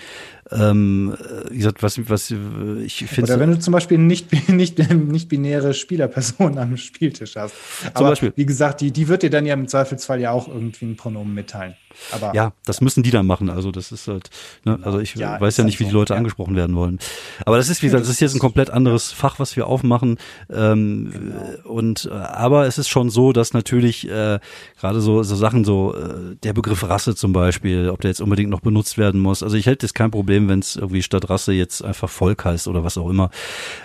[0.51, 1.15] Ähm,
[1.51, 2.35] wie gesagt, was, was
[2.85, 3.33] ich finde.
[3.33, 7.55] Oder wenn du zum Beispiel nicht, nicht, nicht binäre Spielerpersonen am Spieltisch hast.
[7.81, 8.33] Zum Aber Beispiel.
[8.35, 11.33] wie gesagt, die, die wird dir dann ja im Zweifelsfall ja auch irgendwie ein Pronomen
[11.33, 11.77] mitteilen.
[12.13, 13.51] Aber ja, das müssen die dann machen.
[13.51, 14.31] Also das ist halt,
[14.65, 16.99] ne, also ich ja, weiß ja nicht, wie die Leute so, angesprochen werden wollen.
[17.45, 20.19] Aber das ist, wie gesagt, das ist jetzt ein komplett anderes Fach, was wir aufmachen.
[20.51, 21.71] Ähm, genau.
[21.71, 24.39] Und äh, aber es ist schon so, dass natürlich äh,
[24.81, 28.51] gerade so, so Sachen, so äh, der Begriff Rasse zum Beispiel, ob der jetzt unbedingt
[28.51, 29.43] noch benutzt werden muss.
[29.43, 32.69] Also ich hätte jetzt kein Problem, wenn es irgendwie statt Rasse jetzt einfach Volk heißt
[32.69, 33.31] oder was auch immer.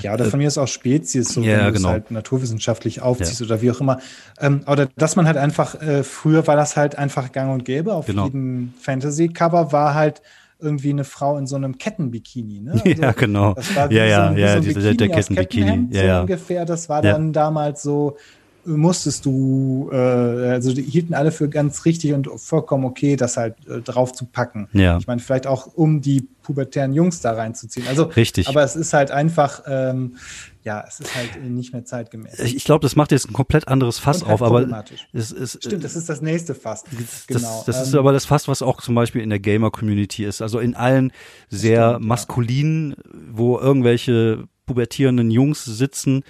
[0.02, 1.74] Ja, oder von äh, mir ist auch Spezies, so ja, wenn genau.
[1.74, 4.00] du es halt naturwissenschaftlich aufziehst oder wie auch immer.
[4.40, 7.93] Ähm, oder dass man halt einfach, äh, früher war das halt einfach gang und gäbe
[7.96, 8.26] auf genau.
[8.26, 10.22] jedem Fantasy-Cover war halt
[10.60, 12.62] irgendwie eine Frau in so einem Kettenbikini.
[12.62, 12.72] Ne?
[12.86, 13.54] Also ja, genau.
[13.54, 15.88] Das war ja, ja, so, ja, so dieser, der Kettenbikini.
[15.92, 16.16] Ja, ja.
[16.16, 16.66] So ungefähr.
[16.66, 17.12] Das war ja.
[17.12, 18.18] dann damals so,
[18.66, 23.56] musstest du, äh, also die hielten alle für ganz richtig und vollkommen okay, das halt
[23.68, 24.70] äh, drauf zu packen.
[24.74, 24.98] Ja.
[24.98, 27.88] Ich meine, vielleicht auch, um die pubertären Jungs da reinzuziehen.
[27.88, 28.48] Also, richtig.
[28.48, 30.16] Aber es ist halt einfach, ähm,
[30.64, 32.40] ja, es ist halt nicht mehr zeitgemäß.
[32.40, 35.84] Ich glaube, das macht jetzt ein komplett anderes Fass halt auf, aber es ist stimmt,
[35.84, 36.84] das ist das nächste Fass.
[36.84, 37.64] Das, genau.
[37.66, 40.42] Das, ist ähm, aber das Fass, was auch zum Beispiel in der Gamer-Community ist.
[40.42, 41.12] Also in allen
[41.50, 42.96] sehr stimmt, maskulinen, ja.
[43.32, 46.24] wo irgendwelche pubertierenden Jungs sitzen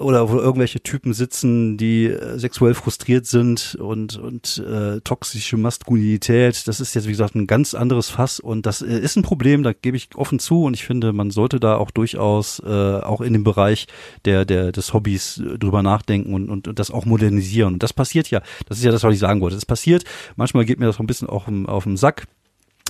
[0.00, 6.66] oder wo irgendwelche Typen sitzen, die äh, sexuell frustriert sind und und äh, toxische Maskulinität,
[6.66, 9.62] das ist jetzt wie gesagt ein ganz anderes Fass und das äh, ist ein Problem,
[9.62, 12.68] da gebe ich offen zu und ich finde, man sollte da auch durchaus äh,
[13.00, 13.86] auch in dem Bereich
[14.24, 17.74] der der des Hobbys äh, drüber nachdenken und, und und das auch modernisieren.
[17.74, 19.56] Und das passiert ja, das ist ja das, was ich sagen wollte.
[19.56, 20.04] Das passiert,
[20.36, 22.26] manchmal geht mir das so ein bisschen auch um, auf den Sack,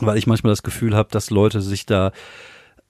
[0.00, 2.12] weil ich manchmal das Gefühl habe, dass Leute sich da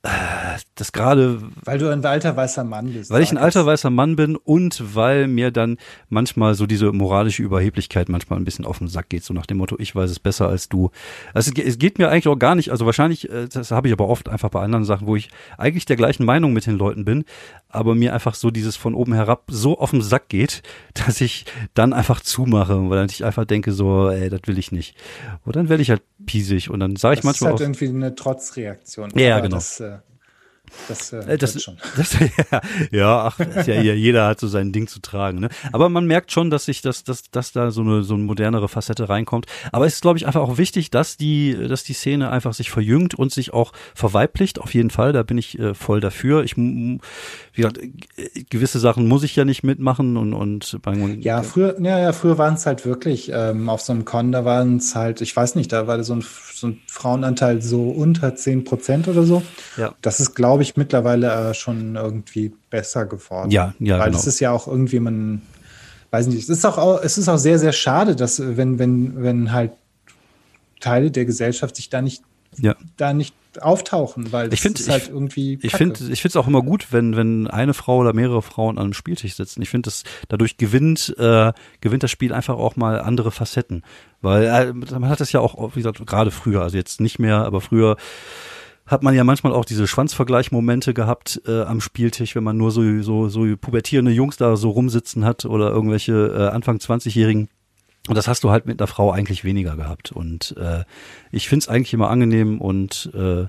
[0.03, 1.43] das gerade.
[1.65, 3.11] Weil du ein alter weißer Mann bist.
[3.11, 5.77] Weil ich ein alter weißer Mann bin und weil mir dann
[6.09, 9.59] manchmal so diese moralische Überheblichkeit manchmal ein bisschen auf den Sack geht, so nach dem
[9.59, 10.91] Motto, ich weiß es besser als du.
[11.35, 14.09] Also es geht mir eigentlich auch gar nicht, also wahrscheinlich, äh, das habe ich aber
[14.09, 15.29] oft einfach bei anderen Sachen, wo ich
[15.59, 17.25] eigentlich der gleichen Meinung mit den Leuten bin,
[17.69, 20.63] aber mir einfach so dieses von oben herab so auf den Sack geht,
[20.95, 21.45] dass ich
[21.75, 24.97] dann einfach zumache, weil ich einfach denke so, ey, das will ich nicht.
[25.45, 27.81] Und dann werde ich halt piesig und dann sage ich das manchmal ist halt auch,
[27.81, 29.11] irgendwie eine Trotzreaktion.
[29.15, 29.57] Ja, genau.
[29.57, 29.90] Das, äh
[30.89, 31.77] das, äh, das, schon.
[31.97, 32.61] Das, ja,
[32.91, 35.41] ja, ach, ja, jeder hat so sein Ding zu tragen.
[35.41, 35.49] Ne?
[35.73, 38.69] Aber man merkt schon, dass sich das, dass, dass da so eine so eine modernere
[38.69, 39.47] Facette reinkommt.
[39.73, 42.71] Aber es ist, glaube ich, einfach auch wichtig, dass die, dass die Szene einfach sich
[42.71, 44.59] verjüngt und sich auch verweiblicht.
[44.59, 46.45] Auf jeden Fall, da bin ich äh, voll dafür.
[46.45, 46.57] Ich,
[47.69, 50.79] wie gesagt, gewisse Sachen muss ich ja nicht mitmachen und und
[51.21, 54.45] ja, früher, ja, ja, früher waren es halt wirklich ähm, auf so einem Con, da
[54.45, 58.35] waren es halt, ich weiß nicht, da war so ein, so ein Frauenanteil so unter
[58.37, 59.43] zehn Prozent oder so.
[59.77, 59.95] Ja.
[60.03, 63.51] Das ist, glaube ich, mittlerweile äh, schon irgendwie besser geworden.
[63.51, 64.19] Ja, ja, Weil genau.
[64.19, 65.43] es ist ja auch irgendwie, man
[66.11, 69.53] weiß nicht, es ist auch, es ist auch sehr, sehr schade, dass wenn, wenn, wenn
[69.53, 69.73] halt
[70.81, 72.23] Teile der Gesellschaft sich da nicht,
[72.59, 72.75] ja.
[72.97, 75.57] da nicht auftauchen, weil ich finde halt irgendwie.
[75.57, 75.67] Kacke.
[75.67, 78.79] Ich finde, ich finde es auch immer gut, wenn wenn eine Frau oder mehrere Frauen
[78.79, 79.63] an einem Spieltisch sitzen.
[79.63, 83.83] Ich finde, das dadurch gewinnt äh, gewinnt das Spiel einfach auch mal andere Facetten,
[84.21, 87.45] weil äh, man hat das ja auch, wie gesagt, gerade früher, also jetzt nicht mehr,
[87.45, 87.97] aber früher
[88.91, 93.03] hat man ja manchmal auch diese Schwanzvergleichmomente gehabt äh, am Spieltisch, wenn man nur so,
[93.03, 97.49] so, so pubertierende Jungs da so rumsitzen hat oder irgendwelche äh, Anfang 20-Jährigen.
[98.11, 100.11] Und das hast du halt mit einer Frau eigentlich weniger gehabt.
[100.11, 100.83] Und äh,
[101.31, 103.47] ich find's eigentlich immer angenehm und äh,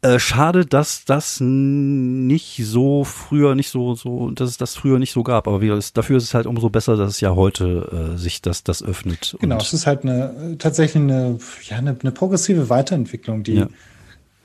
[0.00, 5.12] äh, schade, dass das nicht so früher nicht so so, dass es das früher nicht
[5.12, 5.46] so gab.
[5.46, 8.64] Aber wie, dafür ist es halt umso besser, dass es ja heute äh, sich das
[8.64, 9.36] das öffnet.
[9.40, 11.38] Genau, es ist halt eine tatsächlich eine
[11.68, 13.68] ja eine, eine progressive Weiterentwicklung, die ja.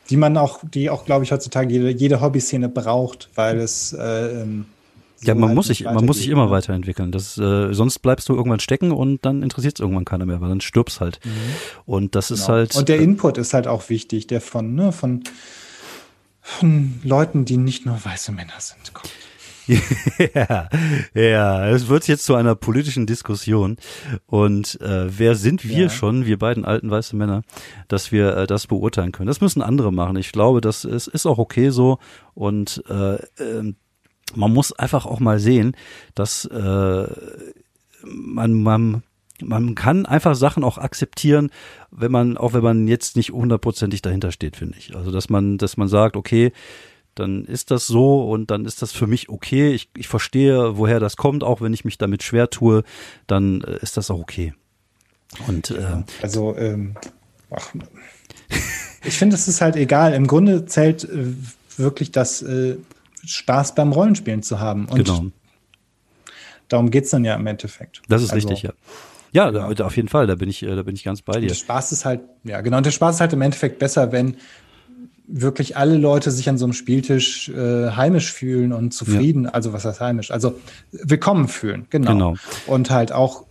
[0.09, 4.41] die man auch, die auch glaube ich heutzutage jede, jede Hobbyszene braucht, weil es äh,
[4.41, 4.65] ähm,
[5.19, 6.51] so ja, man halt muss sich, man muss sich immer ne?
[6.51, 7.11] weiterentwickeln.
[7.11, 10.49] Das, äh, sonst bleibst du irgendwann stecken und dann interessiert es irgendwann keiner mehr, weil
[10.49, 11.19] dann stirbst halt.
[11.25, 11.31] Mhm.
[11.85, 12.57] Und das ist genau.
[12.57, 12.75] halt.
[12.75, 15.23] Und der äh, Input ist halt auch wichtig, der von, ne, von,
[16.41, 19.11] von Leuten, die nicht nur weiße Männer sind, kommt.
[20.33, 20.67] ja,
[21.13, 23.77] ja, es wird jetzt zu einer politischen Diskussion.
[24.25, 25.89] Und äh, wer sind wir ja.
[25.89, 27.43] schon, wir beiden alten weiße Männer,
[27.87, 29.27] dass wir äh, das beurteilen können?
[29.27, 30.15] Das müssen andere machen.
[30.15, 31.99] Ich glaube, das ist, ist auch okay so.
[32.33, 33.73] Und äh, äh,
[34.35, 35.75] man muss einfach auch mal sehen,
[36.15, 37.07] dass äh,
[38.03, 39.03] man, man
[39.41, 41.49] man kann einfach Sachen auch akzeptieren,
[41.91, 44.95] wenn man, auch wenn man jetzt nicht hundertprozentig dahinter steht, finde ich.
[44.95, 46.51] Also, dass man, dass man sagt, okay,
[47.15, 49.71] dann ist das so und dann ist das für mich okay.
[49.71, 52.83] Ich, ich verstehe, woher das kommt, auch wenn ich mich damit schwer tue,
[53.27, 54.53] dann äh, ist das auch okay.
[55.47, 56.95] Und äh, also ähm,
[57.49, 57.73] ach,
[59.03, 60.13] ich finde, es ist halt egal.
[60.13, 61.33] Im Grunde zählt äh,
[61.77, 62.77] wirklich das äh,
[63.25, 64.85] Spaß beim Rollenspielen zu haben.
[64.85, 65.25] Und genau.
[66.67, 68.01] darum geht's dann ja im Endeffekt.
[68.07, 68.73] Das ist also, richtig, ja.
[69.31, 69.73] Ja, genau.
[69.73, 71.47] da, auf jeden Fall, da bin ich, äh, da bin ich ganz bei dir.
[71.47, 74.37] Der Spaß ist halt, ja, genau, und der Spaß ist halt im Endeffekt besser, wenn
[75.27, 79.51] wirklich alle Leute sich an so einem Spieltisch äh, heimisch fühlen und zufrieden, ja.
[79.51, 80.59] also was heißt heimisch, also
[80.91, 82.11] willkommen fühlen, genau.
[82.11, 82.35] genau.
[82.65, 83.45] Und halt auch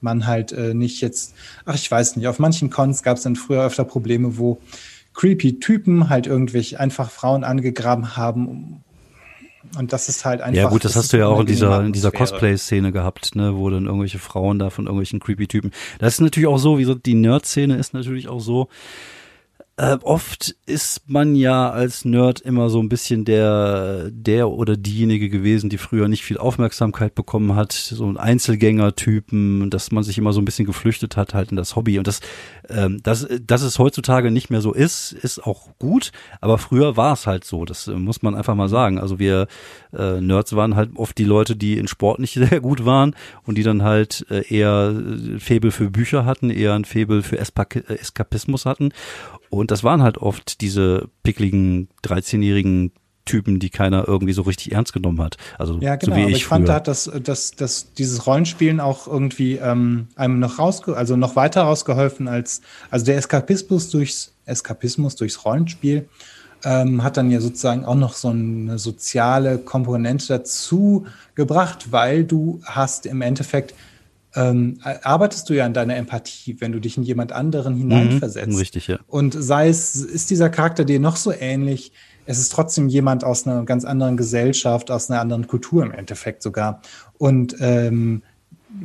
[0.00, 1.34] man halt äh, nicht jetzt,
[1.64, 4.60] ach ich weiß nicht, auf manchen Cons gab es dann früher öfter Probleme, wo
[5.16, 8.84] creepy Typen halt irgendwelche einfach Frauen angegraben haben.
[9.76, 10.62] Und das ist halt einfach.
[10.62, 13.56] Ja, gut, das, das hast du ja auch in dieser, in dieser Cosplay-Szene gehabt, ne,
[13.56, 15.72] wo dann irgendwelche Frauen da von irgendwelchen creepy Typen.
[15.98, 18.68] Das ist natürlich auch so, wie so, die Nerd-Szene ist natürlich auch so,
[19.78, 25.28] äh, oft ist man ja als Nerd immer so ein bisschen der, der oder diejenige
[25.28, 30.32] gewesen, die früher nicht viel Aufmerksamkeit bekommen hat, so ein Einzelgänger-Typen, dass man sich immer
[30.32, 31.98] so ein bisschen geflüchtet hat halt in das Hobby.
[31.98, 32.20] Und das,
[32.70, 37.12] ähm, das, dass es heutzutage nicht mehr so ist, ist auch gut, aber früher war
[37.12, 38.98] es halt so, das äh, muss man einfach mal sagen.
[38.98, 39.46] Also wir
[39.96, 43.14] äh, Nerds waren halt oft die Leute, die in Sport nicht sehr gut waren
[43.44, 47.38] und die dann halt äh, eher äh, Febel für Bücher hatten, eher ein Febel für
[47.38, 48.92] Espak Eskapismus hatten
[49.50, 52.92] und das waren halt oft diese pickligen 13-jährigen
[53.26, 55.36] Typen, die keiner irgendwie so richtig ernst genommen hat.
[55.58, 56.14] Also ja, genau.
[56.14, 59.56] so wie aber ich, ich fand, da hat das, das, das, dieses Rollenspielen auch irgendwie
[59.56, 65.44] ähm, einem noch rausge also noch weiter rausgeholfen als also der Eskapismus durchs Eskapismus durchs
[65.44, 66.08] Rollenspiel
[66.64, 72.60] ähm, hat dann ja sozusagen auch noch so eine soziale Komponente dazu gebracht, weil du
[72.64, 73.74] hast im Endeffekt
[74.34, 77.78] ähm, arbeitest du ja an deiner Empathie, wenn du dich in jemand anderen mhm.
[77.78, 78.48] hineinversetzt.
[78.48, 78.98] Mhm, richtig, ja.
[79.06, 81.92] Und sei es, ist dieser Charakter dir noch so ähnlich,
[82.26, 86.42] es ist trotzdem jemand aus einer ganz anderen Gesellschaft, aus einer anderen Kultur im Endeffekt
[86.42, 86.82] sogar.
[87.18, 88.22] Und ähm,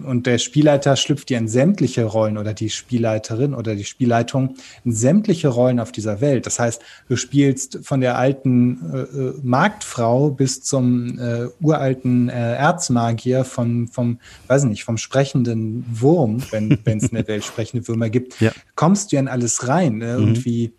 [0.06, 4.56] und der Spielleiter schlüpft dir in sämtliche Rollen oder die Spielleiterin oder die Spielleitung
[4.86, 6.46] in sämtliche Rollen auf dieser Welt.
[6.46, 12.56] Das heißt, du spielst von der alten äh, äh Marktfrau bis zum äh, uralten äh,
[12.56, 18.10] Erzmagier von, vom, weiß nicht, vom sprechenden Wurm, wenn es in der Welt sprechende Würmer
[18.10, 18.52] gibt, ja.
[18.76, 19.98] kommst du in alles rein.
[19.98, 20.18] Ne?
[20.18, 20.24] Mhm.
[20.24, 20.74] Irgendwie,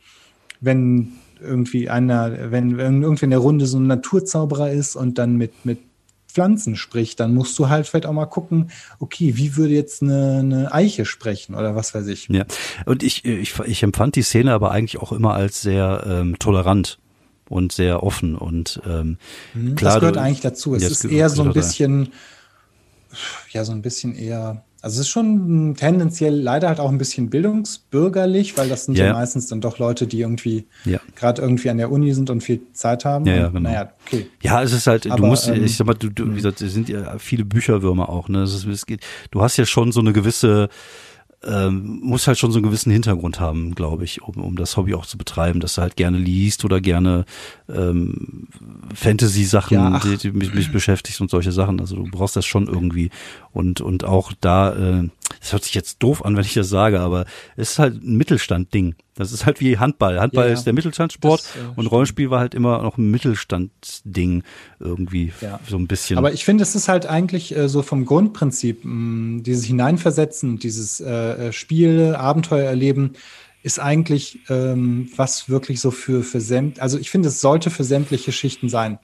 [0.61, 5.37] wenn irgendwie einer, wenn, wenn irgendwie in der Runde so ein Naturzauberer ist und dann
[5.37, 5.79] mit, mit
[6.33, 10.39] Pflanzen spricht, dann musst du halt vielleicht auch mal gucken, okay, wie würde jetzt eine,
[10.39, 12.29] eine Eiche sprechen oder was weiß ich.
[12.29, 12.45] Ja,
[12.87, 16.99] und ich, ich, ich empfand die Szene aber eigentlich auch immer als sehr ähm, tolerant
[17.49, 19.19] und sehr offen und ähm,
[19.53, 19.95] mhm, klar.
[19.95, 20.75] Das gehört du, eigentlich dazu.
[20.75, 22.13] Es ist eher so ein bisschen,
[23.51, 27.31] ja, so ein bisschen eher also es ist schon tendenziell leider halt auch ein bisschen
[27.31, 30.99] bildungsbürgerlich, weil das sind ja, ja meistens dann doch Leute, die irgendwie ja.
[31.15, 33.25] gerade irgendwie an der Uni sind und viel Zeit haben.
[33.25, 33.61] Ja, ja genau.
[33.61, 34.27] Naja, okay.
[34.43, 36.61] Ja, es ist halt, Aber, du musst, ähm, ich sag mal, du, du wie gesagt,
[36.61, 38.43] es sind ja viele Bücherwürmer auch, ne?
[38.43, 40.69] Es, ist, es geht, du hast ja schon so eine gewisse
[41.45, 44.95] ähm, muss halt schon so einen gewissen Hintergrund haben, glaube ich, um, um das Hobby
[44.95, 47.25] auch zu betreiben, dass du halt gerne liest oder gerne
[47.69, 48.49] ähm,
[48.95, 51.81] Fantasy-Sachen, ja, die, die mich, mich beschäftigst und solche Sachen.
[51.81, 53.11] Also du brauchst das schon irgendwie.
[53.53, 55.09] Und, und auch da, äh,
[55.41, 57.25] das hört sich jetzt doof an, wenn ich das sage, aber
[57.57, 58.95] es ist halt ein Mittelstand-Ding.
[59.15, 60.21] Das ist halt wie Handball.
[60.21, 64.43] Handball ja, ist der Mittelstandssport das, äh, und Rollenspiel war halt immer noch ein Mittelstandsding
[64.81, 65.61] irgendwie ja.
[65.69, 66.19] so ein bisschen.
[66.19, 71.01] Aber ich finde, es ist halt eigentlich äh, so vom Grundprinzip, mh, dieses Hineinversetzen, dieses
[71.01, 73.13] äh, äh Spiel, Abenteuer erleben,
[73.63, 77.85] ist eigentlich ähm, was wirklich so für, für sämt, also ich finde, es sollte für
[77.85, 78.99] sämtliche Schichten sein.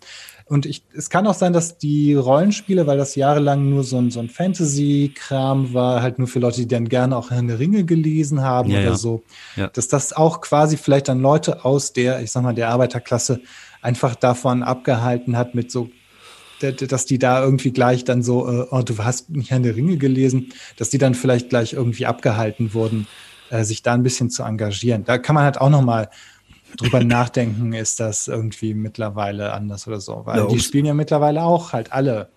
[0.49, 4.11] Und ich, es kann auch sein, dass die Rollenspiele, weil das jahrelang nur so ein,
[4.11, 7.85] so ein Fantasy-Kram war, halt nur für Leute, die dann gerne auch Herrn der Ringe
[7.85, 8.97] gelesen haben ja, oder ja.
[8.97, 9.23] so,
[9.57, 9.69] ja.
[9.69, 13.41] dass das auch quasi vielleicht dann Leute aus der, ich sag mal, der Arbeiterklasse
[13.83, 15.91] einfach davon abgehalten hat, mit so
[16.61, 19.97] dass die da irgendwie gleich dann so, äh, oh, du hast nicht Herrn der Ringe
[19.97, 23.07] gelesen, dass die dann vielleicht gleich irgendwie abgehalten wurden,
[23.51, 25.05] äh, sich da ein bisschen zu engagieren.
[25.05, 26.11] Da kann man halt auch noch mal
[26.77, 30.23] drüber nachdenken, ist das irgendwie mittlerweile anders oder so.
[30.25, 32.29] Weil ja, die spielen ja mittlerweile auch halt alle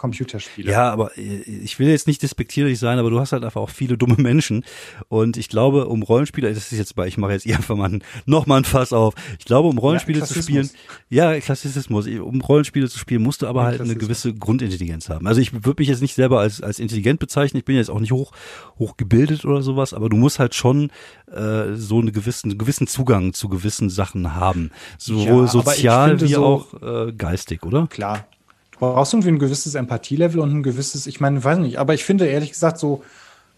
[0.00, 0.72] Computerspiele.
[0.72, 3.68] Ja, aber äh, ich will jetzt nicht despektierlich sein, aber du hast halt einfach auch
[3.68, 4.64] viele dumme Menschen.
[5.08, 8.46] Und ich glaube, um Rollenspiele, das ist jetzt bei, ich mache jetzt einfach mal noch
[8.46, 9.14] mal ein Fass auf.
[9.38, 10.70] Ich glaube, um Rollenspiele ja, zu spielen,
[11.10, 15.26] ja, Klassizismus, um Rollenspiele zu spielen, musst du aber halt eine gewisse Grundintelligenz haben.
[15.26, 18.00] Also ich würde mich jetzt nicht selber als, als intelligent bezeichnen, ich bin jetzt auch
[18.00, 18.32] nicht hoch,
[18.78, 20.90] hoch gebildet oder sowas, aber du musst halt schon
[21.30, 24.70] äh, so eine gewissen, einen gewissen Zugang zu gewissen Sachen haben.
[24.96, 27.86] Sowohl ja, sozial wie so, auch äh, geistig, oder?
[27.88, 28.26] Klar,
[28.80, 32.26] brauchst irgendwie ein gewisses Empathielevel und ein gewisses, ich meine, weiß nicht, aber ich finde
[32.26, 33.04] ehrlich gesagt so,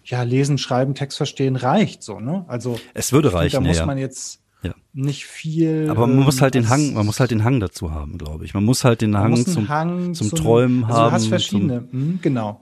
[0.04, 2.44] ja, lesen, schreiben, Text verstehen reicht so, ne?
[2.48, 3.50] Also es würde reichen.
[3.50, 3.86] Finde, da muss ja.
[3.86, 4.74] man jetzt ja.
[4.92, 5.88] nicht viel.
[5.88, 8.52] Aber man muss halt den Hang, man muss halt den Hang dazu haben, glaube ich.
[8.52, 11.08] Man muss halt den Hang zum, Hang zum, zum, Träumen also haben.
[11.10, 12.60] Du hast verschiedene, mhm, genau.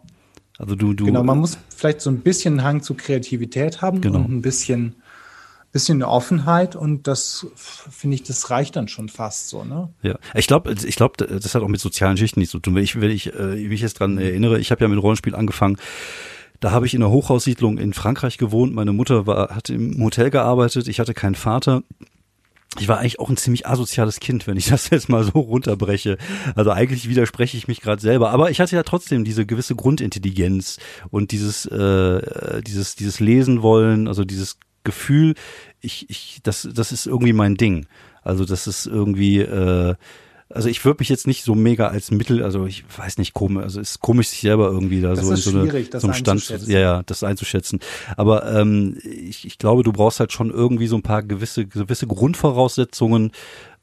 [0.59, 1.07] Also du, du.
[1.07, 4.19] Genau, man muss vielleicht so ein bisschen Hang zu Kreativität haben genau.
[4.19, 4.97] und ein bisschen
[5.73, 9.91] bisschen Offenheit und das finde ich, das reicht dann schon fast so, ne?
[10.03, 12.75] Ja, ich glaube, ich glaube, das hat auch mit sozialen Schichten nichts zu tun.
[12.75, 15.77] Wenn ich, wenn ich äh, mich jetzt dran erinnere, ich habe ja mit Rollenspiel angefangen.
[16.59, 18.75] Da habe ich in einer Hochhaussiedlung in Frankreich gewohnt.
[18.75, 20.89] Meine Mutter war, hat im Hotel gearbeitet.
[20.89, 21.83] Ich hatte keinen Vater
[22.79, 26.19] ich war eigentlich auch ein ziemlich asoziales Kind, wenn ich das jetzt mal so runterbreche.
[26.55, 28.31] Also eigentlich widerspreche ich mich gerade selber.
[28.31, 30.79] Aber ich hatte ja trotzdem diese gewisse Grundintelligenz
[31.11, 35.35] und dieses, äh, dieses, dieses Lesen wollen, also dieses Gefühl,
[35.81, 37.87] ich, ich, das, das ist irgendwie mein Ding.
[38.23, 39.95] Also das ist irgendwie, äh,
[40.53, 43.63] also ich würde mich jetzt nicht so mega als Mittel, also ich weiß nicht, komisch,
[43.63, 46.15] also es ist komisch, sich selber irgendwie da das so in so, eine, so einem
[46.15, 47.79] Stand, ja, ja, das einzuschätzen.
[48.17, 52.09] Aber ähm, ich, ich glaube, du brauchst halt schon irgendwie so ein paar gewisse, gewisse
[52.09, 53.31] Grundvoraussetzungen,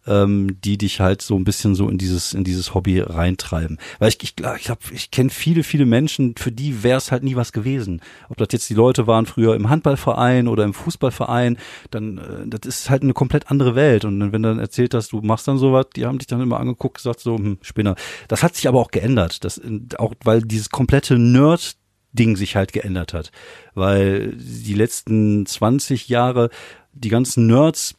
[0.08, 3.78] ähm, die dich halt so ein bisschen so in dieses in dieses Hobby reintreiben.
[4.00, 7.12] Weil ich ich glaube, ich, hab, ich kenne viele viele Menschen, für die wäre es
[7.12, 8.02] halt nie was gewesen.
[8.30, 11.58] Ob das jetzt die Leute waren früher im Handballverein oder im Fußballverein,
[11.92, 14.06] dann äh, das ist halt eine komplett andere Welt.
[14.06, 16.98] Und wenn dann erzählt hast, du machst dann sowas, die haben dich dann immer angeguckt,
[16.98, 17.96] gesagt so hm, Spinner.
[18.28, 19.62] Das hat sich aber auch geändert, das
[19.98, 21.76] auch weil dieses komplette Nerd
[22.14, 23.32] Ding sich halt geändert hat,
[23.76, 26.50] weil die letzten 20 Jahre
[26.94, 27.96] die ganzen Nerds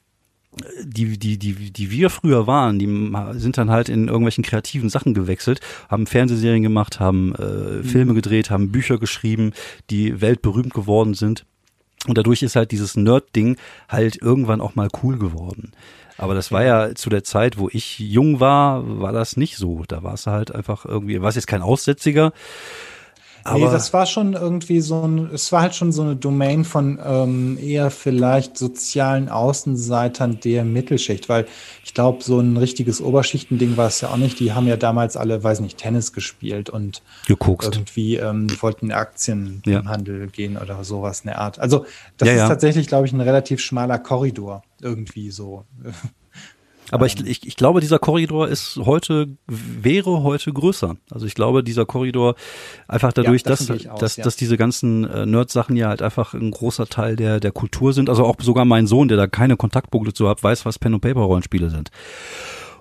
[0.82, 2.86] die, die, die, die wir früher waren, die
[3.39, 7.85] sind dann halt in irgendwelchen kreativen Sachen gewechselt, haben Fernsehserien gemacht, haben äh, mhm.
[7.85, 9.52] Filme gedreht, haben Bücher geschrieben,
[9.90, 11.44] die weltberühmt geworden sind.
[12.06, 13.56] Und dadurch ist halt dieses Nerd-Ding
[13.89, 15.72] halt irgendwann auch mal cool geworden.
[16.16, 19.85] Aber das war ja zu der Zeit, wo ich jung war, war das nicht so.
[19.86, 22.32] Da war es halt einfach irgendwie, war es jetzt kein Aussätziger,
[23.44, 26.65] aber nee, das war schon irgendwie so ein, es war halt schon so eine Domain
[26.65, 31.47] von ähm, eher vielleicht sozialen Außenseitern der Mittelschicht, weil
[31.85, 34.40] ich glaube, so ein richtiges Oberschichtending war es ja auch nicht.
[34.40, 37.65] Die haben ja damals alle, weiß nicht, Tennis gespielt und Geguckt.
[37.65, 40.27] irgendwie ähm, wollten Aktienhandel ja.
[40.27, 41.59] gehen oder sowas in der Art.
[41.59, 41.86] Also
[42.16, 42.48] das ja, ist ja.
[42.48, 45.65] tatsächlich, glaube ich, ein relativ schmaler Korridor irgendwie so.
[46.90, 50.97] Aber ich, ich, ich glaube, dieser Korridor ist heute, wäre heute größer.
[51.10, 52.35] Also ich glaube, dieser Korridor
[52.86, 54.24] einfach dadurch, ja, das dass, aus, dass, ja.
[54.24, 58.09] dass diese ganzen äh, Nerd-Sachen ja halt einfach ein großer Teil der, der Kultur sind.
[58.09, 61.90] Also auch sogar mein Sohn, der da keine Kontaktpunkte zu hat, weiß, was Pen-and-Paper-Rollenspiele sind.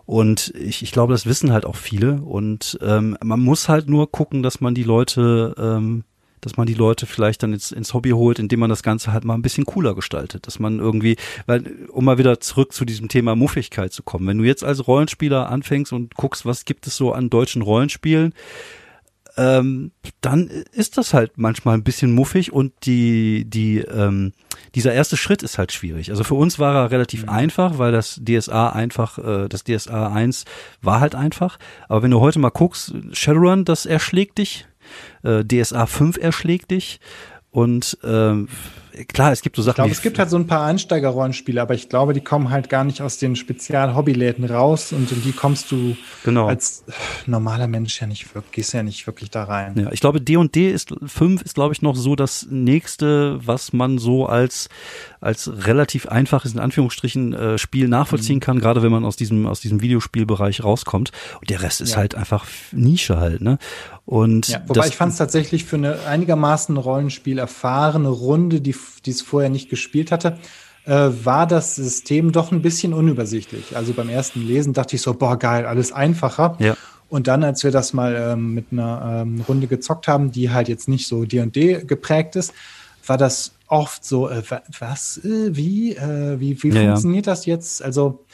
[0.06, 2.22] Und ich, ich glaube, das wissen halt auch viele.
[2.22, 6.06] Und ähm, man muss halt nur gucken, dass man die Leute ähm,
[6.42, 9.26] dass man die Leute vielleicht dann ins, ins Hobby holt, indem man das Ganze halt
[9.26, 10.48] mal ein bisschen cooler gestaltet.
[10.48, 14.38] Dass man irgendwie, weil, um mal wieder zurück zu diesem Thema Muffigkeit zu kommen, wenn
[14.38, 18.34] du jetzt als Rollenspieler anfängst und guckst, was gibt es so an deutschen Rollenspielen,
[19.38, 19.92] ähm,
[20.22, 24.34] dann ist das halt manchmal ein bisschen muffig und die, die, ähm,
[24.74, 26.10] dieser erste Schritt ist halt schwierig.
[26.10, 27.30] Also für uns war er relativ mhm.
[27.30, 30.46] einfach, weil das DSA einfach, äh, das DSA 1
[30.82, 31.60] war halt einfach.
[31.88, 34.66] Aber wenn du heute mal guckst, Shadowrun, das erschlägt dich
[35.24, 37.00] äh, DSA 5 erschlägt dich.
[37.52, 38.50] Und ähm,
[39.06, 39.72] klar, es gibt so Sachen.
[39.72, 42.70] Ich glaube, es gibt halt so ein paar Einsteiger-Rollenspiele, aber ich glaube, die kommen halt
[42.70, 46.48] gar nicht aus den Spezial-Hobbyläden raus und in die kommst du genau.
[46.48, 46.84] als
[47.26, 49.74] normaler Mensch ja nicht wirklich, gehst ja nicht wirklich da rein.
[49.78, 53.74] Ja, ich glaube, D&D D ist 5 ist glaube ich noch so das nächste, was
[53.74, 54.70] man so als
[55.22, 58.42] als relativ einfaches in Anführungsstrichen äh, Spiel nachvollziehen mhm.
[58.42, 61.98] kann, gerade wenn man aus diesem aus diesem Videospielbereich rauskommt und der Rest ist ja.
[61.98, 63.58] halt einfach Nische halt, ne?
[64.06, 68.72] Und ja, wobei ich fand es tatsächlich für eine einigermaßen Rollenspiel erfahrene Runde, die
[69.06, 70.38] die es vorher nicht gespielt hatte,
[70.86, 73.76] äh, war das System doch ein bisschen unübersichtlich.
[73.76, 76.56] Also beim ersten Lesen dachte ich so, boah, geil, alles einfacher.
[76.60, 76.76] Ja.
[77.10, 80.68] Und dann, als wir das mal ähm, mit einer ähm, Runde gezockt haben, die halt
[80.68, 82.54] jetzt nicht so D&D geprägt ist,
[83.06, 84.44] war das oft so, äh,
[84.80, 87.82] was, äh, wie, äh, wie, wie Ja, funktioniert das jetzt?
[87.82, 88.26] Also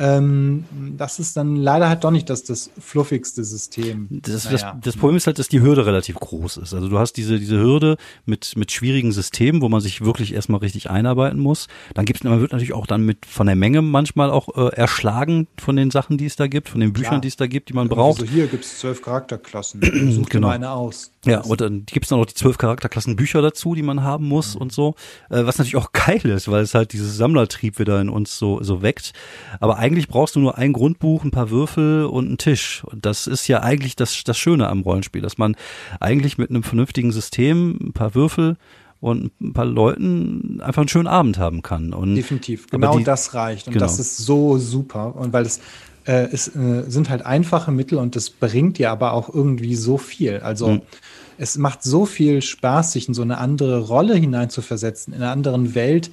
[0.00, 0.64] ähm,
[0.96, 4.08] das ist dann leider halt doch nicht das, das fluffigste System.
[4.10, 4.72] Das, Naja.
[4.72, 6.72] das, das Problem ist halt, dass die Hürde relativ groß ist.
[6.72, 10.60] Also du hast diese, diese Hürde mit, mit schwierigen Systemen, wo man sich wirklich erstmal
[10.60, 11.68] richtig einarbeiten muss.
[11.94, 15.46] Dann gibt's, man wird natürlich auch dann mit von der Menge manchmal auch äh, erschlagen
[15.58, 17.20] von den Sachen, die es da gibt, von den Büchern, Klar.
[17.20, 18.20] die es da gibt, die man Irgendwie braucht.
[18.20, 19.80] So, hier gibt es zwölf Charakterklassen.
[20.12, 20.48] Such dir Genau.
[20.48, 21.12] mal eine aus.
[21.26, 24.56] Ja, und dann gibt's dann noch die zwölf Charakterklassen Bücher dazu, die man haben muss
[24.56, 24.94] und so.
[25.28, 28.62] Äh, was natürlich auch geil ist, weil es halt dieses Sammlertrieb wieder in uns so,
[28.62, 29.12] so weckt.
[29.58, 32.82] Aber eigentlich brauchst du nur ein Grundbuch, ein paar Würfel und einen Tisch.
[32.84, 35.56] Und das ist ja eigentlich das, das Schöne am Rollenspiel, dass man
[36.00, 38.56] eigentlich mit einem vernünftigen System, ein paar Würfel
[39.00, 41.92] und ein paar Leuten einfach einen schönen Abend haben kann.
[41.94, 42.66] Und Definitiv.
[42.68, 43.66] Genau die- das reicht.
[43.66, 43.84] Und genau.
[43.86, 45.16] das ist so super.
[45.16, 45.60] Und weil es
[46.06, 49.98] äh, es äh, sind halt einfache Mittel und das bringt dir aber auch irgendwie so
[49.98, 50.38] viel.
[50.40, 50.80] Also Mhm.
[51.36, 55.74] es macht so viel Spaß, sich in so eine andere Rolle hineinzuversetzen, in einer anderen
[55.74, 56.10] Welt,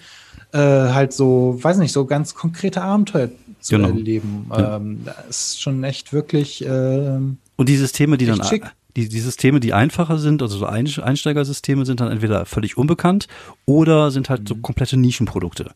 [0.52, 3.90] äh, halt so, weiß nicht, so ganz konkrete Abenteuer zu Genau.
[3.90, 4.50] erleben.
[4.56, 8.64] Ähm, das ist schon echt wirklich ähm, Und die Systeme, die dann, schick.
[8.98, 13.28] Die, die Systeme, die einfacher sind, also so Ein- Einsteigersysteme sind dann entweder völlig unbekannt
[13.66, 14.62] oder sind halt so Mhm.
[14.64, 15.72] komplette Nischenprodukte,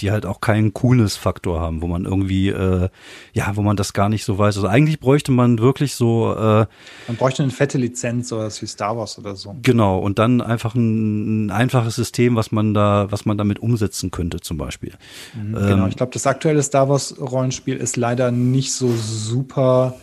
[0.00, 2.88] die halt auch keinen Coolness-Faktor haben, wo man irgendwie, äh,
[3.32, 4.56] ja, wo man das gar nicht so weiß.
[4.56, 6.66] Also eigentlich bräuchte man wirklich so, äh,
[7.06, 9.54] man bräuchte eine fette Lizenz oder was wie Star Wars oder so.
[9.62, 14.10] genau, und dann einfach ein, ein einfaches System, was man da, was man damit umsetzen
[14.10, 14.92] könnte, zum Beispiel.
[15.34, 19.94] Genau, Ähm, ich glaube, das aktuelle Star Wars Rollenspiel ist leider nicht so super.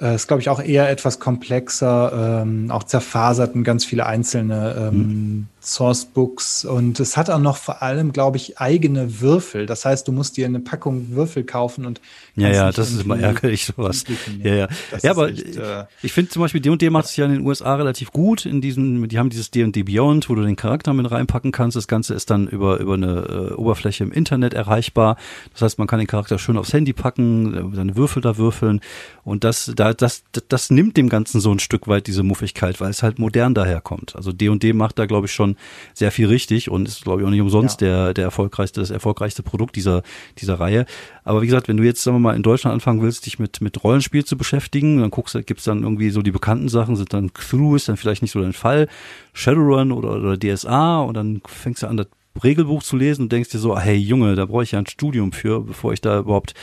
[0.00, 4.74] Äh, ist, glaube ich, auch eher etwas komplexer, ähm, auch zerfasert in ganz viele einzelne
[4.88, 5.46] ähm, Mhm.
[5.64, 6.64] Sourcebooks.
[6.64, 9.66] Und es hat auch noch vor allem, glaube ich, eigene Würfel.
[9.66, 12.00] Das heißt, du musst dir eine Packung Würfel kaufen und
[12.36, 14.04] Ja, ja, das ist immer ärgerlich, sowas.
[14.42, 14.68] Ja, ja.
[14.90, 17.46] Das ja, aber echt, äh, ich finde zum Beispiel D&D macht es ja in den
[17.46, 18.46] USA relativ gut.
[18.46, 21.76] In diesem, die haben dieses D&D Beyond, wo du den Charakter mit reinpacken kannst.
[21.76, 25.16] Das Ganze ist dann über, über eine äh, Oberfläche im Internet erreichbar.
[25.52, 28.80] Das heißt, man kann den Charakter schön aufs Handy packen, äh, seine Würfel da würfeln.
[29.24, 32.80] Und das, da, das, das, das nimmt dem Ganzen so ein Stück weit diese Muffigkeit,
[32.80, 34.14] weil es halt modern daherkommt.
[34.16, 35.53] Also D&D macht da, glaube ich, schon
[35.92, 37.86] sehr viel richtig und ist, glaube ich, auch nicht umsonst Ja.
[37.86, 40.02] der, der erfolgreichste, das erfolgreichste Produkt dieser,
[40.38, 40.86] dieser Reihe.
[41.24, 43.60] Aber wie gesagt, wenn du jetzt, sagen wir mal, in Deutschland anfangen willst, dich mit,
[43.60, 47.12] mit Rollenspiel zu beschäftigen, dann guckst du, gibt's dann irgendwie so die bekannten Sachen, sind
[47.12, 48.88] dann Cthulhu ist dann vielleicht nicht so dein Fall,
[49.32, 52.06] Shadowrun oder, oder DSA und dann fängst du an, das
[52.42, 55.30] Regelbuch zu lesen und denkst dir so, hey Junge, da brauche ich ja ein Studium
[55.30, 56.54] für, bevor ich da überhaupt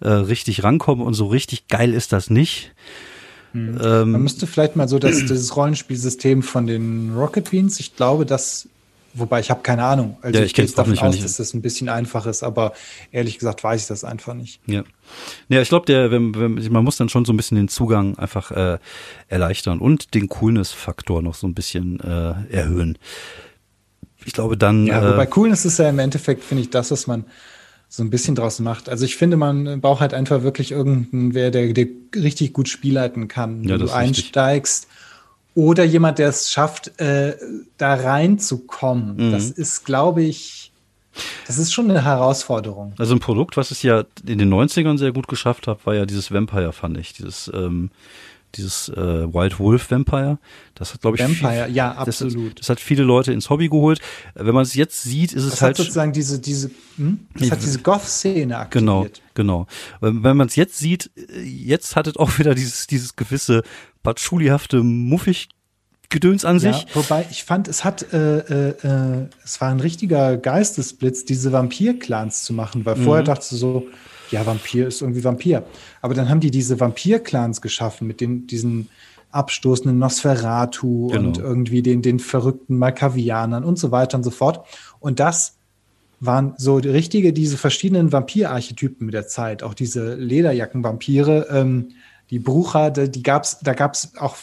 [0.00, 2.72] äh, richtig rankomme und so richtig geil ist das nicht.
[3.52, 8.26] Man Ähm, müsste vielleicht mal so das, dieses Rollenspielsystem von den Rocket Beans, ich glaube,
[8.26, 8.68] das,
[9.14, 10.18] wobei ich habe keine Ahnung.
[10.22, 11.88] Also Ja, ich gehe kenn's jetzt auch davon nicht, aus, ich- dass das ein bisschen
[11.88, 12.72] einfach ist, aber
[13.10, 14.60] ehrlich gesagt weiß ich das einfach nicht.
[14.66, 14.84] Ja.
[15.48, 18.18] Ja, ich glaube, der, wenn, wenn, man muss dann schon so ein bisschen den Zugang
[18.18, 18.78] einfach äh,
[19.28, 22.98] erleichtern und den Coolness-Faktor noch so ein bisschen äh, erhöhen.
[24.24, 24.86] Ich glaube, dann.
[24.86, 27.24] Ja, äh, wobei Coolness ist ja im Endeffekt, finde ich, das, was man
[27.88, 28.88] so ein bisschen draus macht.
[28.88, 33.28] Also ich finde, man braucht halt einfach wirklich irgendeinen, wer der, der richtig gut spielleiten
[33.28, 34.08] kann, Ja, wenn du ist richtig.
[34.26, 34.88] einsteigst.
[35.54, 37.36] Oder jemand, der es schafft, äh,
[37.78, 39.28] da reinzukommen.
[39.28, 39.32] Mhm.
[39.32, 40.70] Das ist, glaube ich,
[41.46, 42.92] das ist schon eine Herausforderung.
[42.98, 46.06] Also ein Produkt, was es ja in den 90ern sehr gut geschafft hat, war ja
[46.06, 47.12] dieses Vampire, fand ich.
[47.14, 47.90] Dieses, ähm,
[48.58, 50.38] dieses äh, Wild Wolf Vampire.
[50.74, 52.50] Das hat, glaube ich, Vampire, viel, ja, das, absolut.
[52.50, 54.00] hat- das hat viele Leute ins Hobby geholt.
[54.34, 55.70] Wenn man es jetzt sieht, ist es Das halt.
[55.70, 57.20] hat sozusagen diese, diese, hm?
[57.34, 59.22] das hat diese Goth-Szene Genau, aktiviert.
[59.34, 59.66] genau.
[60.00, 61.10] Wenn wenn man es jetzt sieht,
[61.42, 63.62] jetzt hat es auch wieder dieses, dieses gewisse
[64.02, 65.48] patchoulihafte muffig
[66.10, 66.86] Gedöns an Ja, sich.
[66.94, 72.44] wobei ich fand, es hat, äh, äh, äh, es war ein richtiger Geistesblitz, diese Vampir-Clans
[72.44, 73.04] zu machen, weil Mhm.
[73.04, 73.86] vorher dachte ich so,
[74.30, 75.64] ja, Vampir ist irgendwie Vampir.
[76.02, 78.88] Aber dann haben die diese Vampir-Clans geschaffen mit den, diesen
[79.30, 81.28] abstoßenden Nosferatu Genau.
[81.28, 84.66] und irgendwie den, den verrückten Malkavianern und so weiter und so fort.
[85.00, 85.56] Und das
[86.20, 91.90] waren so die richtige, diese verschiedenen Vampir-Archetypen mit der Zeit, auch diese Lederjacken-Vampire, ähm,
[92.30, 94.36] die Brucher, die, die gab's, da gab's auch,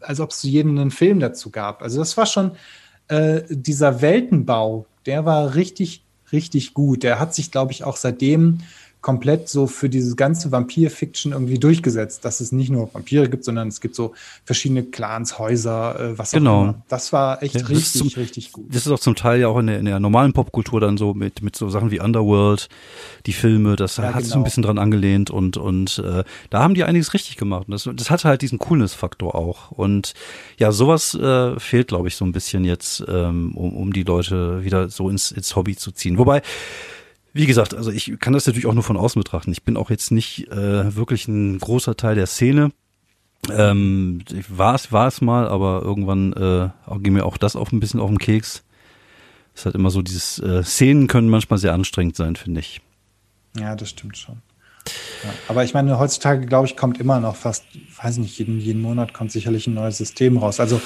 [0.00, 1.82] als ob es zu jedem einen Film dazu gab.
[1.82, 2.52] Also das war schon
[3.08, 7.02] äh, dieser Weltenbau, der war richtig, richtig gut.
[7.02, 8.58] Der hat sich, glaube ich, auch seitdem
[9.02, 13.68] komplett so für dieses ganze Vampir-Fiction irgendwie durchgesetzt, dass es nicht nur Vampire gibt, sondern
[13.68, 14.14] es gibt so
[14.44, 16.58] verschiedene Clans, Häuser, äh, was genau.
[16.58, 16.82] auch immer.
[16.88, 18.66] Das war echt Ja, das richtig, zum- richtig gut.
[18.74, 21.14] Das ist auch zum Teil ja auch in der, in der normalen Popkultur dann so
[21.14, 22.68] mit, mit so Sachen wie Underworld,
[23.26, 24.44] die Filme, das Ja, hat so ein genau.
[24.44, 27.66] bisschen dran angelehnt und, und äh, da haben die einiges richtig gemacht.
[27.66, 29.72] Und das, das hatte halt diesen Coolness-Faktor auch.
[29.72, 30.14] Und
[30.58, 34.62] ja, sowas äh, fehlt, glaube ich, so ein bisschen jetzt, ähm, um, um die Leute
[34.64, 36.18] wieder so ins, ins Hobby zu ziehen.
[36.18, 36.40] Wobei,
[37.32, 39.52] wie gesagt, also ich kann das natürlich auch nur von außen betrachten.
[39.52, 42.72] Ich bin auch jetzt nicht äh, wirklich ein großer Teil der Szene.
[43.50, 46.68] Ähm, war es, war es mal, aber irgendwann äh,
[46.98, 48.62] ging mir auch das auf ein bisschen auf den Keks.
[49.54, 52.80] Es ist halt immer so, dieses äh, Szenen können manchmal sehr anstrengend sein, finde ich.
[53.58, 54.36] Ja, das stimmt schon.
[55.24, 57.64] Ja, aber ich meine, heutzutage, glaube ich, kommt immer noch fast,
[58.02, 60.58] weiß nicht, jeden, jeden Monat kommt sicherlich ein neues System raus.
[60.58, 60.80] Also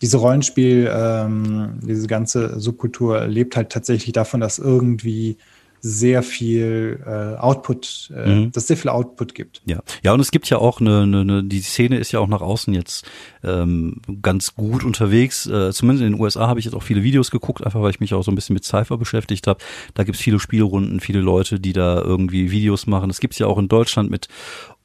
[0.00, 5.36] diese Rollenspiel, ähm, diese ganze Subkultur lebt halt tatsächlich davon, dass irgendwie
[5.86, 8.52] sehr viel äh, Output, äh, Mhm.
[8.52, 9.60] dass sehr viel Output gibt.
[9.66, 12.26] Ja, ja, und es gibt ja auch eine, eine, eine die Szene ist ja auch
[12.26, 13.04] nach außen jetzt
[13.42, 15.46] ähm, ganz gut unterwegs.
[15.46, 18.00] Äh, zumindest in den USA habe ich jetzt auch viele Videos geguckt, einfach weil ich
[18.00, 19.60] mich auch so ein bisschen mit Cypher beschäftigt habe.
[19.92, 23.08] Da gibt's viele Spielrunden, viele Leute, die da irgendwie Videos machen.
[23.08, 24.28] Das gibt's ja auch in Deutschland mit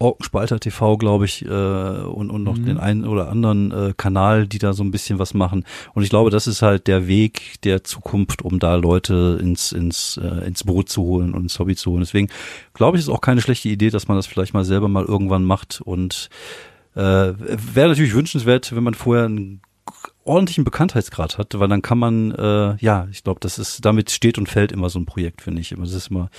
[0.02, 2.66] Orkenspalter TV, glaube ich, äh, und, und noch Mhm.
[2.66, 5.66] den einen oder anderen äh, Kanal, die da so ein bisschen was machen.
[5.94, 10.18] Und ich glaube, das ist halt der Weg der Zukunft, um da Leute ins, ins,
[10.18, 12.00] äh, ins Boot zu holen und ins Hobby zu holen.
[12.00, 12.30] Deswegen
[12.74, 15.44] glaube ich, ist auch keine schlechte Idee, dass man das vielleicht mal selber mal irgendwann
[15.44, 15.82] macht.
[15.82, 16.30] Und
[16.96, 19.62] äh, wäre natürlich wünschenswert, wenn man vorher einen
[20.24, 24.38] ordentlichen Bekanntheitsgrad hat, weil dann kann man, äh, ja, ich glaube, das ist, damit steht
[24.38, 25.76] und fällt immer so ein Projekt, finde ich.
[25.78, 26.30] Das ist immer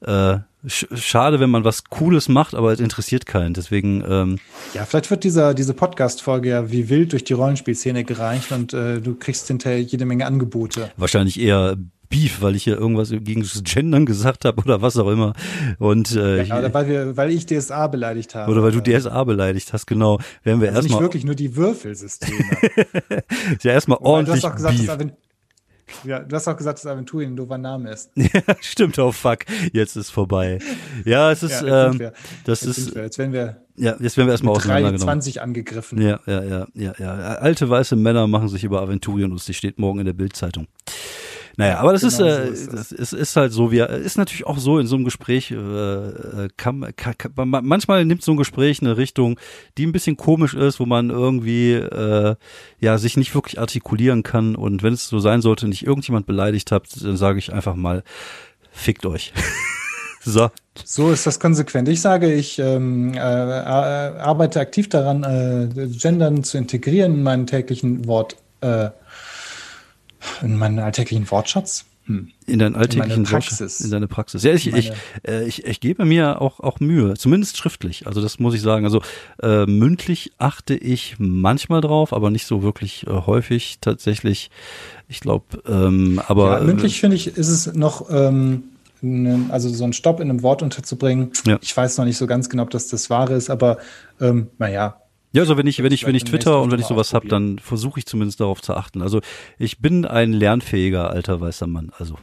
[0.00, 3.54] äh, schade, wenn man was Cooles macht, aber es interessiert keinen.
[3.54, 4.38] Deswegen, ähm,
[4.74, 9.00] Ja, vielleicht wird dieser, diese Podcast-Folge ja wie wild durch die Rollenspielszene gereicht und äh,
[9.00, 10.90] du kriegst hinterher jede Menge Angebote.
[10.96, 11.76] wahrscheinlich eher
[12.08, 15.32] Beef, weil ich hier irgendwas gegen das Gendern gesagt habe oder was auch immer.
[15.78, 18.52] Und äh, Ja, oder weil, wir, weil ich DSA beleidigt habe.
[18.52, 20.18] oder weil du DSA beleidigt hast, genau.
[20.44, 22.38] Werden wir also nicht erstmal wirklich nur die Würfelsysteme.
[23.62, 24.86] ja erstmal Weil du ordentlich hast auch gesagt, Beef.
[24.86, 25.12] dass Avent
[26.04, 28.10] ja, du hast auch gesagt, dass Aventurien ein doofer Name ist.
[28.16, 29.40] Ja, stimmt, oh fuck,
[29.72, 30.58] jetzt ist vorbei.
[31.04, 32.10] Ja, es ist, Ja, ähm,
[32.44, 33.02] das Jetzt, ist, wir.
[33.02, 35.06] jetzt werden wir ja, jetzt werden wir erstmal auseinandergenommen.
[35.06, 36.00] 23 angegriffen.
[36.00, 37.12] Ja, ja, ja, ja, ja.
[37.36, 40.66] Alte weiße Männer machen sich über Aventurien lustig, steht morgen in der Bildzeitung.
[41.58, 44.18] Naja, aber das Genau ist, äh, so ist das ist, ist halt so, wie ist
[44.18, 48.36] natürlich auch so in so einem Gespräch, äh, kann, kann, kann, manchmal nimmt so ein
[48.36, 49.40] Gespräch eine Richtung,
[49.78, 52.36] die ein bisschen komisch ist, wo man irgendwie äh,
[52.80, 56.26] ja sich nicht wirklich artikulieren kann und wenn es so sein sollte, und ich irgendjemand
[56.26, 58.02] beleidigt habt, dann sage ich einfach mal,
[58.70, 59.32] fickt euch.
[60.20, 60.50] so.
[60.84, 61.88] So ist das konsequent.
[61.88, 67.46] Ich sage, ich ähm, äh, ar- arbeite aktiv daran, äh, Gendern zu integrieren in meinen
[67.46, 68.90] täglichen Wort, äh,
[70.42, 71.84] in meinen alltäglichen Wortschatz.
[72.06, 72.28] Hm.
[72.46, 73.80] In deinen alltäglichen meine Praxis.
[73.80, 74.44] In deine Praxis.
[74.44, 74.92] Ja, ich, ich,
[75.26, 78.06] äh, ich, ich gebe mir auch, auch Mühe, zumindest schriftlich.
[78.06, 78.84] Also das muss ich sagen.
[78.84, 79.02] Also
[79.42, 84.50] äh, mündlich achte ich manchmal drauf, aber nicht so wirklich äh, häufig tatsächlich.
[85.08, 88.64] Ich glaube, ähm, aber ja, mündlich finde ich, ist es noch, ähm,
[89.48, 91.32] also so einen Stopp in einem Wort unterzubringen.
[91.44, 91.58] Ja.
[91.60, 93.78] Ich weiß noch nicht so ganz genau, ob das das Wahre ist, aber
[94.20, 95.00] ähm, naja,
[95.36, 97.58] Ja, also wenn ich, wenn ich, wenn ich Twitter und wenn ich sowas habe, dann
[97.58, 99.02] versuche ich zumindest darauf zu achten.
[99.02, 99.20] Also
[99.58, 101.92] ich bin ein lernfähiger alter weißer Mann.
[101.98, 102.16] Also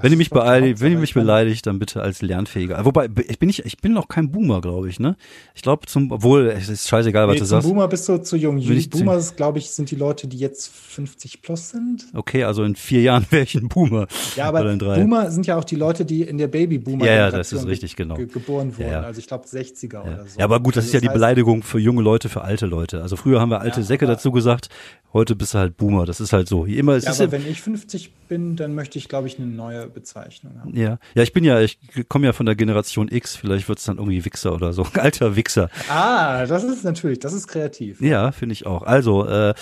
[0.00, 2.84] wenn ihr mich die beleidigt, wenn ihr mich beleidigt, dann bitte als lernfähiger.
[2.84, 5.00] Wobei ich bin nicht, ich bin noch kein Boomer, glaube ich.
[5.00, 5.16] Ne?
[5.54, 7.68] Ich glaube zum, obwohl es ist scheißegal, was nee, du sagst.
[7.68, 8.60] Boomer bist du zu jung.
[8.60, 12.06] Zu- Boomer, glaube ich, sind die Leute, die jetzt 50 plus sind.
[12.14, 14.06] Okay, also in vier Jahren wäre ich ein Boomer.
[14.36, 14.64] Ja, aber.
[14.76, 17.96] Boomer sind ja auch die Leute, die in der Baby-Boomer Ja, ja, das ist richtig,
[17.96, 18.14] genau.
[18.14, 18.86] ge geboren wurden.
[18.90, 19.02] Ja, ja.
[19.02, 20.00] Also ich glaube 60er Ja.
[20.02, 20.38] oder so.
[20.38, 22.66] ja, aber gut, das Also ist ja die heißt- Beleidigung für junge Leute, für alte
[22.66, 23.02] Leute.
[23.02, 24.68] Also früher haben wir alte Säcke dazu gesagt,
[25.12, 26.04] heute bist du halt Boomer.
[26.06, 26.64] Das ist halt so.
[26.66, 29.46] Immer, es Ja, aber ja, wenn ich 50 bin, dann möchte ich, glaube ich, eine
[29.46, 30.76] neue Bezeichnung haben.
[30.76, 33.36] ja, ja, ich bin ja, ich komme ja von der Generation X.
[33.36, 34.86] Vielleicht wird's dann irgendwie Wichser oder so.
[34.94, 35.70] Alter Wichser.
[35.88, 38.00] Ah, das ist natürlich, das ist kreativ.
[38.00, 38.82] Ja, finde ich auch.
[38.82, 39.54] Also, äh,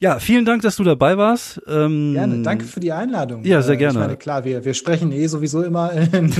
[0.00, 1.62] ja, vielen Dank, dass du dabei warst.
[1.66, 3.44] Ähm, Gerne, danke für die Einladung.
[3.44, 3.98] Ja, sehr Äh, gerne.
[4.00, 6.32] Ich meine, klar, wir, wir sprechen eh sowieso immer in,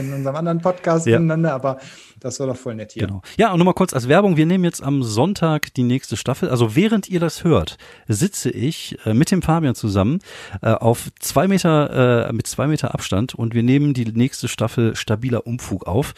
[0.00, 1.18] in unserem anderen Podcast Ja.
[1.18, 1.78] miteinander, aber
[2.22, 3.06] das war doch voll nett hier.
[3.06, 3.22] Genau.
[3.36, 4.36] Ja, und nochmal kurz als Werbung.
[4.36, 6.48] Wir nehmen jetzt am Sonntag die nächste Staffel.
[6.48, 10.20] Also während ihr das hört, sitze ich äh, mit dem Fabian zusammen
[10.62, 14.94] äh, auf zwei Meter, äh, mit zwei Meter Abstand und wir nehmen die nächste Staffel
[14.94, 16.14] stabiler Umfug auf.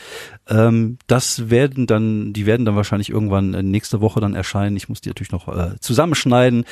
[0.48, 4.76] Ähm, das werden dann, die werden dann wahrscheinlich irgendwann äh, nächste Woche dann erscheinen.
[4.76, 6.64] Ich muss die natürlich noch äh, zusammenschneiden.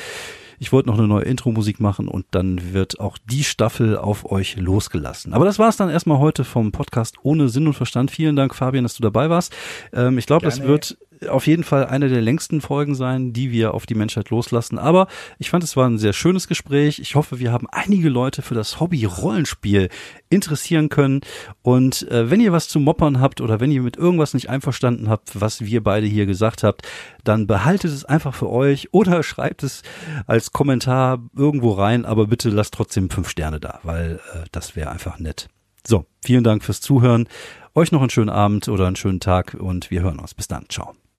[0.63, 4.55] Ich wollte noch eine neue Intro-Musik machen und dann wird auch die Staffel auf euch
[4.55, 5.33] losgelassen.
[5.33, 8.11] Aber das war's dann erstmal heute vom Podcast ohne Sinn und Verstand.
[8.11, 9.53] Vielen Dank, Fabian, dass du dabei warst.
[9.91, 10.97] Ähm, ich glaube, das wird
[11.29, 14.77] auf jeden Fall eine der längsten Folgen sein, die wir auf die Menschheit loslassen.
[14.77, 15.07] Aber
[15.39, 16.99] ich fand, es war ein sehr schönes Gespräch.
[16.99, 19.89] Ich hoffe, wir haben einige Leute für das Hobby Rollenspiel
[20.29, 21.21] interessieren können.
[21.61, 25.09] Und äh, wenn ihr was zu moppern habt oder wenn ihr mit irgendwas nicht einverstanden
[25.09, 26.87] habt, was wir beide hier gesagt habt,
[27.23, 29.83] dann behaltet es einfach für euch oder schreibt es
[30.27, 32.05] als Kommentar irgendwo rein.
[32.05, 35.47] Aber bitte lasst trotzdem fünf Sterne da, weil äh, das wäre einfach nett.
[35.85, 37.27] So, vielen Dank fürs Zuhören.
[37.75, 40.33] Euch noch einen schönen Abend oder einen schönen Tag und wir hören uns.
[40.33, 40.65] Bis dann.
[40.69, 40.93] Ciao.